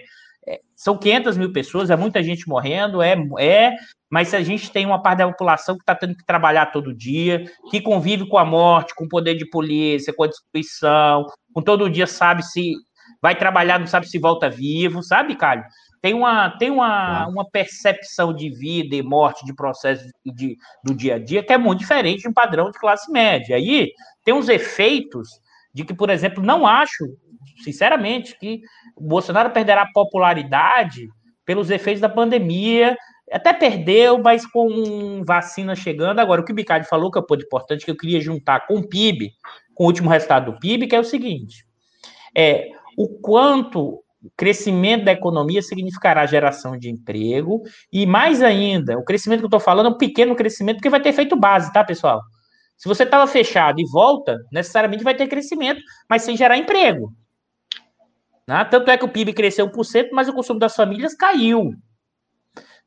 [0.74, 3.76] são 500 mil pessoas, é muita gente morrendo, é, é
[4.10, 6.94] mas se a gente tem uma parte da população que está tendo que trabalhar todo
[6.94, 11.62] dia, que convive com a morte, com o poder de polícia, com a destruição, com
[11.62, 12.74] todo dia sabe se
[13.22, 15.64] vai trabalhar, não sabe se volta vivo, sabe, Calho?
[16.02, 21.14] Tem uma, tem uma, uma percepção de vida e morte, de processo de, do dia
[21.14, 23.54] a dia, que é muito diferente de um padrão de classe média.
[23.54, 23.92] Aí
[24.24, 25.28] tem uns efeitos
[25.72, 27.04] de que, por exemplo, não acho,
[27.62, 28.60] sinceramente, que
[28.98, 31.08] Bolsonaro perderá popularidade
[31.44, 32.96] pelos efeitos da pandemia.
[33.30, 36.18] Até perdeu, mas com vacina chegando.
[36.18, 38.66] Agora, o que o Bicalho falou, que é um ponto importante, que eu queria juntar
[38.66, 39.32] com o PIB,
[39.74, 41.64] com o último resultado do PIB, que é o seguinte:
[42.36, 47.62] é o quanto o crescimento da economia significará geração de emprego,
[47.92, 51.00] e mais ainda, o crescimento que eu estou falando é um pequeno crescimento, porque vai
[51.02, 52.20] ter feito base, tá, pessoal?
[52.76, 57.12] Se você estava fechado e volta, necessariamente vai ter crescimento, mas sem gerar emprego.
[58.46, 58.64] Né?
[58.64, 61.72] Tanto é que o PIB cresceu 1%, mas o consumo das famílias caiu.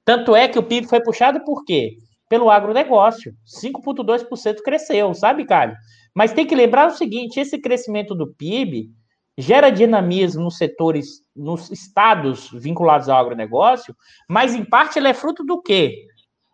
[0.04, 1.98] Tanto é que o PIB foi puxado por quê?
[2.30, 3.34] Pelo agronegócio.
[3.46, 5.76] 5,2% cresceu, sabe, Caio?
[6.14, 8.90] Mas tem que lembrar o seguinte: esse crescimento do PIB
[9.38, 13.96] gera dinamismo nos setores, nos estados vinculados ao agronegócio,
[14.30, 16.06] mas em parte ele é fruto do quê?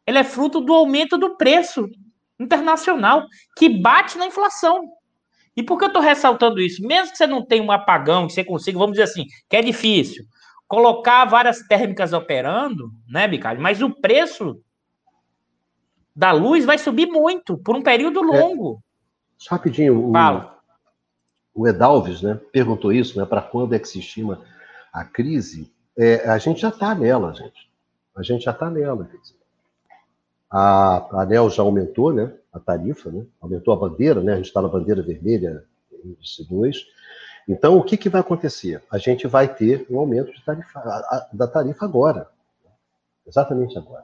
[0.08, 1.88] Ele é fruto do aumento do preço
[2.40, 3.24] internacional,
[3.56, 4.90] que bate na inflação.
[5.56, 6.86] E por que eu estou ressaltando isso?
[6.86, 9.62] Mesmo que você não tenha um apagão, que você consiga, vamos dizer assim, que é
[9.62, 10.26] difícil,
[10.68, 13.62] colocar várias térmicas operando, né, Bicalho?
[13.62, 14.62] Mas o preço
[16.16, 18.40] da luz vai subir muito, por um período é.
[18.40, 18.76] longo.
[18.76, 18.80] É,
[19.38, 20.58] só rapidinho, o, Fala.
[21.54, 24.42] o Edalves né, perguntou isso, né, para quando é que se estima
[24.94, 25.72] a crise?
[25.98, 27.70] É, a gente já está nela, gente.
[28.16, 29.06] A gente já está nela.
[29.06, 29.36] Quer dizer.
[30.50, 34.48] A, a ANEL já aumentou né, a tarifa, né, aumentou a bandeira, né, a gente
[34.48, 35.64] está na bandeira vermelha
[36.04, 36.86] índice 2.
[37.48, 38.84] Então, o que, que vai acontecer?
[38.92, 42.28] A gente vai ter um aumento tarifa, a, da tarifa agora.
[43.26, 44.04] Exatamente agora.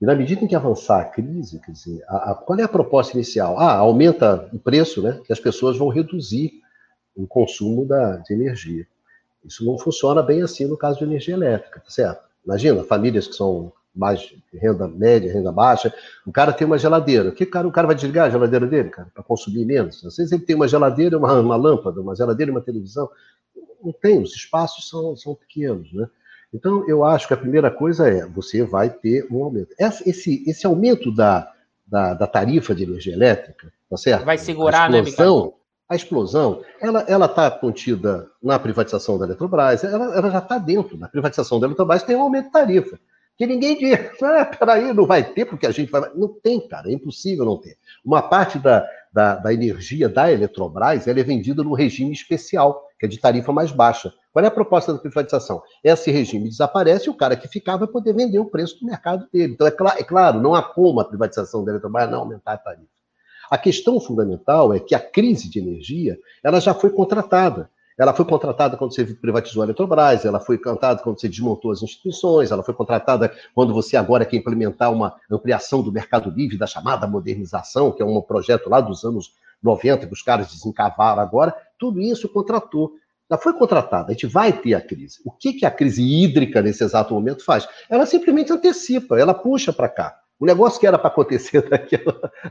[0.00, 3.16] E na medida em que avançar a crise, quer dizer, a, qual é a proposta
[3.16, 3.58] inicial?
[3.58, 5.20] Ah, aumenta o preço, né?
[5.24, 6.52] Que as pessoas vão reduzir
[7.14, 8.86] o consumo da, de energia.
[9.44, 12.24] Isso não funciona bem assim no caso de energia elétrica, tá certo?
[12.44, 15.92] Imagina, famílias que são mais renda média, renda baixa.
[16.26, 17.28] O cara tem uma geladeira.
[17.28, 20.04] O que cara, o cara vai desligar a geladeira dele, cara, para consumir menos?
[20.04, 23.08] Às vezes ele tem uma geladeira, uma, uma lâmpada, uma geladeira e uma televisão.
[23.82, 26.08] Não tem, os espaços são, são pequenos, né?
[26.54, 29.74] Então, eu acho que a primeira coisa é, você vai ter um aumento.
[29.78, 31.50] Esse, esse aumento da,
[31.86, 34.24] da, da tarifa de energia elétrica, tá certo?
[34.24, 35.52] Vai segurar, a explosão, né,
[35.88, 36.62] A explosão,
[37.08, 40.98] ela está contida na privatização da Eletrobras, ela, ela já está dentro.
[40.98, 42.98] Na privatização da Eletrobras tem um aumento de tarifa
[43.36, 46.10] que ninguém diz, ah, peraí, não vai ter, porque a gente vai.
[46.14, 47.76] Não tem, cara, é impossível não ter.
[48.04, 53.06] Uma parte da, da, da energia da Eletrobras ela é vendida no regime especial, que
[53.06, 54.12] é de tarifa mais baixa.
[54.32, 55.62] Qual é a proposta da privatização?
[55.84, 59.26] Esse regime desaparece e o cara que ficar vai poder vender o preço do mercado
[59.32, 59.52] dele.
[59.52, 62.58] Então, é, cl é claro, não há como a privatização da Eletrobras não aumentar a
[62.58, 62.88] tarifa.
[63.50, 67.68] A questão fundamental é que a crise de energia ela já foi contratada.
[68.02, 71.84] Ela foi contratada quando você privatizou a Eletrobras, ela foi contratada quando você desmontou as
[71.84, 76.66] instituições, ela foi contratada quando você agora quer implementar uma ampliação do mercado livre, da
[76.66, 81.54] chamada modernização, que é um projeto lá dos anos 90 que os caras desencavaram agora.
[81.78, 82.90] Tudo isso contratou.
[83.30, 85.20] Já foi contratada, a gente vai ter a crise.
[85.24, 87.68] O que, que a crise hídrica nesse exato momento faz?
[87.88, 90.18] Ela simplesmente antecipa, ela puxa para cá.
[90.42, 91.96] O negócio que era para acontecer daqui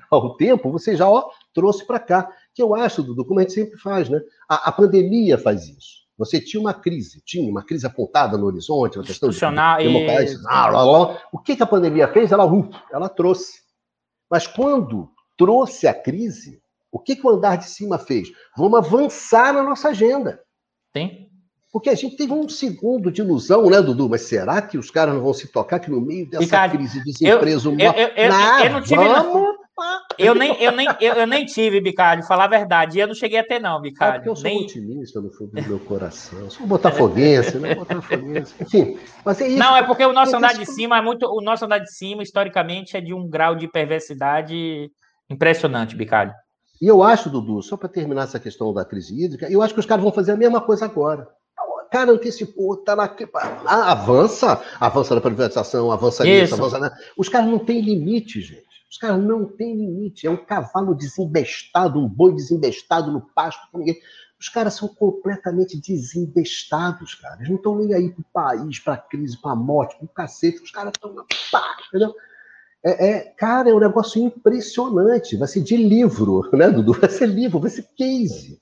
[0.09, 2.31] ao tempo, você já ó, trouxe para cá.
[2.53, 4.19] Que eu acho, Dudu, como a gente sempre faz, né?
[4.49, 6.01] A, a, pandemia faz isso.
[6.17, 10.37] Você tinha uma crise, tinha uma crise apontada no horizonte, uma questão de democracia.
[11.31, 12.31] O que, que a pandemia fez?
[12.31, 13.61] Ela, uh, ela trouxe.
[14.29, 16.61] Mas quando trouxe a crise,
[16.91, 18.29] o que, que o andar de cima fez?
[18.55, 20.39] Vamos avançar na nossa agenda.
[20.93, 21.31] Tem.
[21.71, 24.09] Porque a gente teve um segundo de ilusão, né, Dudu?
[24.09, 26.99] Mas será que os caras não vão se tocar que no meio dessa Ricardo, crise
[26.99, 27.81] de desemprego...
[27.81, 28.95] Eu, eu, eu, eu não tive...
[28.95, 29.60] Vamos...
[30.17, 32.99] Eu nem, eu, nem, eu, eu nem tive, Bicalho, falar a verdade.
[32.99, 34.13] Eu não cheguei a ter, não, Bicalho.
[34.13, 34.63] É porque eu sou nem...
[34.63, 36.39] otimista no fundo do meu coração.
[36.39, 37.75] Eu sou botafoguense, né?
[37.75, 38.53] Botafoguense.
[38.61, 39.57] Enfim, mas é isso.
[39.57, 41.25] Não, é porque o nosso andar de cima é muito.
[41.25, 44.89] O nosso andar de cima, historicamente, é de um grau de perversidade
[45.29, 46.33] impressionante, Bicalho.
[46.81, 49.79] E eu acho, Dudu, só para terminar essa questão da crise hídrica, eu acho que
[49.79, 51.27] os caras vão fazer a mesma coisa agora
[51.91, 53.13] cara antecipou, tá na.
[53.65, 56.91] Ah, avança, avança na privatização, avança nisso, avança na.
[57.17, 58.70] Os caras não têm limite, gente.
[58.91, 60.27] Os caras não têm limite.
[60.27, 63.61] É um cavalo desembestado, um boi desembestado no pasto.
[64.37, 67.37] Os caras são completamente desembestados, cara.
[67.37, 70.61] Eles não estão nem aí pro país, pra crise, pra morte, pro cacete.
[70.61, 72.13] Os caras estão na paz, entendeu?
[72.83, 75.37] É, é, cara, é um negócio impressionante.
[75.37, 76.91] Vai ser de livro, né, Dudu?
[76.93, 78.61] Vai ser livro, vai ser case.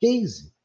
[0.00, 0.55] Case.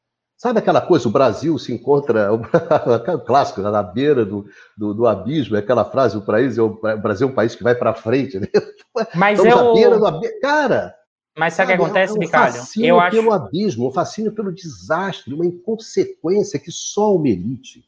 [0.42, 4.44] Sabe aquela coisa, o Brasil se encontra, o clássico, na beira do,
[4.76, 7.76] do, do abismo, é aquela frase, o, país, o Brasil é um país que vai
[7.76, 8.48] para frente, né?
[9.14, 9.70] Mas Estamos eu...
[9.70, 10.40] à beira do abismo.
[10.40, 10.96] Cara,
[11.38, 12.56] mas sabe o que acontece, Bicalho?
[12.56, 13.16] É um eu acho...
[13.16, 17.84] pelo abismo, um fascínio pelo desastre, uma inconsequência que só uma elite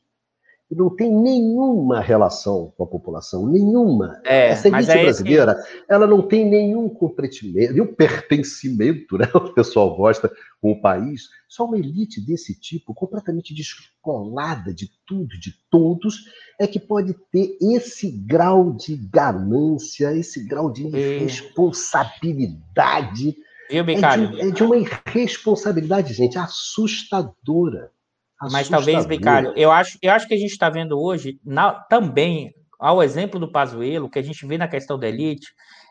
[0.75, 4.21] que não tem nenhuma relação com a população, nenhuma.
[4.25, 5.57] É, Essa elite é brasileira,
[5.89, 9.31] ela não tem nenhum comprometimento, nenhum pertencimento, né?
[9.35, 10.31] O pessoal gosta
[10.61, 11.29] com o país.
[11.49, 16.25] Só uma elite desse tipo, completamente descolada de tudo, de todos,
[16.59, 23.25] é que pode ter esse grau de ganância, esse grau de irresponsabilidade.
[23.25, 23.37] Viu?
[24.41, 27.91] É de, é de uma irresponsabilidade, gente, assustadora.
[28.51, 32.53] Mas talvez, Bicalho, eu acho, eu acho que a gente está vendo hoje, na, também,
[32.79, 35.47] ao exemplo do Pazuello, que a gente vê na questão da elite,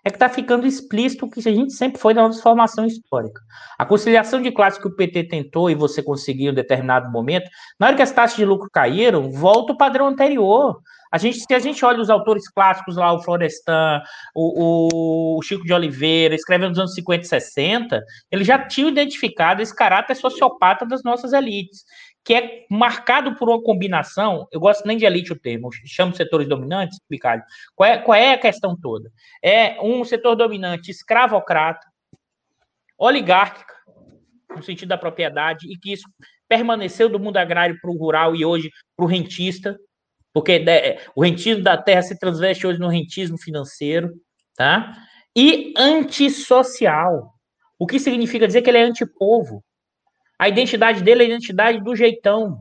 [0.05, 3.41] é que está ficando explícito o que a gente sempre foi na nossa formação histórica.
[3.79, 7.49] A conciliação de classe que o PT tentou e você conseguiu em determinado momento,
[7.79, 10.81] na hora que as taxas de lucro caíram, volta o padrão anterior.
[11.09, 14.01] A gente, se a gente olha os autores clássicos lá, o Florestan,
[14.35, 19.61] o, o Chico de Oliveira, escrevendo nos anos 50 e 60, ele já tinha identificado
[19.61, 21.85] esse caráter sociopata das nossas elites
[22.23, 26.47] que é marcado por uma combinação, eu gosto nem de elite o termo, chamo setores
[26.47, 27.43] dominantes, Ricardo.
[27.75, 29.11] Qual é, qual é a questão toda?
[29.43, 31.85] É um setor dominante escravocrata,
[32.97, 33.73] oligárquica,
[34.55, 36.07] no sentido da propriedade, e que isso
[36.47, 39.77] permaneceu do mundo agrário para o rural e hoje para o rentista,
[40.33, 44.09] porque né, o rentismo da terra se transveste hoje no rentismo financeiro,
[44.55, 44.95] tá?
[45.35, 47.33] E antissocial,
[47.77, 49.63] o que significa dizer que ele é antipovo,
[50.43, 52.59] a identidade dele é a identidade do jeitão.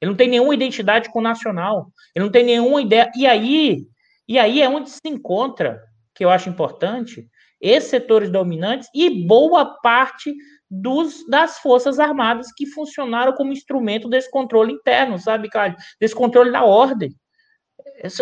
[0.00, 1.88] Ele não tem nenhuma identidade com o nacional.
[2.14, 3.10] Ele não tem nenhuma ideia.
[3.16, 3.88] E aí,
[4.28, 5.82] e aí é onde se encontra,
[6.14, 7.28] que eu acho importante,
[7.60, 10.32] esses setores dominantes e boa parte
[10.70, 15.82] dos, das Forças Armadas que funcionaram como instrumento desse controle interno, sabe, Carlos?
[16.00, 17.10] Desse controle da ordem.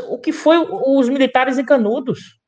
[0.08, 2.40] O que foi os militares em Canudos?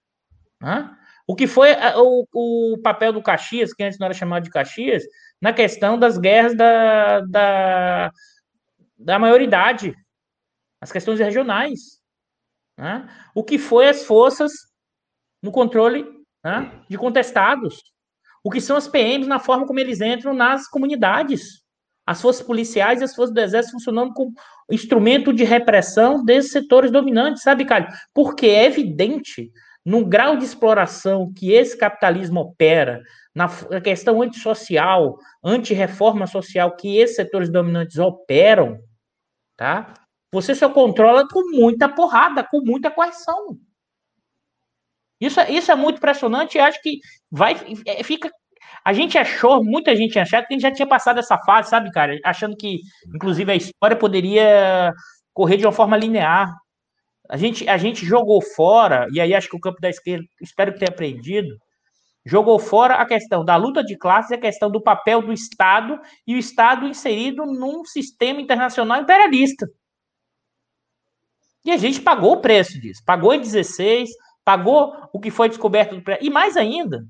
[0.63, 0.91] Né?
[1.27, 5.03] O que foi o, o papel do Caxias, que antes não era chamado de Caxias,
[5.45, 8.11] na questão das guerras da, da,
[8.97, 9.95] da maioridade,
[10.81, 12.01] as questões regionais.
[12.79, 13.07] Né?
[13.35, 14.53] O que foi as forças
[15.43, 16.07] no controle
[16.43, 17.83] né, de contestados.
[18.43, 21.63] O que são as PMs na forma como eles entram nas comunidades.
[22.07, 24.33] As forças policiais e as forças do exército funcionando como
[24.71, 27.89] instrumento de repressão desses setores dominantes, sabe, Caio?
[28.15, 29.53] Porque é evidente,
[29.85, 33.03] no grau de exploração que esse capitalismo opera,
[33.35, 33.49] na
[33.83, 38.79] questão antissocial, anti-reforma social que esses setores dominantes operam,
[39.57, 39.93] tá?
[40.33, 43.59] Você só controla com muita porrada, com muita coerção.
[45.21, 46.99] Isso, é, isso é muito impressionante e acho que
[47.31, 47.55] vai
[47.87, 48.31] é, fica
[48.85, 51.91] a gente achou, muita gente achou que a gente já tinha passado essa fase, sabe,
[51.91, 52.19] cara?
[52.23, 52.81] Achando que,
[53.15, 54.93] inclusive, a história poderia
[55.33, 56.55] correr de uma forma linear.
[57.29, 60.73] A gente, a gente jogou fora, e aí acho que o campo da esquerda, espero
[60.73, 61.57] que tenha aprendido,
[62.25, 66.35] jogou fora a questão da luta de classes, a questão do papel do Estado e
[66.35, 69.67] o Estado inserido num sistema internacional imperialista.
[71.65, 74.11] E a gente pagou o preço disso, pagou em 16,
[74.45, 77.07] pagou o que foi descoberto do e mais ainda,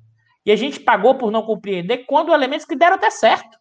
[0.46, 3.58] e a gente pagou por não compreender quando elementos que deram até certo.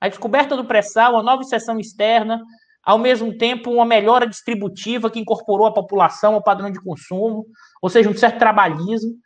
[0.00, 2.42] A descoberta do pré-sal, a nova seção externa,
[2.82, 7.46] ao mesmo tempo uma melhora distributiva que incorporou a população ao padrão de consumo,
[7.82, 9.18] ou seja, um certo trabalhismo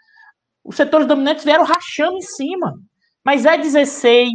[0.64, 2.80] os setores dominantes vieram rachando em cima.
[3.22, 4.32] Mas é 16,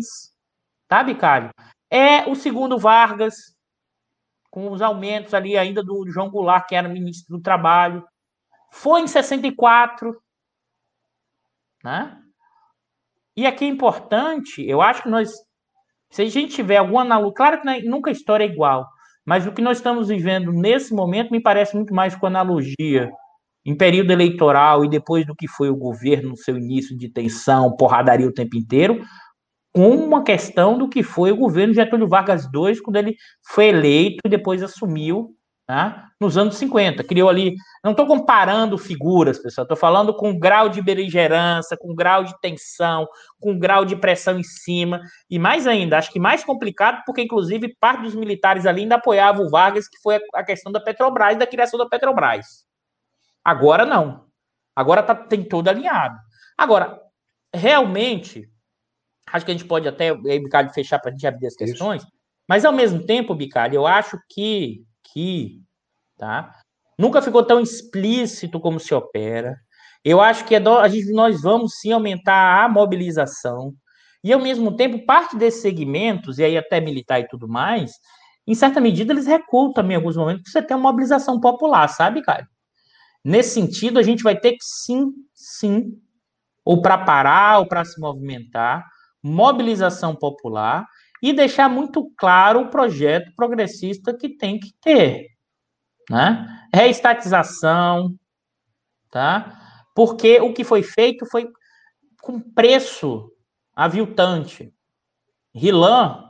[0.88, 1.50] tá, Bicalho?
[1.90, 3.36] É o segundo Vargas,
[4.52, 8.08] com os aumentos ali ainda do João Goulart, que era ministro do Trabalho.
[8.72, 10.22] Foi em 64,
[11.84, 12.16] né?
[13.36, 15.32] E aqui é importante, eu acho que nós,
[16.12, 18.88] se a gente tiver alguma analogia, claro que nunca a história é igual,
[19.26, 23.10] mas o que nós estamos vivendo nesse momento me parece muito mais com analogia.
[23.66, 27.76] Em período eleitoral e depois do que foi o governo no seu início de tensão,
[27.76, 29.02] porradaria o tempo inteiro,
[29.74, 33.16] com uma questão do que foi o governo Getúlio Vargas II, quando ele
[33.48, 35.36] foi eleito e depois assumiu
[35.70, 37.04] né, nos anos 50.
[37.04, 37.56] Criou ali.
[37.84, 43.08] Não estou comparando figuras, pessoal, estou falando com grau de beligerância, com grau de tensão,
[43.40, 45.00] com grau de pressão em cima.
[45.30, 49.46] E mais ainda, acho que mais complicado, porque inclusive parte dos militares ali ainda apoiavam
[49.46, 52.66] o Vargas, que foi a questão da Petrobras, da criação da Petrobras.
[53.46, 54.26] Agora não.
[54.76, 56.18] Agora tá, tem tudo alinhado.
[56.58, 57.00] Agora,
[57.54, 58.50] realmente,
[59.32, 62.02] acho que a gente pode até, aí, Bicalho, fechar para a gente abrir as questões,
[62.02, 62.12] Isso.
[62.48, 64.84] mas ao mesmo tempo, Bicalho, eu acho que,
[65.14, 65.62] que
[66.18, 66.54] tá,
[66.98, 69.56] nunca ficou tão explícito como se opera.
[70.04, 73.74] Eu acho que é a gente, nós vamos sim aumentar a mobilização.
[74.24, 77.92] E, ao mesmo tempo, parte desses segmentos, e aí até militar e tudo mais,
[78.46, 82.22] em certa medida, eles recuam também em alguns momentos, você tem uma mobilização popular, sabe,
[82.22, 82.48] cara?
[83.24, 85.92] Nesse sentido, a gente vai ter que sim, sim,
[86.66, 88.86] ou para parar, ou para se movimentar,
[89.24, 90.86] mobilização popular
[91.22, 95.28] e deixar muito claro o projeto progressista que tem que ter,
[96.10, 96.46] né?
[96.74, 98.16] Reestatização,
[99.10, 99.84] tá?
[99.96, 101.48] Porque o que foi feito foi
[102.22, 103.32] com preço
[103.76, 104.74] aviltante.
[105.54, 106.30] Rilan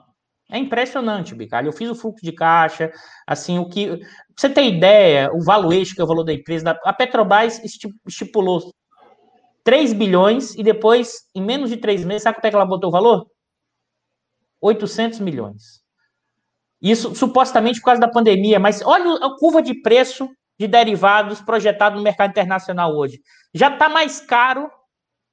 [0.50, 1.68] é impressionante, Bicalho.
[1.68, 2.92] Eu fiz o fluxo de caixa,
[3.28, 4.00] assim, o que.
[4.36, 7.62] Você ter ideia, o valuation, que é o valor da empresa, a Petrobras
[8.06, 8.74] estipulou
[9.64, 12.90] 3 bilhões e depois, em menos de três meses, sabe quanto é que ela botou
[12.90, 13.28] o valor?
[14.62, 15.82] 800 milhões.
[16.82, 21.96] Isso supostamente por causa da pandemia, mas olha a curva de preço de derivados projetado
[21.96, 23.22] no mercado internacional hoje.
[23.54, 24.70] Já está mais caro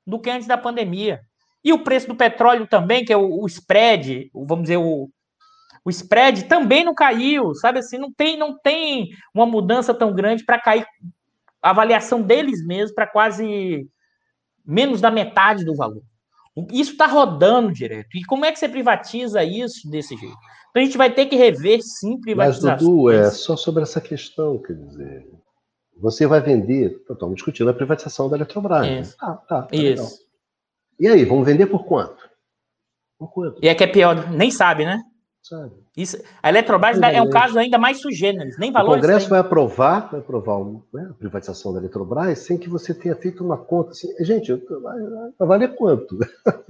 [0.07, 1.21] do que antes da pandemia.
[1.65, 5.11] E o preço do petróleo também, que é o, spread, vamos dizer, o,
[5.85, 10.45] o spread também não caiu, sabe assim, não tem, não tem uma mudança tão grande
[10.45, 10.87] para cair
[11.61, 13.89] a avaliação deles mesmos para quase
[14.65, 16.03] menos da metade do valor.
[16.73, 18.17] Isso está rodando direto.
[18.17, 20.37] E como é que você privatiza isso desse jeito?
[20.71, 22.71] Então a gente vai ter que rever sim privatização.
[22.71, 25.27] Mas, Dudu, é só sobre essa questão, quer dizer.
[25.99, 27.03] Você vai vender.
[27.11, 28.83] Estamos discutindo a privatização da Eletrobras.
[28.83, 29.01] Né?
[29.01, 29.11] Isso.
[29.13, 29.17] Né?
[29.21, 30.03] Ah, tá, tá isso.
[30.03, 30.09] Legal.
[30.99, 32.29] E aí, vamos vender por quanto?
[33.19, 33.63] Por quanto?
[33.63, 35.03] E é que é pior, nem sabe, né?
[35.49, 35.71] Sabe.
[35.97, 38.99] Isso, a Eletrobras é um caso ainda mais sugêneres, nem valores.
[38.99, 40.59] O Congresso vai aprovar, vai aprovar
[40.93, 44.13] né, a privatização da Eletrobras sem que você tenha feito uma conta assim.
[44.25, 44.99] Gente, vai,
[45.39, 46.19] vai valer quanto?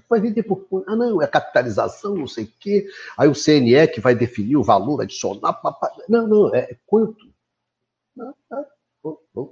[0.09, 0.89] Vai vender por quanto?
[0.89, 2.87] Ah, não, é capitalização, não sei o quê.
[3.19, 5.59] Aí o CNE que vai definir o valor adicional.
[6.09, 7.27] Não, não, é quanto?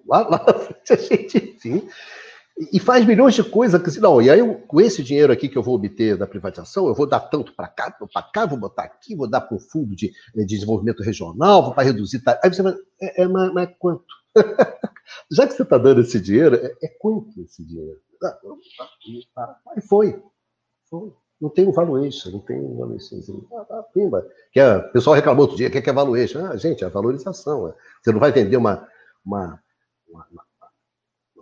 [0.06, 1.88] Lá, lá frente a gente, enfim,
[2.56, 3.80] e faz milhões de coisas.
[3.82, 6.86] Que, não, e aí, eu, com esse dinheiro aqui que eu vou obter da privatização,
[6.86, 9.60] eu vou dar tanto para cá, para cá, vou botar aqui, vou dar para o
[9.60, 12.22] fundo de, de, desenvolvimento regional, vou para reduzir.
[12.42, 12.74] Aí você vai.
[13.00, 14.04] É, é mas, mas quanto?
[15.30, 17.98] Já que você está dando esse dinheiro, é, é quanto esse dinheiro?
[19.36, 20.22] Ah, aí foi.
[20.88, 21.12] Foi.
[21.40, 23.16] Não tem um valuation, não tem um valuation.
[23.52, 24.26] Ah, tá, pimba.
[24.52, 26.46] Que é, o pessoal reclamou outro dia, o que é, é valuation?
[26.46, 27.68] Ah, gente, é valorização.
[27.68, 27.74] É.
[28.02, 28.88] Você não vai vender uma,
[29.24, 29.60] uma,
[30.08, 30.43] uma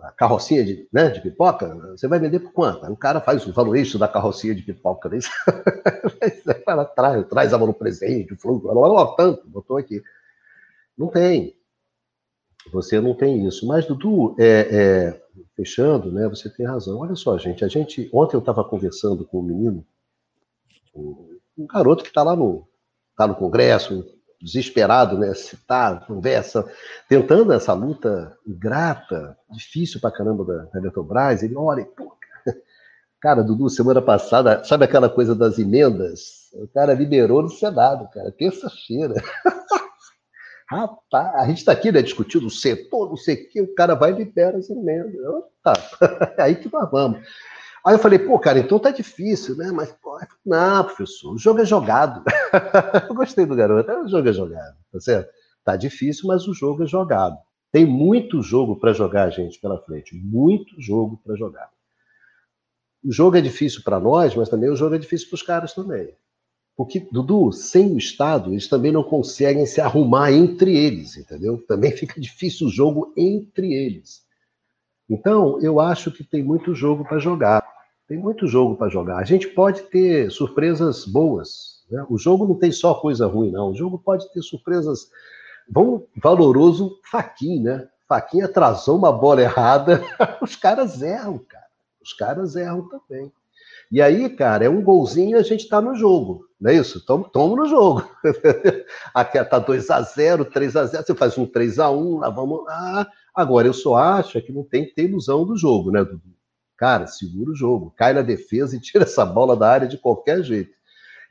[0.03, 2.85] a carrocinha de, né, de pipoca, você vai vender por quanto?
[2.85, 5.19] Aí o cara faz o valuation da carrocinha de pipoca, né?
[6.65, 8.67] cara traz, traz a mão no presente, o fluxo,
[9.15, 10.03] tanto, botou aqui.
[10.97, 11.55] Não tem.
[12.71, 13.65] Você não tem isso.
[13.65, 15.21] Mas, Dudu, é, é,
[15.55, 16.99] fechando, né, você tem razão.
[16.99, 18.09] Olha só, gente, a gente.
[18.13, 19.85] Ontem eu estava conversando com um menino,
[20.95, 22.67] um garoto que está lá no,
[23.15, 24.05] tá no Congresso,
[24.43, 25.33] desesperado, né?
[25.33, 26.69] Citar, conversa,
[27.07, 31.41] tentando essa luta ingrata, difícil pra caramba da, Eletrobras.
[31.41, 32.13] Ele olha, pô,
[33.21, 36.51] cara, Dudu, semana passada, sabe aquela coisa das emendas?
[36.53, 39.15] O cara liberou no Senado, cara, terça-feira.
[40.67, 43.95] Rapaz, a gente está aqui, né, discutindo o setor, não sei o quê, o cara
[43.95, 45.13] vai e libera as emendas.
[45.63, 45.73] Tá,
[46.37, 47.19] aí que nós vamos.
[47.85, 49.71] Aí eu falei, pô, cara, então tá difícil, né?
[49.71, 52.23] Mas, pô, não, professor, o jogo é jogado.
[53.09, 55.29] eu gostei do garoto, o jogo é jogado, tá certo?
[55.65, 57.37] Tá difícil, mas o jogo é jogado.
[57.71, 60.15] Tem muito jogo para jogar, gente, pela frente.
[60.15, 61.69] Muito jogo para jogar.
[63.03, 65.73] O jogo é difícil para nós, mas também o jogo é difícil para os caras
[65.73, 66.15] também.
[66.75, 71.63] Porque, Dudu, sem o Estado, eles também não conseguem se arrumar entre eles, entendeu?
[71.67, 74.23] Também fica difícil o jogo entre eles.
[75.09, 77.62] Então, eu acho que tem muito jogo para jogar.
[78.13, 79.17] Tem muito jogo para jogar.
[79.17, 81.83] A gente pode ter surpresas boas.
[81.89, 82.05] Né?
[82.07, 83.71] O jogo não tem só coisa ruim, não.
[83.71, 85.09] O jogo pode ter surpresas.
[85.67, 87.87] Vamos, valoroso Faquin, né?
[88.07, 89.99] Faquin atrasou uma bola errada.
[90.43, 91.65] Os caras erram, cara.
[92.03, 93.33] Os caras erram também.
[93.91, 97.03] E aí, cara, é um golzinho a gente tá no jogo, não é isso?
[97.03, 98.07] Tamo, tamo no jogo.
[99.11, 102.29] Aqui tá 2 a 0 3 a 0 você faz um 3 a 1 lá
[102.29, 102.61] vamos.
[103.33, 106.05] Agora, eu só acho que não tem que ter ilusão do jogo, né?
[106.83, 110.43] Cara, segura o jogo, cai na defesa e tira essa bola da área de qualquer
[110.43, 110.75] jeito.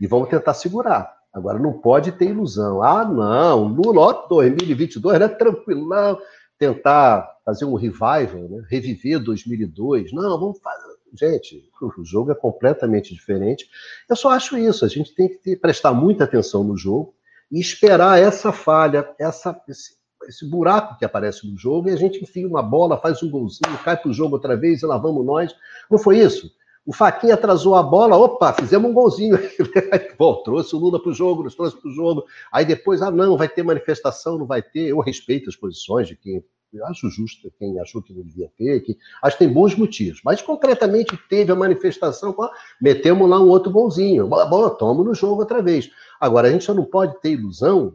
[0.01, 1.15] E vamos tentar segurar.
[1.31, 2.83] Agora, não pode ter ilusão.
[2.83, 5.29] Ah, não, Lula 2022, né?
[5.29, 6.19] Tranquilão.
[6.59, 8.65] Tentar fazer um revival, né?
[8.67, 10.11] reviver 2002.
[10.15, 10.97] Não, vamos fazer.
[11.13, 13.69] Gente, o jogo é completamente diferente.
[14.09, 14.87] Eu só acho isso.
[14.87, 17.15] A gente tem que ter, prestar muita atenção no jogo
[17.51, 19.97] e esperar essa falha, essa, esse,
[20.29, 23.79] esse buraco que aparece no jogo e a gente enfia uma bola, faz um golzinho,
[23.85, 25.55] cai para o jogo outra vez e lá vamos nós.
[25.91, 26.51] Não foi isso?
[26.85, 29.39] O Faquinha atrasou a bola, opa, fizemos um golzinho.
[30.19, 32.25] Bom, trouxe o Lula para o jogo, nos trouxe para o jogo.
[32.51, 34.89] Aí depois, ah, não, vai ter manifestação, não vai ter.
[34.89, 36.43] Eu respeito as posições de quem
[36.73, 40.21] Eu acho justo quem achou que não devia ter, que, acho que tem bons motivos.
[40.25, 42.35] Mas concretamente teve a manifestação,
[42.81, 44.27] metemos lá um outro bonzinho.
[44.27, 45.89] Bom, toma no jogo outra vez.
[46.19, 47.95] Agora, a gente só não pode ter ilusão,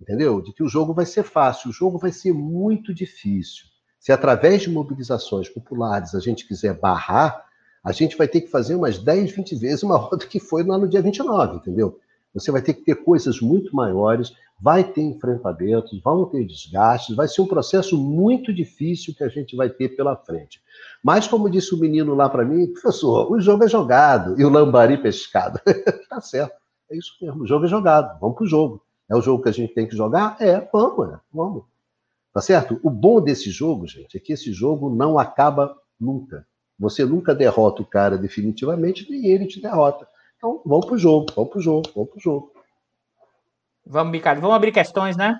[0.00, 0.40] entendeu?
[0.40, 1.70] De que o jogo vai ser fácil.
[1.70, 3.64] O jogo vai ser muito difícil.
[3.98, 7.44] Se através de mobilizações populares a gente quiser barrar,
[7.84, 10.78] a gente vai ter que fazer umas 10, 20 vezes maior do que foi lá
[10.78, 11.98] no dia 29, entendeu?
[12.34, 17.26] Você vai ter que ter coisas muito maiores, vai ter enfrentamentos, vão ter desgastes, vai
[17.26, 20.60] ser um processo muito difícil que a gente vai ter pela frente.
[21.02, 24.50] Mas, como disse o menino lá para mim, professor, o jogo é jogado e o
[24.50, 25.60] lambari pescado.
[26.10, 26.54] tá certo,
[26.90, 28.85] é isso mesmo, o jogo é jogado, vamos para o jogo.
[29.08, 30.36] É o jogo que a gente tem que jogar?
[30.40, 31.64] É, vamos, é, vamos.
[32.32, 32.78] Tá certo?
[32.82, 36.46] O bom desse jogo, gente, é que esse jogo não acaba nunca.
[36.78, 40.06] Você nunca derrota o cara definitivamente, nem ele te derrota.
[40.36, 42.52] Então, vamos pro jogo, vamos pro jogo, vamos pro jogo.
[43.86, 45.38] Vamos, Ricardo, vamos abrir questões, né?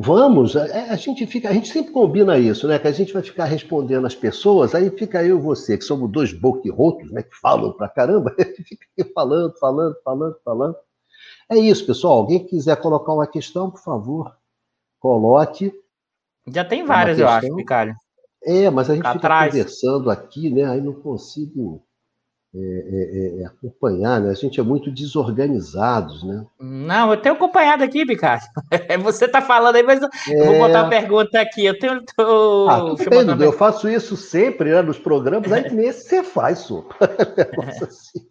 [0.00, 2.78] Vamos, a, é, a, gente fica, a gente sempre combina isso, né?
[2.78, 6.10] Que a gente vai ficar respondendo as pessoas, aí fica eu e você, que somos
[6.10, 7.22] dois boquirrotos, né?
[7.24, 10.76] Que falam pra caramba, fica falando, falando, falando, falando.
[11.50, 12.18] É isso, pessoal.
[12.18, 14.36] Alguém quiser colocar uma questão, por favor,
[15.00, 15.72] coloque.
[16.46, 17.94] Já tem várias, eu acho, Ricardo.
[18.44, 19.52] É, mas a gente fica atrás.
[19.52, 20.64] conversando aqui, né?
[20.64, 21.82] Aí não consigo
[22.54, 24.30] é, é, é, acompanhar, né?
[24.30, 26.46] A gente é muito desorganizados, né?
[26.58, 28.44] Não, eu tenho acompanhado aqui, Ricardo.
[29.02, 31.66] Você está falando aí, mas eu vou botar uma pergunta aqui.
[31.66, 32.02] Eu tenho.
[32.16, 32.68] Tô...
[32.70, 36.96] Ah, eu, eu faço isso sempre né, nos programas, aí nesse você faz, sopa.
[37.82, 38.26] assim.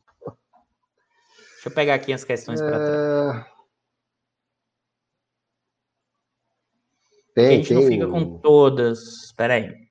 [1.67, 3.45] Deixa eu pegar aqui as questões para trás.
[7.35, 7.77] Tem, a gente tem...
[7.77, 9.25] não fica com todas.
[9.25, 9.87] Espera aí.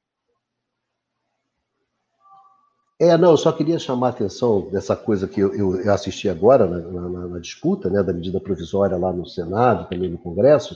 [2.98, 6.30] É, não, eu só queria chamar a atenção dessa coisa que eu, eu, eu assisti
[6.30, 10.74] agora na, na, na, disputa né, da medida provisória lá no Senado, também no Congresso.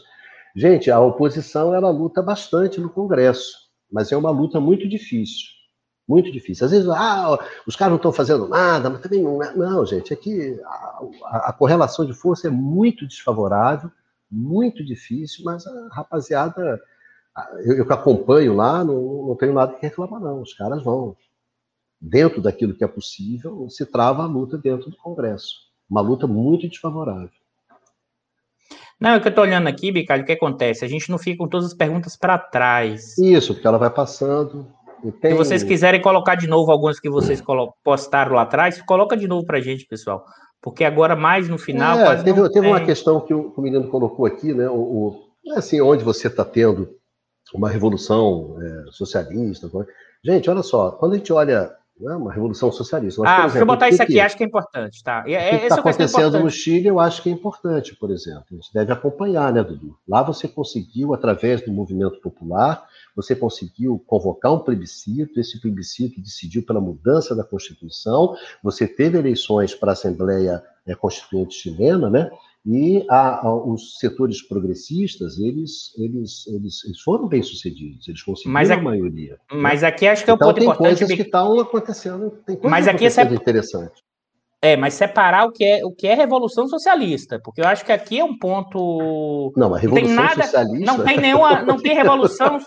[0.55, 3.57] Gente, a oposição ela luta bastante no Congresso,
[3.91, 5.47] mas é uma luta muito difícil.
[6.11, 6.65] Muito difícil.
[6.65, 9.55] Às vezes, ah, os caras não estão fazendo nada, mas também não é.
[9.55, 13.89] Não, gente, é que a, a correlação de força é muito desfavorável,
[14.29, 16.83] muito difícil, mas a rapaziada,
[17.65, 20.43] eu, eu que acompanho lá, não, não tenho nada que reclamar, não.
[20.43, 21.17] Os caras vão
[22.01, 25.61] dentro daquilo que é possível, se trava a luta dentro do Congresso.
[25.89, 27.31] Uma luta muito desfavorável.
[29.01, 30.85] Não, é que eu estou olhando aqui, Bicalho, o que acontece?
[30.85, 33.17] A gente não fica com todas as perguntas para trás.
[33.17, 34.67] Isso, porque ela vai passando.
[35.21, 35.33] Tem...
[35.33, 37.43] Se vocês quiserem colocar de novo algumas que vocês
[37.85, 40.25] postaram lá atrás, coloca de novo para a gente, pessoal.
[40.63, 41.99] Porque agora, mais no final.
[41.99, 44.69] É, teve, teve uma questão que o, o, menino colocou aqui, né?
[44.69, 46.89] O, o, é assim, onde você está tendo
[47.55, 49.71] uma revolução é, socialista.
[50.23, 53.23] Gente, olha só, quando a gente olha né, uma revolução socialista.
[53.23, 55.19] Mas, ah, exemplo, deixa eu botar isso aqui, que, acho que é importante, tá?
[55.21, 58.45] E, o que é, está acontecendo no Chile, eu acho que é importante, por exemplo.
[58.51, 59.97] A gente deve acompanhar, né, Dudu?
[60.09, 66.65] Lá você conseguiu, através do movimento popular, você conseguiu convocar um plebiscito, esse plebiscito decidiu
[66.65, 72.31] pela mudança da Constituição, você teve eleições para a Assembleia é, Constituinte chilena, né?
[72.67, 78.53] E a, a, os setores progressistas, eles, eles, eles, eles foram bem sucedidos, eles conseguiram
[78.53, 79.33] mas aqui, a maioria.
[79.51, 79.59] Né?
[79.59, 79.89] Mas né?
[79.89, 80.99] aqui acho que é um então, ponto tem importante.
[80.99, 83.37] Coisas que estão acontecendo, tem coisas mas aqui acontecendo é...
[83.37, 84.03] interessantes.
[84.63, 87.93] É, mas separar o que é o que é revolução socialista, porque eu acho que
[87.93, 89.55] aqui é um ponto.
[89.57, 90.85] Não, a revolução não nada, socialista.
[90.85, 92.59] Não tem nenhuma, não tem revolução,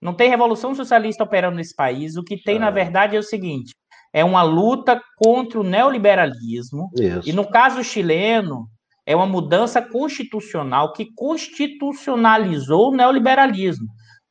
[0.00, 2.16] não tem revolução socialista operando nesse país.
[2.16, 2.60] O que tem, ah.
[2.60, 3.74] na verdade, é o seguinte:
[4.10, 6.88] é uma luta contra o neoliberalismo.
[6.98, 7.28] Isso.
[7.28, 8.66] E no caso chileno,
[9.08, 13.88] é uma mudança constitucional que constitucionalizou o neoliberalismo,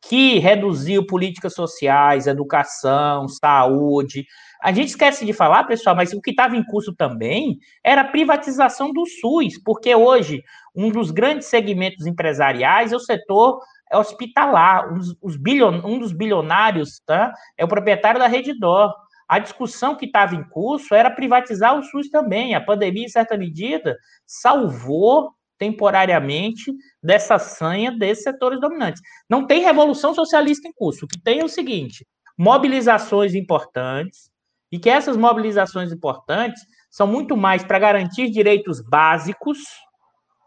[0.07, 4.27] que reduziu políticas sociais, educação, saúde.
[4.61, 8.07] A gente esquece de falar, pessoal, mas o que estava em curso também era a
[8.07, 10.43] privatização do SUS, porque hoje
[10.75, 13.59] um dos grandes segmentos empresariais é o setor
[13.91, 14.93] hospitalar.
[14.93, 18.93] Um, dos bilionários tá, é o proprietário da Rede Dó.
[19.27, 22.55] A discussão que estava em curso era privatizar o SUS também.
[22.55, 26.71] A pandemia, em certa medida, salvou temporariamente
[27.01, 29.01] dessa sanha desses setores dominantes.
[29.29, 31.05] Não tem revolução socialista em curso.
[31.05, 32.05] O que tem é o seguinte:
[32.37, 34.31] mobilizações importantes,
[34.71, 39.59] e que essas mobilizações importantes são muito mais para garantir direitos básicos,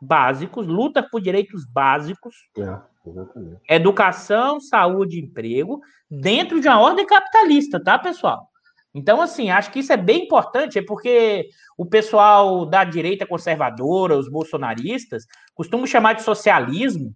[0.01, 2.35] básicos, luta por direitos básicos,
[3.69, 5.81] é, educação, saúde, emprego,
[6.11, 8.50] dentro de uma ordem capitalista, tá, pessoal?
[8.95, 11.49] Então, assim, acho que isso é bem importante, é porque
[11.79, 17.15] o pessoal da direita conservadora, os bolsonaristas, costumam chamar de socialismo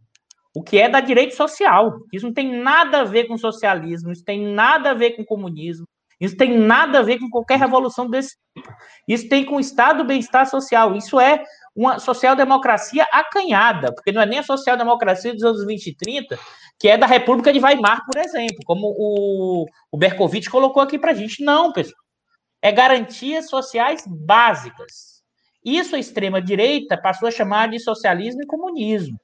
[0.54, 1.98] o que é da direita social.
[2.12, 5.84] Isso não tem nada a ver com socialismo, isso tem nada a ver com comunismo,
[6.20, 8.72] isso tem nada a ver com qualquer revolução desse tipo.
[9.08, 10.94] Isso tem com o estado do bem-estar social.
[10.94, 11.42] Isso é
[11.74, 16.38] uma social-democracia acanhada, porque não é nem a social-democracia dos anos 20 e 30,
[16.78, 21.10] que é da República de Weimar, por exemplo, como o, o Berkovitch colocou aqui para
[21.10, 21.42] a gente.
[21.44, 21.96] Não, pessoal.
[22.62, 25.22] É garantias sociais básicas.
[25.64, 29.18] Isso a extrema-direita passou a chamar de socialismo e comunismo.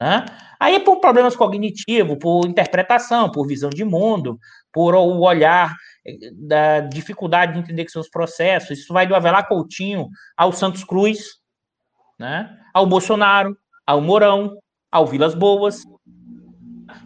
[0.00, 0.24] Né?
[0.58, 4.38] Aí, por problemas cognitivos, por interpretação, por visão de mundo,
[4.72, 5.74] por o olhar
[6.06, 10.52] eh, da dificuldade de entender que são os processos, isso vai do Avelar Coutinho ao
[10.52, 11.39] Santos Cruz,
[12.20, 12.54] né?
[12.74, 13.56] ao Bolsonaro,
[13.86, 14.54] ao Mourão,
[14.92, 15.82] ao Vilas Boas,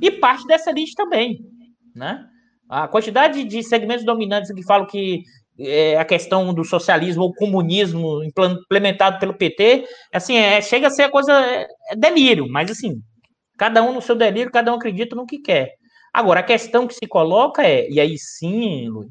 [0.02, 1.38] e parte dessa elite também.
[1.94, 2.26] Né?
[2.68, 5.22] A quantidade de segmentos dominantes que falam que
[5.56, 11.04] é, a questão do socialismo ou comunismo implementado pelo PT, assim, é, chega a ser
[11.04, 13.00] a coisa é, é delírio, mas assim,
[13.56, 15.74] cada um no seu delírio, cada um acredita no que quer.
[16.12, 19.10] Agora, a questão que se coloca é, e aí sim, Luiz,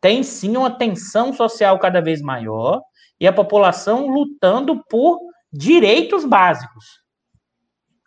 [0.00, 2.80] tem sim uma tensão social cada vez maior
[3.20, 5.18] e a população lutando por
[5.52, 7.02] direitos básicos,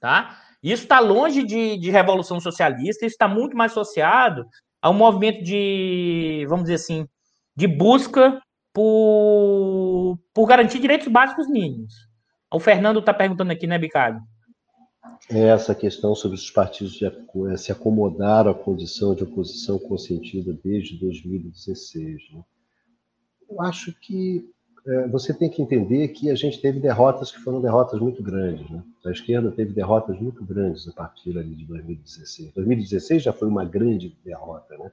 [0.01, 0.41] tá?
[0.63, 4.45] Isso está longe de, de revolução socialista, isso está muito mais associado
[4.81, 7.07] a um movimento de, vamos dizer assim,
[7.55, 8.41] de busca
[8.73, 11.93] por, por garantir direitos básicos mínimos.
[12.51, 14.19] O Fernando está perguntando aqui, né, Bicalho?
[15.29, 17.09] É essa questão sobre os partidos de,
[17.57, 22.21] se acomodaram à condição de oposição consentida desde 2016.
[22.33, 22.43] Né?
[23.49, 24.49] Eu acho que
[25.11, 28.69] você tem que entender que a gente teve derrotas que foram derrotas muito grandes.
[28.69, 28.83] Né?
[29.03, 32.53] A esquerda teve derrotas muito grandes a partir ali de 2016.
[32.53, 34.77] 2016 já foi uma grande derrota.
[34.77, 34.91] Né?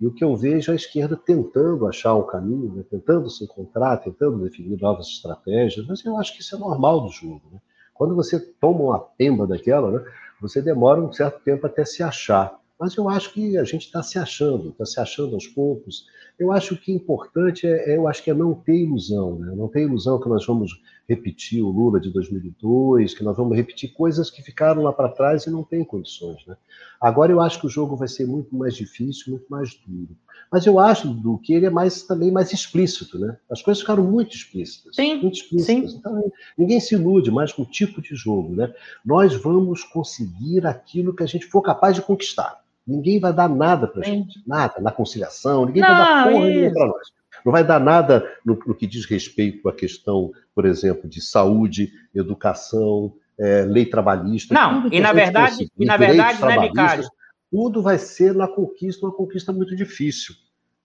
[0.00, 2.84] E o que eu vejo é a esquerda tentando achar um caminho, né?
[2.88, 7.10] tentando se encontrar, tentando definir novas estratégias, mas eu acho que isso é normal do
[7.10, 7.42] jogo.
[7.52, 7.58] Né?
[7.92, 10.04] Quando você toma uma pemba daquela, né,
[10.40, 12.56] você demora um certo tempo até se achar.
[12.78, 16.06] Mas eu acho que a gente está se achando, está se achando aos poucos.
[16.38, 19.54] Eu acho que importante é, é, eu acho que é não ter ilusão, né?
[19.54, 20.72] não ter ilusão que nós vamos
[21.08, 25.46] repetir o Lula de 2002, que nós vamos repetir coisas que ficaram lá para trás
[25.46, 26.44] e não tem condições.
[26.46, 26.56] Né?
[27.00, 30.16] Agora eu acho que o jogo vai ser muito mais difícil, muito mais duro.
[30.50, 33.36] Mas eu acho, do que ele é mais também mais explícito, né?
[33.50, 34.94] As coisas ficaram muito explícitas.
[34.94, 35.92] Sim, muito explícitas.
[35.92, 35.98] Sim.
[35.98, 38.72] Então, ninguém se ilude mais com o tipo de jogo, né?
[39.04, 42.62] Nós vamos conseguir aquilo que a gente for capaz de conquistar.
[42.86, 46.46] Ninguém vai dar nada para a gente, nada, na conciliação, ninguém não, vai dar porra
[46.46, 47.08] nenhuma para nós.
[47.44, 51.92] Não vai dar nada no, no, que diz respeito à questão, por exemplo, de saúde,
[52.14, 54.54] educação, é, lei trabalhista.
[54.54, 57.04] Não, e na verdade, e na verdade, né, Bicário?
[57.50, 60.34] Tudo vai ser na conquista, uma conquista muito difícil.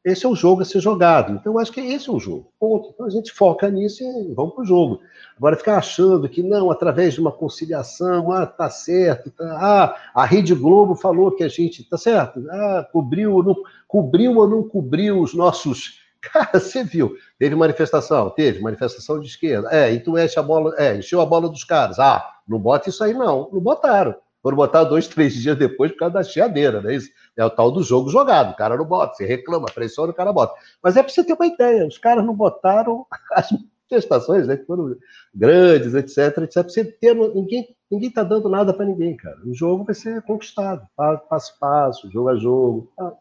[0.03, 1.34] Esse é o jogo a ser jogado.
[1.34, 2.51] Então, eu acho que esse é o jogo.
[2.57, 2.89] Ponto.
[2.93, 5.01] Então, a gente foca nisso e vamos para o jogo.
[5.38, 10.26] Agora, ficar achando que não, através de uma conciliação, ah, tá certo, tá, ah, a
[10.26, 13.55] Rede Globo falou que a gente, tá certo, ah, cobriu ou não,
[13.88, 15.99] cobriu ou não cobriu os nossos.
[16.21, 19.69] Cara, você viu, teve manifestação, teve manifestação de esquerda.
[19.71, 21.99] É, e tu enche a bola, é, encheu a bola dos caras.
[21.99, 23.49] Ah, não bota isso aí, não.
[23.51, 24.15] Não botaram.
[24.41, 27.09] Foram botar dois, três dias depois por causa da chiadeira, não é isso?
[27.35, 28.51] É o tal do jogo jogado.
[28.51, 30.53] O cara não bota, você reclama, pressiona, o cara bota.
[30.81, 34.65] Mas é para você ter uma ideia, os caras não botaram as manifestações, né, que
[34.65, 34.95] foram
[35.33, 36.53] grandes, etc, etc.
[36.53, 39.39] Pra você ter, ninguém ninguém está dando nada para ninguém, cara.
[39.43, 42.91] O jogo vai ser conquistado, passo a passo, jogo a jogo.
[42.95, 43.13] Tá,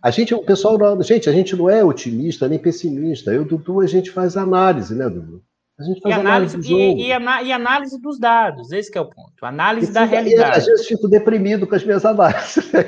[0.00, 3.32] a gente, o pessoal, gente, a gente não é otimista nem pessimista.
[3.32, 5.42] Eu, Dudu, a gente faz análise, né, Dudu?
[5.82, 9.06] A gente faz e análise, análise e, e, e, análise dos dados, esse é o
[9.06, 9.44] ponto.
[9.44, 10.58] Análise e da realidade.
[10.58, 12.70] Às vezes fico deprimido com as minhas análises.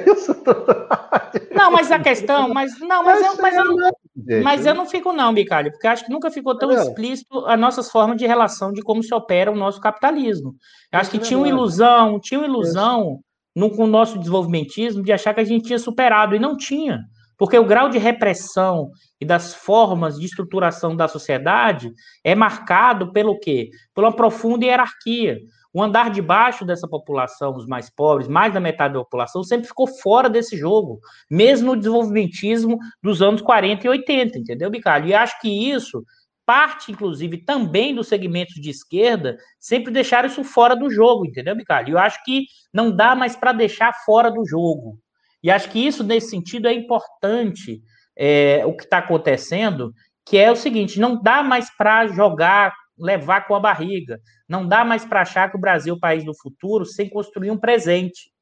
[1.35, 5.13] É não, mas a questão, mas não, mas, eu, mas, eu, mas eu não fico
[5.13, 6.75] não, Bicalho, porque acho que nunca ficou tão é.
[6.75, 10.55] explícito as nossas formas de relação de como se opera o nosso capitalismo.
[10.93, 13.21] Eu acho que tinha uma ilusão, tinha uma ilusão
[13.55, 17.01] no, com o nosso desenvolvimentismo de achar que a gente tinha superado, e não tinha.
[17.37, 18.91] Porque o grau de repressão
[19.21, 21.93] e das formas de estruturação da sociedade
[22.23, 23.71] é marcado pelo quê?
[23.95, 25.39] Pela profunda hierarquia.
[25.73, 29.67] O andar de baixo dessa população, os mais pobres, mais da metade da população, sempre
[29.67, 35.09] ficou fora desse jogo, mesmo no desenvolvimentismo dos anos 40 e 80, entendeu, Bicalho?
[35.09, 36.05] E acho que isso
[36.47, 41.93] parte, inclusive, também dos segmentos de esquerda, sempre deixaram isso fora do jogo, entendeu, Bicalho?
[41.93, 44.99] Eu acho que não dá mais para deixar fora do jogo.
[45.45, 47.83] E acho que isso, nesse sentido, é importante
[48.17, 49.93] é, o que está acontecendo,
[50.25, 54.19] que é o seguinte: não dá mais para jogar, levar com a barriga,
[54.49, 57.51] não dá mais para achar que o Brasil é o país do futuro sem construir
[57.51, 58.33] um presente.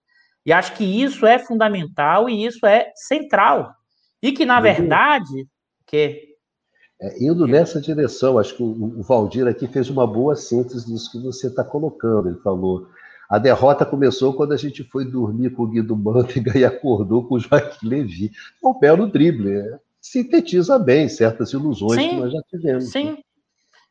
[0.47, 3.75] E acho que isso é fundamental e isso é central.
[4.23, 5.49] E que, na verdade,
[5.85, 6.33] que
[7.01, 11.11] é, indo nessa direção, acho que o, o Valdir aqui fez uma boa síntese disso
[11.11, 12.29] que você está colocando.
[12.29, 12.87] Ele falou
[13.33, 17.37] a derrota começou quando a gente foi dormir com o Guido Mantega e acordou com
[17.37, 18.31] o Joaquim Levi.
[18.63, 19.55] É um belo drible.
[19.55, 19.79] Né?
[19.99, 22.93] Sintetiza bem certas ilusões sim, que nós já tivemos.
[22.93, 23.17] Sim.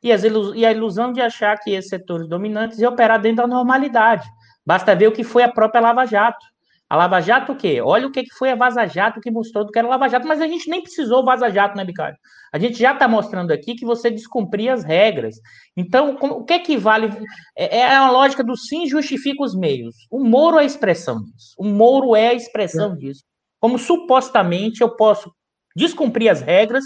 [0.04, 3.38] e, as ilus e a ilusão de achar que esses setores dominantes iam operar dentro
[3.38, 4.30] da normalidade.
[4.64, 6.46] Basta ver o que foi a própria Lava Jato.
[6.92, 7.80] A Lava Jato o quê?
[7.80, 10.42] Olha o que foi a Vaza Jato que mostrou do que era Lava Jato, mas
[10.42, 12.18] a gente nem precisou Vaza Jato, né, Bicário?
[12.52, 15.38] A gente já está mostrando aqui que você descumpria as regras.
[15.78, 17.10] Então, o que é que vale?
[17.58, 19.96] É, é a lógica do sim justifica os meios.
[20.12, 21.56] O Moro é a expressão disso.
[21.58, 22.96] O Moro é a expressão é.
[22.98, 23.24] disso.
[23.58, 25.32] Como supostamente eu posso
[25.74, 26.84] descumprir as regras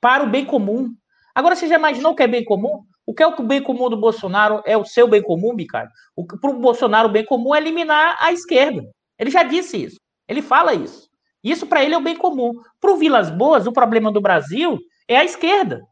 [0.00, 0.88] para o bem comum.
[1.34, 2.84] Agora, você já imaginou o que é bem comum?
[3.04, 5.90] O que é o bem comum do Bolsonaro é o seu bem comum, Bicário?
[6.40, 8.84] Para o Bolsonaro, o bem comum é eliminar a esquerda.
[9.18, 9.96] Ele já disse isso.
[10.28, 11.08] Ele fala isso.
[11.42, 12.52] Isso para ele é o bem comum.
[12.80, 14.78] Para o Vilas Boas, o problema do Brasil
[15.08, 15.82] é a esquerda.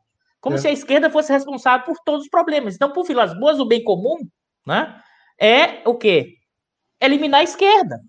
[0.40, 0.58] Como é.
[0.58, 2.74] se a esquerda fosse responsável por todos os problemas.
[2.74, 4.16] Então, para o Vilas Boas, o bem comum
[4.66, 4.98] né,
[5.40, 6.34] é o quê?
[7.00, 8.00] Eliminar a esquerda.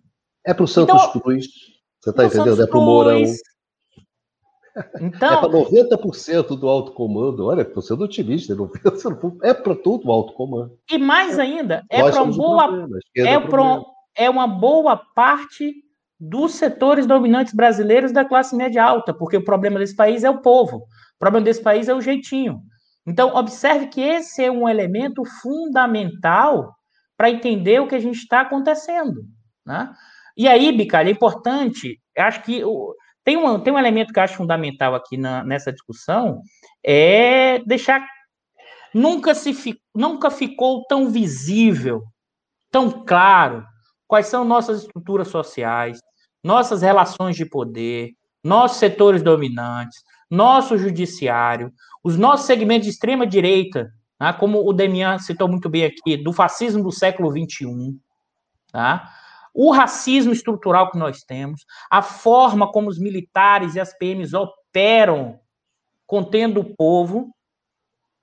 [0.46, 1.48] É para o Santos então, Cruz.
[2.00, 2.62] Você está entendendo?
[2.62, 3.24] É para o Mourão.
[5.02, 7.46] Então, é para 90% do alto comando.
[7.46, 8.56] Olha, estou sendo otimista.
[9.44, 10.78] é para todo o alto comando.
[10.90, 12.88] E mais ainda, é para uma boa.
[13.16, 13.82] É para
[14.16, 15.74] é uma boa parte
[16.20, 20.42] dos setores dominantes brasileiros da classe média alta, porque o problema desse país é o
[20.42, 22.62] povo, o problema desse país é o jeitinho.
[23.08, 26.76] Então, observe que esse é um elemento fundamental
[27.18, 29.24] para entender o que a gente está acontecendo.
[29.66, 29.92] Né?
[30.38, 32.64] E aí, Bicalho, é importante, acho que
[33.24, 36.42] tem um, tem um elemento que eu acho fundamental aqui na, nessa discussão,
[36.86, 38.06] é deixar.
[38.94, 42.02] Nunca, se, nunca ficou tão visível,
[42.70, 43.64] tão claro,
[44.12, 45.98] quais são nossas estruturas sociais,
[46.44, 48.10] nossas relações de poder,
[48.44, 51.72] nossos setores dominantes, nosso judiciário,
[52.04, 53.90] os nossos segmentos de extrema direita,
[54.20, 57.98] né, como o Demian citou muito bem aqui, do fascismo do século XXI,
[58.70, 59.10] tá?
[59.54, 65.40] o racismo estrutural que nós temos, a forma como os militares e as PMs operam
[66.06, 67.34] contendo o povo,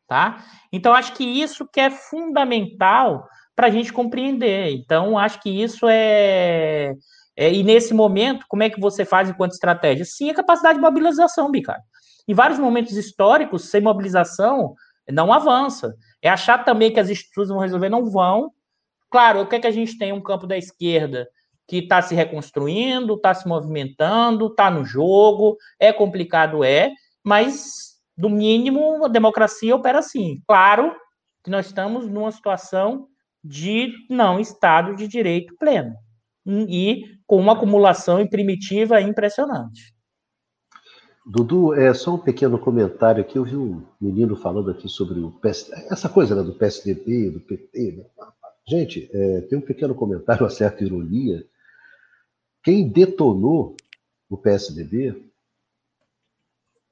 [0.06, 0.44] tá?
[0.70, 3.27] Então, acho que isso que é fundamental
[3.59, 4.70] para a gente compreender.
[4.70, 6.94] Então, acho que isso é,
[7.36, 10.05] é, E nesse momento, como é que você faz enquanto estratégia?
[10.05, 11.82] Sim, a capacidade de mobilização, Bicário.
[12.28, 14.76] Em vários momentos históricos, sem mobilização,
[15.10, 15.93] não avança.
[16.22, 18.52] É achar também que as instituições vão resolver, não vão.
[19.10, 20.12] Claro, o que é que a gente tem?
[20.12, 21.26] Um campo da esquerda
[21.66, 26.93] que está se reconstruindo, está se movimentando, está no jogo, é complicado, é,
[27.24, 30.40] mas, do mínimo, a democracia opera assim.
[30.47, 30.94] Claro
[31.43, 33.09] que nós estamos numa situação
[33.48, 35.94] de não Estado de direito pleno
[36.46, 39.94] e com uma acumulação primitiva impressionante.
[41.26, 43.36] Dudu, é só um pequeno comentário aqui.
[43.36, 45.70] Eu vi um menino falando aqui sobre o PS...
[45.90, 47.92] essa coisa né, do PSDB, do PT.
[47.92, 48.04] Né?
[48.66, 51.44] Gente, é, tem um pequeno comentário, uma certa ironia.
[52.62, 53.76] Quem detonou
[54.28, 55.22] o PSDB,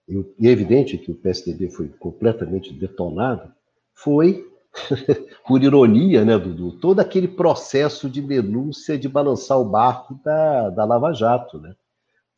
[0.09, 3.53] e é evidente que o PSDB foi completamente detonado,
[3.95, 4.47] foi
[5.47, 10.85] por ironia, né, Dudu, todo aquele processo de denúncia de balançar o barco da, da
[10.85, 11.75] Lava Jato, né?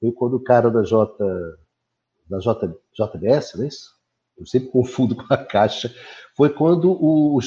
[0.01, 1.17] Foi quando o cara da J
[2.29, 3.97] da J, JBS, não é isso?
[4.39, 5.93] Eu sempre confundo com a Caixa.
[6.37, 7.41] Foi quando o, o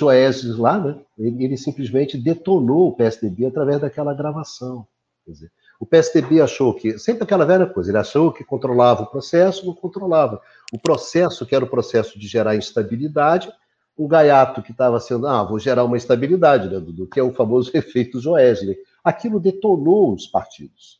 [0.57, 0.99] lá, né?
[1.17, 4.85] Ele, ele, simplesmente detonou o PSDB através daquela gravação.
[5.25, 9.65] Dizer, o PSDB achou que, sempre aquela velha coisa, ele achou que controlava o processo,
[9.65, 10.41] não controlava.
[10.73, 13.51] O processo, que era o processo de gerar instabilidade,
[13.95, 17.33] o gaiato que estava sendo, ah, vou gerar uma estabilidade, né, Dudu, que é o
[17.33, 18.77] famoso efeito Joesley.
[19.03, 20.99] Aquilo detonou os partidos.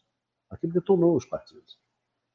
[0.49, 1.79] Aquilo detonou os partidos.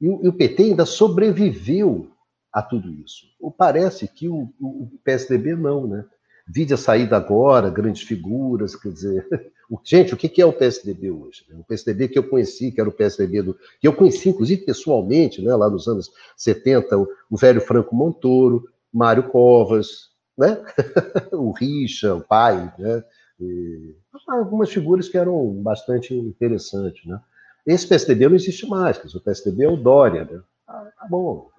[0.01, 2.11] E o, e o PT ainda sobreviveu
[2.53, 3.27] a tudo isso.
[3.41, 6.05] Ou parece que o, o, PSDB não, né?
[6.49, 9.53] Vide a saída agora, grandes figuras, quer dizer.
[9.85, 11.45] Gente, o que é o PSDB hoje?
[11.53, 13.59] O PSDB que eu conheci, que era o PSDB do.
[13.81, 18.69] que eu conheci, inclusive, pessoalmente, né, lá nos anos 70, o, o velho Franco Montoro,
[18.93, 20.63] Mário Covas, né?
[21.33, 23.05] o Richa, o pai, né?
[23.41, 23.95] E
[24.29, 27.21] algumas figuras que eram bastante interessantes, né?
[27.67, 30.41] Esse PSDB não existe mais, o PSDB é o Dória, né?
[30.67, 31.51] Ah, tá bom.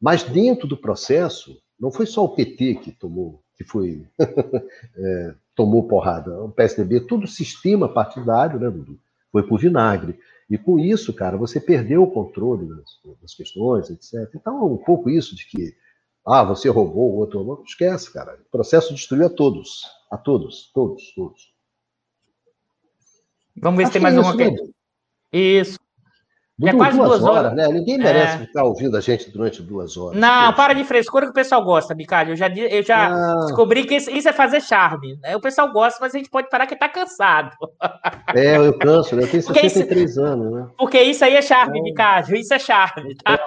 [0.00, 4.06] Mas dentro do processo, não foi só o PT que tomou, que foi
[4.96, 6.42] é, tomou porrada.
[6.42, 8.98] O PSDB, todo o sistema partidário, né, Dudu,
[9.30, 10.18] foi por vinagre.
[10.48, 14.28] E com isso, cara, você perdeu o controle das, das questões, etc.
[14.34, 15.74] Então, um pouco isso de que
[16.26, 17.64] ah, você roubou, o outro roubou.
[17.66, 18.38] Esquece, cara.
[18.46, 19.82] O processo destruiu a todos.
[20.10, 21.50] A todos, todos, todos.
[23.56, 24.34] Vamos ver Acho se tem mais uma.
[24.34, 24.56] Né?
[25.32, 25.78] Isso.
[26.62, 27.68] é quase duas, duas horas, horas, né?
[27.68, 28.46] Ninguém merece é...
[28.46, 30.18] ficar ouvindo a gente durante duas horas.
[30.18, 32.32] Não, para de frescura que o pessoal gosta, Bicalho.
[32.32, 33.46] Eu já, eu já ah.
[33.46, 35.16] descobri que isso, é fazer charme.
[35.22, 35.36] Né?
[35.36, 37.56] O pessoal gosta, mas a gente pode parar que tá cansado.
[38.34, 39.22] É, eu canso, né?
[39.24, 40.68] Eu tenho 63 isso, anos, né?
[40.78, 41.82] Porque isso aí é charme, é.
[41.82, 42.36] Bicalho.
[42.36, 43.38] Isso é charme, tá?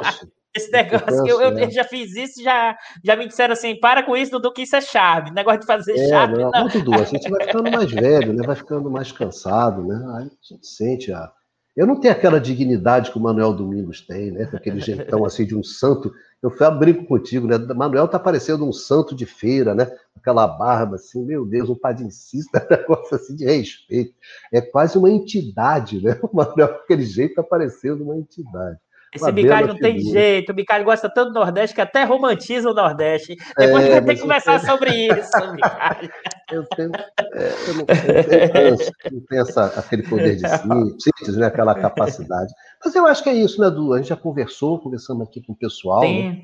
[0.55, 4.15] Esse negócio, eu, eu, eu, já fiz isso, já, já me disseram assim, para com
[4.15, 5.31] isso, Dudu, que isso é charme.
[5.31, 6.37] Negócio de fazer é, charme.
[6.37, 6.67] Não, não.
[6.67, 8.45] Dudu, a gente vai ficando mais velho, né?
[8.45, 9.95] Vai ficando mais cansado, né?
[10.15, 11.31] Aí a gente sente a.
[11.75, 14.45] Eu não tenho aquela dignidade que o Manuel Domingos tem, né?
[14.45, 16.13] Com aquele jeitão assim de um santo.
[16.39, 17.57] Eu fui brinco contigo, né?
[17.57, 19.89] Manuel tá parecendo um santo de feira, né?
[20.15, 24.13] Aquela barba assim, meu Deus, um padincista, um negócio assim de respeito.
[24.51, 26.19] É quase uma entidade, né?
[26.21, 28.77] O Manuel, aquele jeito, tá parecendo uma entidade.
[29.15, 30.51] Esse Bicalho não tem jeito.
[30.51, 33.35] O Bicalho gosta tanto do Nordeste que até romantiza o Nordeste.
[33.57, 34.71] Depois é, vai ter que conversar tenho...
[34.71, 36.09] sobre isso, Bicalho.
[36.51, 36.91] Eu tenho.
[37.33, 40.43] É, eu não, tenho, não tenho essa, aquele poder de
[41.01, 42.53] síntese, né, aquela capacidade.
[42.83, 43.93] Mas eu acho que é isso, né, Du?
[43.93, 46.01] A gente já conversou, conversamos aqui com o pessoal.
[46.01, 46.43] Né?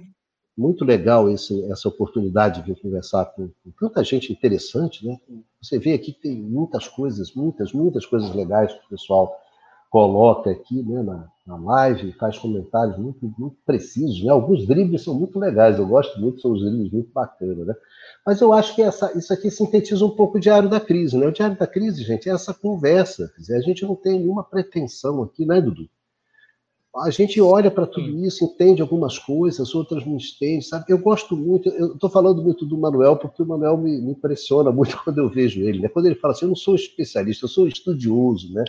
[0.58, 5.18] Muito legal esse, essa oportunidade de conversar com, com tanta gente interessante, né?
[5.62, 9.34] Você vê aqui que tem muitas coisas, muitas, muitas coisas legais que o pessoal
[9.90, 14.24] coloca aqui né, na, na live, faz comentários muito, muito precisos.
[14.24, 14.30] Né?
[14.30, 17.66] Alguns dribles são muito legais, eu gosto muito, são os dribles muito bacanas.
[17.66, 17.74] Né?
[18.24, 21.18] Mas eu acho que essa, isso aqui sintetiza um pouco o Diário da Crise.
[21.18, 21.26] Né?
[21.26, 23.34] O Diário da Crise, gente, é essa conversa.
[23.36, 25.90] Dizer, a gente não tem nenhuma pretensão aqui, né, Dudu?
[26.96, 30.86] A gente olha para tudo isso, entende algumas coisas, outras não entende, sabe?
[30.90, 34.72] Eu gosto muito, eu estou falando muito do Manuel, porque o Manuel me, me impressiona
[34.72, 35.80] muito quando eu vejo ele.
[35.80, 35.88] Né?
[35.88, 38.64] Quando ele fala assim, eu não sou especialista, eu sou estudioso, né?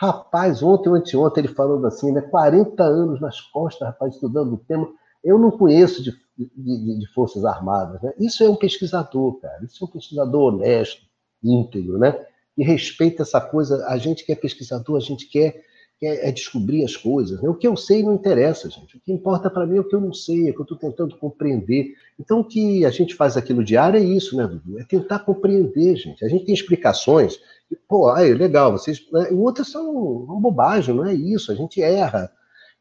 [0.00, 2.20] Rapaz, ontem ou anteontem ele falando assim, né?
[2.20, 4.88] 40 anos nas costas, rapaz, estudando o tema.
[5.24, 8.12] Eu não conheço de, de, de, Forças Armadas, né?
[8.16, 9.64] Isso é um pesquisador, cara.
[9.64, 11.02] Isso é um pesquisador honesto,
[11.42, 12.24] íntegro, né?
[12.56, 13.84] E respeita essa coisa.
[13.88, 15.60] A gente que é pesquisador, a gente quer,
[15.98, 17.40] quer é descobrir as coisas.
[17.42, 17.48] Né?
[17.48, 18.96] O que eu sei não interessa, gente.
[18.96, 20.64] O que importa para mim é o que eu não sei, é o que eu
[20.64, 21.94] estou tentando compreender.
[22.18, 24.78] Então, o que a gente faz aqui no diário é isso, né, Dudu?
[24.78, 26.24] É tentar compreender, gente.
[26.24, 27.40] A gente tem explicações
[27.86, 29.04] Pô, aí, legal, vocês.
[29.12, 29.28] Né?
[29.32, 32.30] Outras são uma bobagem, não é isso, a gente erra.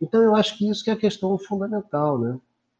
[0.01, 2.37] Então eu acho que isso que é a questão fundamental, né?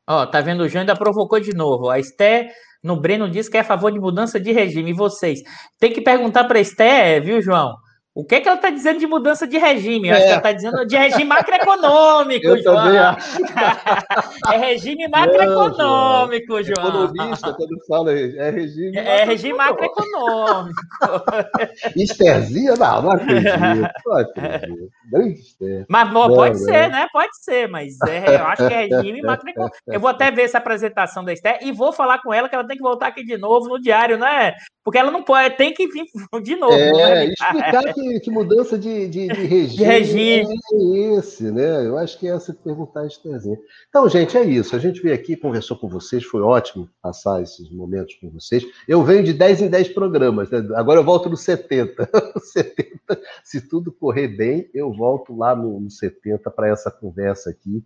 [0.08, 1.90] Ó, tá vendo, o João ainda provocou de novo.
[1.90, 2.50] A Esté
[2.82, 4.92] no Breno diz que é a favor de mudança de regime.
[4.92, 5.42] E vocês?
[5.80, 7.76] Tem que perguntar para a Esté, viu, João?
[8.18, 10.08] O que, é que ela está dizendo de mudança de regime?
[10.08, 10.18] Eu é.
[10.18, 12.76] acho que ela está dizendo de regime macroeconômico, Eu João.
[12.76, 13.38] Também acho.
[14.52, 16.92] é regime macroeconômico, Não, João.
[16.92, 17.06] João.
[17.06, 20.82] Economista, quando fala, é regime É regime macroeconômico.
[21.96, 22.74] Esterzinha?
[22.74, 23.60] Não, não acredito.
[24.04, 25.86] Não acredito.
[25.88, 27.08] Mas não, pode ser, né?
[27.14, 29.78] Pode ser, mas é, eu acho que é regime macroeconômico.
[29.86, 32.68] Eu vou até ver essa apresentação da Esther e vou falar com ela que ela
[32.68, 34.56] tem que voltar aqui de novo no diário, né?
[34.84, 36.06] Porque ela não pode, tem que vir
[36.42, 36.74] de novo.
[36.74, 37.26] É, né?
[37.26, 40.44] explicar que, que, mudança de, de, de regime, de regime.
[40.44, 41.86] é esse, né?
[41.86, 43.58] Eu acho que é essa perguntar a Estherzinha.
[43.90, 44.76] Então, gente, é isso.
[44.76, 48.66] A gente veio aqui, conversou com vocês, foi ótimo passar esses momentos com vocês.
[48.88, 50.66] Eu venho de 10 em 10 programas, né?
[50.76, 52.10] agora eu volto no 70.
[52.40, 52.98] 70.
[53.44, 57.84] Se tudo correr bem, eu volto lá no, no 70 para essa conversa aqui.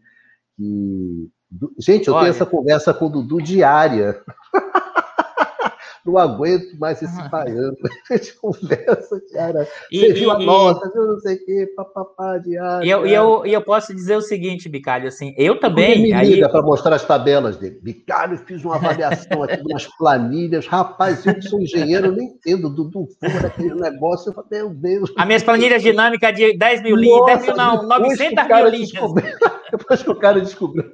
[0.55, 1.29] Que...
[1.79, 2.23] Gente, eu Olha.
[2.23, 4.21] tenho essa conversa com o Dudu diária.
[6.05, 7.75] não aguento mais esse baiano.
[8.09, 9.67] A gente conversa, cara.
[9.91, 12.85] E, você e, viu a e, nota, viu não sei o quê, papapá, diário.
[12.85, 15.91] E eu, e, eu, e eu posso dizer o seguinte, Bicalho, assim, eu também.
[15.91, 16.51] Ele me liga aí...
[16.51, 17.79] para mostrar as tabelas dele.
[17.81, 20.67] Bicalho, fiz uma avaliação aqui de umas planilhas.
[20.67, 24.29] Rapaz, eu que sou engenheiro, eu nem entendo do, do fumo daquele negócio.
[24.29, 25.11] Eu falei, meu Deus.
[25.17, 28.91] As minhas planilhas dinâmicas de 10 mil linhas, 10 mil não, 900 mil linhas.
[29.71, 30.91] Depois que o cara descobriu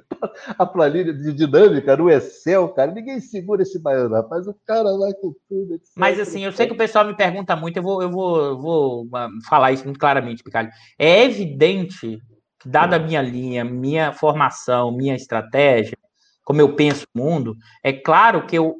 [0.58, 4.46] a planilha de dinâmica no Excel, cara, ninguém segura esse baiano, rapaz.
[4.46, 4.88] O cara
[5.20, 5.74] com tudo.
[5.74, 8.44] Etc, Mas assim, eu sei que o pessoal me pergunta muito, eu vou, eu vou,
[8.44, 10.70] eu vou ah, falar isso muito claramente, Picalho.
[10.98, 12.18] É evidente
[12.60, 15.96] que, dada a minha linha, minha formação, minha estratégia,
[16.44, 18.76] como eu penso o mundo, é claro que eu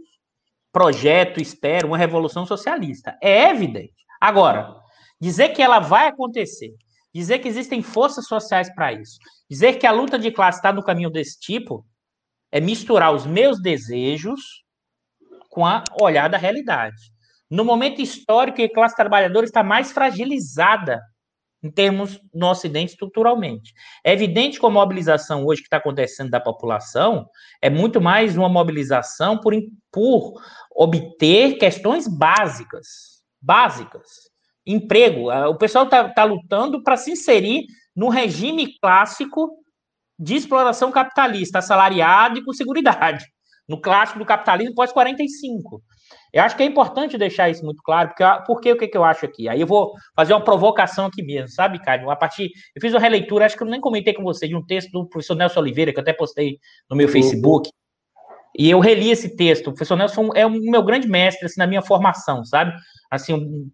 [0.72, 3.16] projeto, espero uma revolução socialista.
[3.22, 3.94] É evidente.
[4.20, 4.76] Agora,
[5.20, 6.74] dizer que ela vai acontecer,
[7.14, 9.18] dizer que existem forças sociais para isso,
[9.50, 11.84] dizer que a luta de classe está no caminho desse tipo,
[12.50, 14.40] é misturar os meus desejos
[15.58, 17.10] com a olhar da realidade.
[17.50, 21.02] No momento histórico, a classe trabalhadora está mais fragilizada
[21.60, 23.72] em termos no Ocidente estruturalmente.
[24.04, 27.28] É evidente que a mobilização hoje que está acontecendo da população
[27.60, 29.52] é muito mais uma mobilização por,
[29.90, 30.40] por
[30.70, 34.06] obter questões básicas, básicas.
[34.64, 35.28] Emprego.
[35.48, 37.66] O pessoal está tá lutando para se inserir
[37.96, 39.50] no regime clássico
[40.16, 43.24] de exploração capitalista, assalariado e com seguridade
[43.68, 45.80] no clássico do capitalismo pós-45.
[46.32, 49.04] Eu acho que é importante deixar isso muito claro, porque, porque o que, que eu
[49.04, 49.48] acho aqui?
[49.48, 52.10] Aí eu vou fazer uma provocação aqui mesmo, sabe, Cádio?
[52.10, 52.50] A partir.
[52.74, 55.06] Eu fiz uma releitura, acho que eu nem comentei com você, de um texto do
[55.06, 56.58] professor Nelson Oliveira, que eu até postei
[56.88, 57.70] no meu Facebook.
[58.56, 59.68] E eu reli esse texto.
[59.68, 62.72] O professor Nelson é o meu grande mestre assim, na minha formação, sabe?
[63.10, 63.70] Assim, um,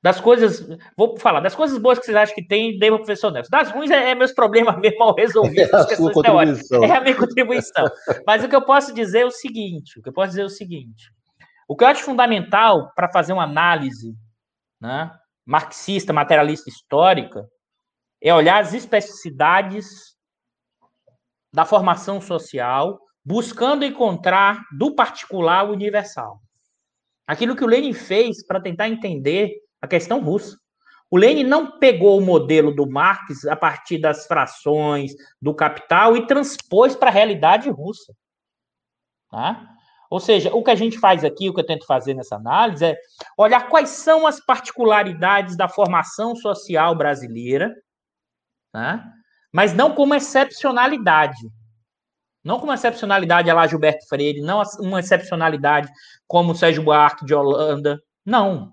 [0.00, 0.64] Das coisas,
[0.96, 3.50] vou falar, das coisas boas que vocês acham que tem, dei para o professor Nelson.
[3.50, 5.72] Das ruins é, é meus problemas mesmo mal resolvidos.
[6.84, 7.84] É, é a minha contribuição.
[8.24, 10.44] Mas o que eu posso dizer é o seguinte: o que eu posso dizer é
[10.44, 11.10] o seguinte.
[11.66, 14.14] O que eu acho fundamental para fazer uma análise
[14.80, 15.10] né,
[15.44, 17.48] marxista, materialista histórica,
[18.22, 20.16] é olhar as especificidades
[21.52, 26.40] da formação social, buscando encontrar do particular o universal.
[27.26, 30.56] Aquilo que o Lenin fez para tentar entender a questão russa.
[31.10, 36.26] O Lenin não pegou o modelo do Marx a partir das frações do capital e
[36.26, 38.12] transpôs para a realidade russa.
[39.30, 39.66] Tá?
[40.10, 42.84] Ou seja, o que a gente faz aqui, o que eu tento fazer nessa análise
[42.84, 42.96] é
[43.36, 47.74] olhar quais são as particularidades da formação social brasileira,
[48.72, 49.04] tá?
[49.52, 51.50] mas não como excepcionalidade.
[52.44, 55.90] Não como excepcionalidade a lá Gilberto Freire, não uma excepcionalidade
[56.26, 58.00] como Sérgio Buarque de Holanda.
[58.24, 58.72] Não.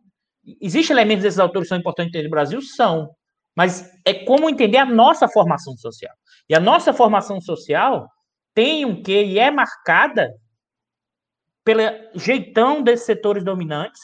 [0.61, 2.61] Existem elementos desses autores que são importantes no Brasil?
[2.61, 3.09] São.
[3.55, 6.13] Mas é como entender a nossa formação social.
[6.49, 8.07] E a nossa formação social
[8.53, 10.31] tem um quê e é marcada
[11.63, 11.81] pelo
[12.13, 14.01] jeitão desses setores dominantes.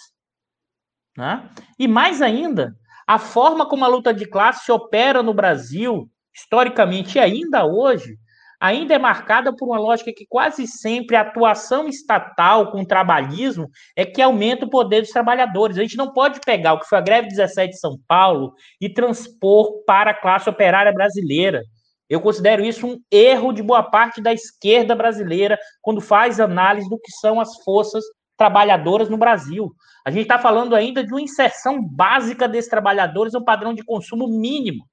[1.16, 1.50] Né?
[1.78, 7.22] E mais ainda, a forma como a luta de classe opera no Brasil, historicamente e
[7.22, 8.18] ainda hoje,
[8.62, 13.68] ainda é marcada por uma lógica que quase sempre a atuação estatal com o trabalhismo
[13.96, 15.80] é que aumenta o poder dos trabalhadores.
[15.80, 18.88] A gente não pode pegar o que foi a greve 17 de São Paulo e
[18.88, 21.64] transpor para a classe operária brasileira.
[22.08, 27.00] Eu considero isso um erro de boa parte da esquerda brasileira quando faz análise do
[27.00, 28.04] que são as forças
[28.38, 29.72] trabalhadoras no Brasil.
[30.06, 34.28] A gente está falando ainda de uma inserção básica desses trabalhadores no padrão de consumo
[34.28, 34.84] mínimo.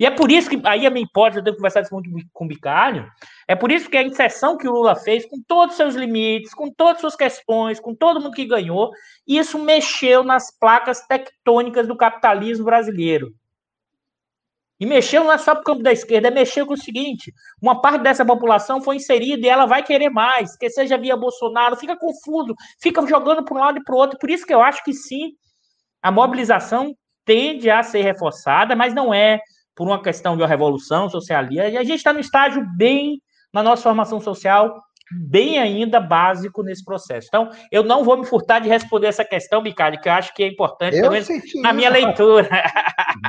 [0.00, 2.44] E é por isso que, aí a minha hipótese, eu tenho conversado isso muito com
[2.44, 3.10] o Bicalho,
[3.46, 6.54] é por isso que a inserção que o Lula fez, com todos os seus limites,
[6.54, 8.90] com todas as suas questões, com todo mundo que ganhou,
[9.26, 13.34] isso mexeu nas placas tectônicas do capitalismo brasileiro.
[14.80, 17.34] E mexeu não é só para o campo da esquerda, é mexeu com o seguinte:
[17.60, 21.76] uma parte dessa população foi inserida e ela vai querer mais, que seja via Bolsonaro,
[21.76, 24.18] fica confuso, fica jogando para um lado e para o outro.
[24.18, 25.32] Por isso que eu acho que sim,
[26.00, 29.40] a mobilização tende a ser reforçada, mas não é
[29.78, 31.62] por uma questão de uma revolução socialista.
[31.62, 33.22] A gente está no estágio bem
[33.54, 34.82] na nossa formação social,
[35.12, 37.28] bem ainda básico nesse processo.
[37.28, 40.42] Então, eu não vou me furtar de responder essa questão, Bicalho, que eu acho que
[40.42, 41.28] é importante, eu pelo menos
[41.62, 42.48] na minha leitura.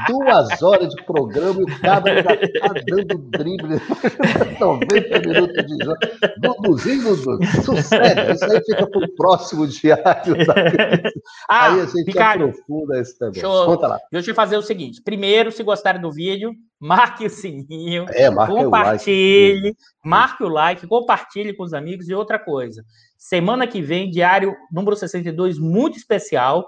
[0.07, 3.79] Duas horas de programa e o cara já está dando drible.
[4.59, 5.97] 90 minutos de jogo.
[6.37, 8.31] Duduzinho, Dudu, sucesso.
[8.31, 10.35] Isso aí fica para o próximo diário.
[11.49, 13.41] Ah, aí a gente Bicalho, aprofunda esse também.
[13.41, 13.99] Conta lá.
[14.11, 15.01] Deixa eu fazer o seguinte.
[15.01, 19.77] Primeiro, se gostarem do vídeo, marque o sininho, é, compartilhe, like.
[20.03, 22.83] marque o like, compartilhe com os amigos e outra coisa.
[23.17, 26.67] Semana que vem, diário número 62, muito especial,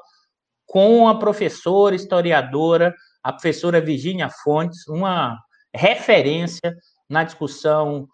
[0.65, 2.93] com a professora, historiadora,
[3.23, 5.37] a professora Virginia Fontes, uma
[5.73, 6.75] referência
[7.09, 8.07] na discussão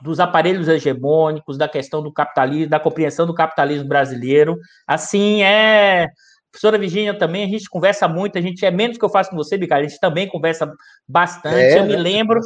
[0.00, 4.56] dos aparelhos hegemônicos, da questão do capitalismo, da compreensão do capitalismo brasileiro.
[4.86, 6.08] Assim, é
[6.56, 9.36] Professora Virginia também, a gente conversa muito, a gente é menos que eu faço com
[9.36, 10.72] você, Bicalho, a gente também conversa
[11.06, 11.54] bastante.
[11.54, 11.98] É, eu me né?
[11.98, 12.40] lembro,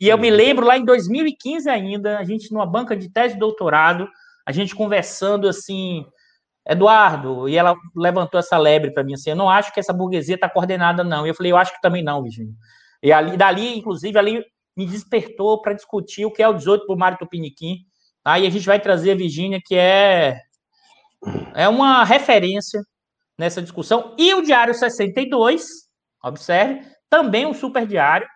[0.00, 3.40] e eu me lembro lá em 2015 ainda, a gente numa banca de tese de
[3.40, 4.08] doutorado,
[4.46, 6.06] a gente conversando assim,
[6.64, 10.36] Eduardo, e ela levantou essa lebre para mim assim, eu não acho que essa burguesia
[10.36, 11.26] está coordenada, não.
[11.26, 12.54] E eu falei, eu acho que também não, Virginia.
[13.02, 14.44] E ali, dali, inclusive, ali
[14.76, 17.78] me despertou para discutir o que é o 18 por Mário Tupiniquim.
[18.24, 18.48] Aí tá?
[18.48, 20.38] a gente vai trazer a Virginia, que é,
[21.52, 22.80] é uma referência
[23.38, 24.14] nessa discussão.
[24.18, 25.64] E o Diário 62,
[26.22, 28.26] observe, também um super diário,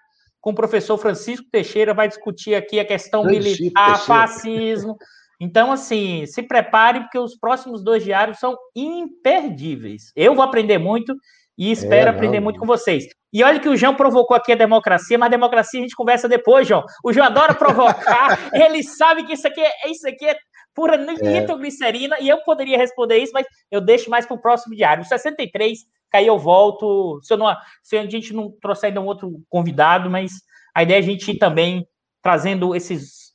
[0.41, 4.07] com o professor Francisco Teixeira, vai discutir aqui a questão Francisco militar, Teixeira.
[4.07, 4.97] fascismo.
[5.39, 10.13] Então, assim, se prepare, porque os próximos dois diários são imperdíveis.
[10.15, 11.15] Eu vou aprender muito
[11.61, 13.05] e espero é, aprender muito com vocês.
[13.31, 16.27] E olha que o João provocou aqui a democracia, mas a democracia a gente conversa
[16.27, 16.83] depois, João.
[17.05, 20.39] O João adora provocar, ele sabe que isso aqui é, isso aqui é
[20.75, 22.23] pura nitroglicerina, é.
[22.23, 25.03] e eu poderia responder isso, mas eu deixo mais para o próximo diário.
[25.03, 25.81] O 63,
[26.15, 30.09] aí eu volto, se, eu não, se a gente não trouxer ainda um outro convidado,
[30.09, 30.33] mas
[30.75, 31.87] a ideia é a gente ir também
[32.23, 33.35] trazendo esses,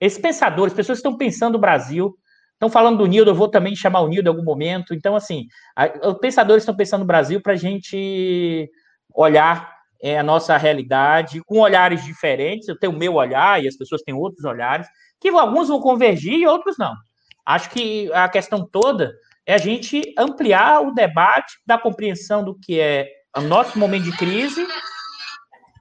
[0.00, 2.16] esses pensadores, pessoas que estão pensando o Brasil,
[2.56, 4.94] estão falando do Nildo, eu vou também chamar o Nildo em algum momento.
[4.94, 5.46] Então, assim,
[6.02, 8.68] os pensadores estão pensando no Brasil para a gente
[9.14, 12.66] olhar é, a nossa realidade com olhares diferentes.
[12.66, 14.88] Eu tenho o meu olhar e as pessoas têm outros olhares,
[15.20, 16.94] que alguns vão convergir e outros não.
[17.44, 19.12] Acho que a questão toda
[19.44, 24.16] é a gente ampliar o debate da compreensão do que é o nosso momento de
[24.16, 24.66] crise,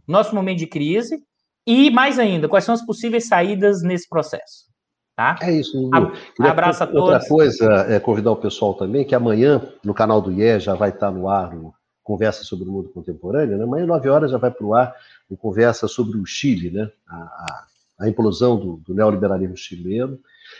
[0.07, 1.18] nosso momento de crise,
[1.65, 4.74] e mais ainda, quais são as possíveis saídas nesse processo.
[5.15, 5.37] Tá?
[5.41, 6.11] É isso, Lulu.
[6.39, 7.01] Abraço a todos.
[7.03, 10.89] Outra coisa é convidar o pessoal também, que amanhã, no canal do IE, já vai
[10.89, 11.73] estar no ar o
[12.05, 13.57] conversa sobre o mundo contemporâneo.
[13.57, 13.63] Né?
[13.63, 14.95] Amanhã, nove horas, já vai para o ar
[15.27, 16.89] uma conversa sobre o Chile, né?
[17.07, 17.65] a, a,
[18.01, 20.19] a implosão do, do, neoliberalismo chileno.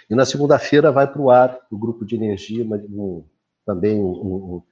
[0.10, 3.23] E na segunda-feira vai para o ar o grupo de energia, mas um,
[3.64, 4.64] também um, um,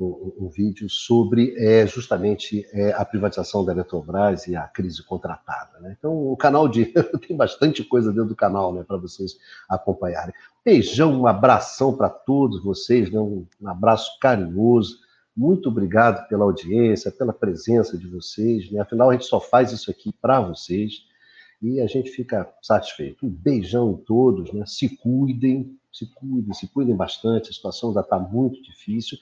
[0.00, 5.80] um, vídeo sobre é, justamente é, a privatização da Eletrobras e a crise contratada.
[5.80, 5.96] Né?
[5.98, 6.86] Então, o canal de.
[7.26, 9.36] tem bastante coisa dentro do canal né, para vocês
[9.68, 10.32] acompanharem.
[10.64, 13.18] Beijão, um abração para todos vocês, né?
[13.18, 14.98] um abraço carinhoso.
[15.36, 18.70] Muito obrigado pela audiência, pela presença de vocês.
[18.70, 18.80] Né?
[18.80, 21.08] Afinal, a gente só faz isso aqui para vocês
[21.60, 23.26] e a gente fica satisfeito.
[23.26, 24.64] Um beijão em todos, né?
[24.64, 29.18] se cuidem, se cuidem, se cuidem bastante, a situação já está muito difícil.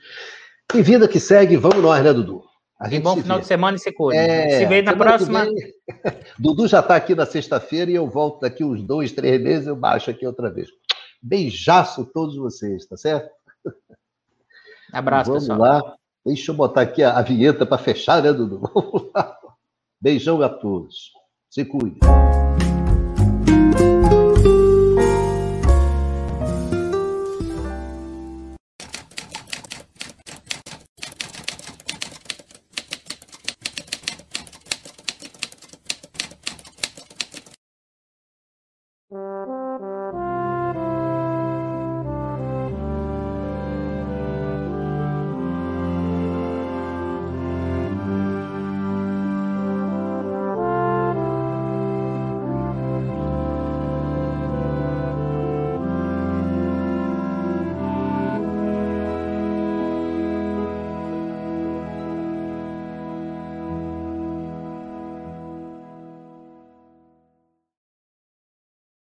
[0.74, 2.44] E vida que segue, vamos nós, né, Dudu?
[2.78, 3.42] A gente bom final vê.
[3.42, 4.20] de semana e se cuida.
[4.20, 5.44] É, se vê na próxima.
[5.44, 5.54] Vem...
[6.38, 9.76] Dudu já está aqui na sexta-feira e eu volto daqui uns dois, três meses, eu
[9.76, 10.68] baixo aqui outra vez.
[11.22, 13.30] Beijaço a todos vocês, tá certo?
[14.92, 15.58] Abraço, vamos pessoal.
[15.58, 15.96] Vamos lá.
[16.26, 18.58] Deixa eu botar aqui a, a vinheta para fechar, né, Dudu?
[18.74, 19.38] Vamos lá.
[20.00, 21.12] Beijão a todos.
[21.48, 21.98] Se cuide.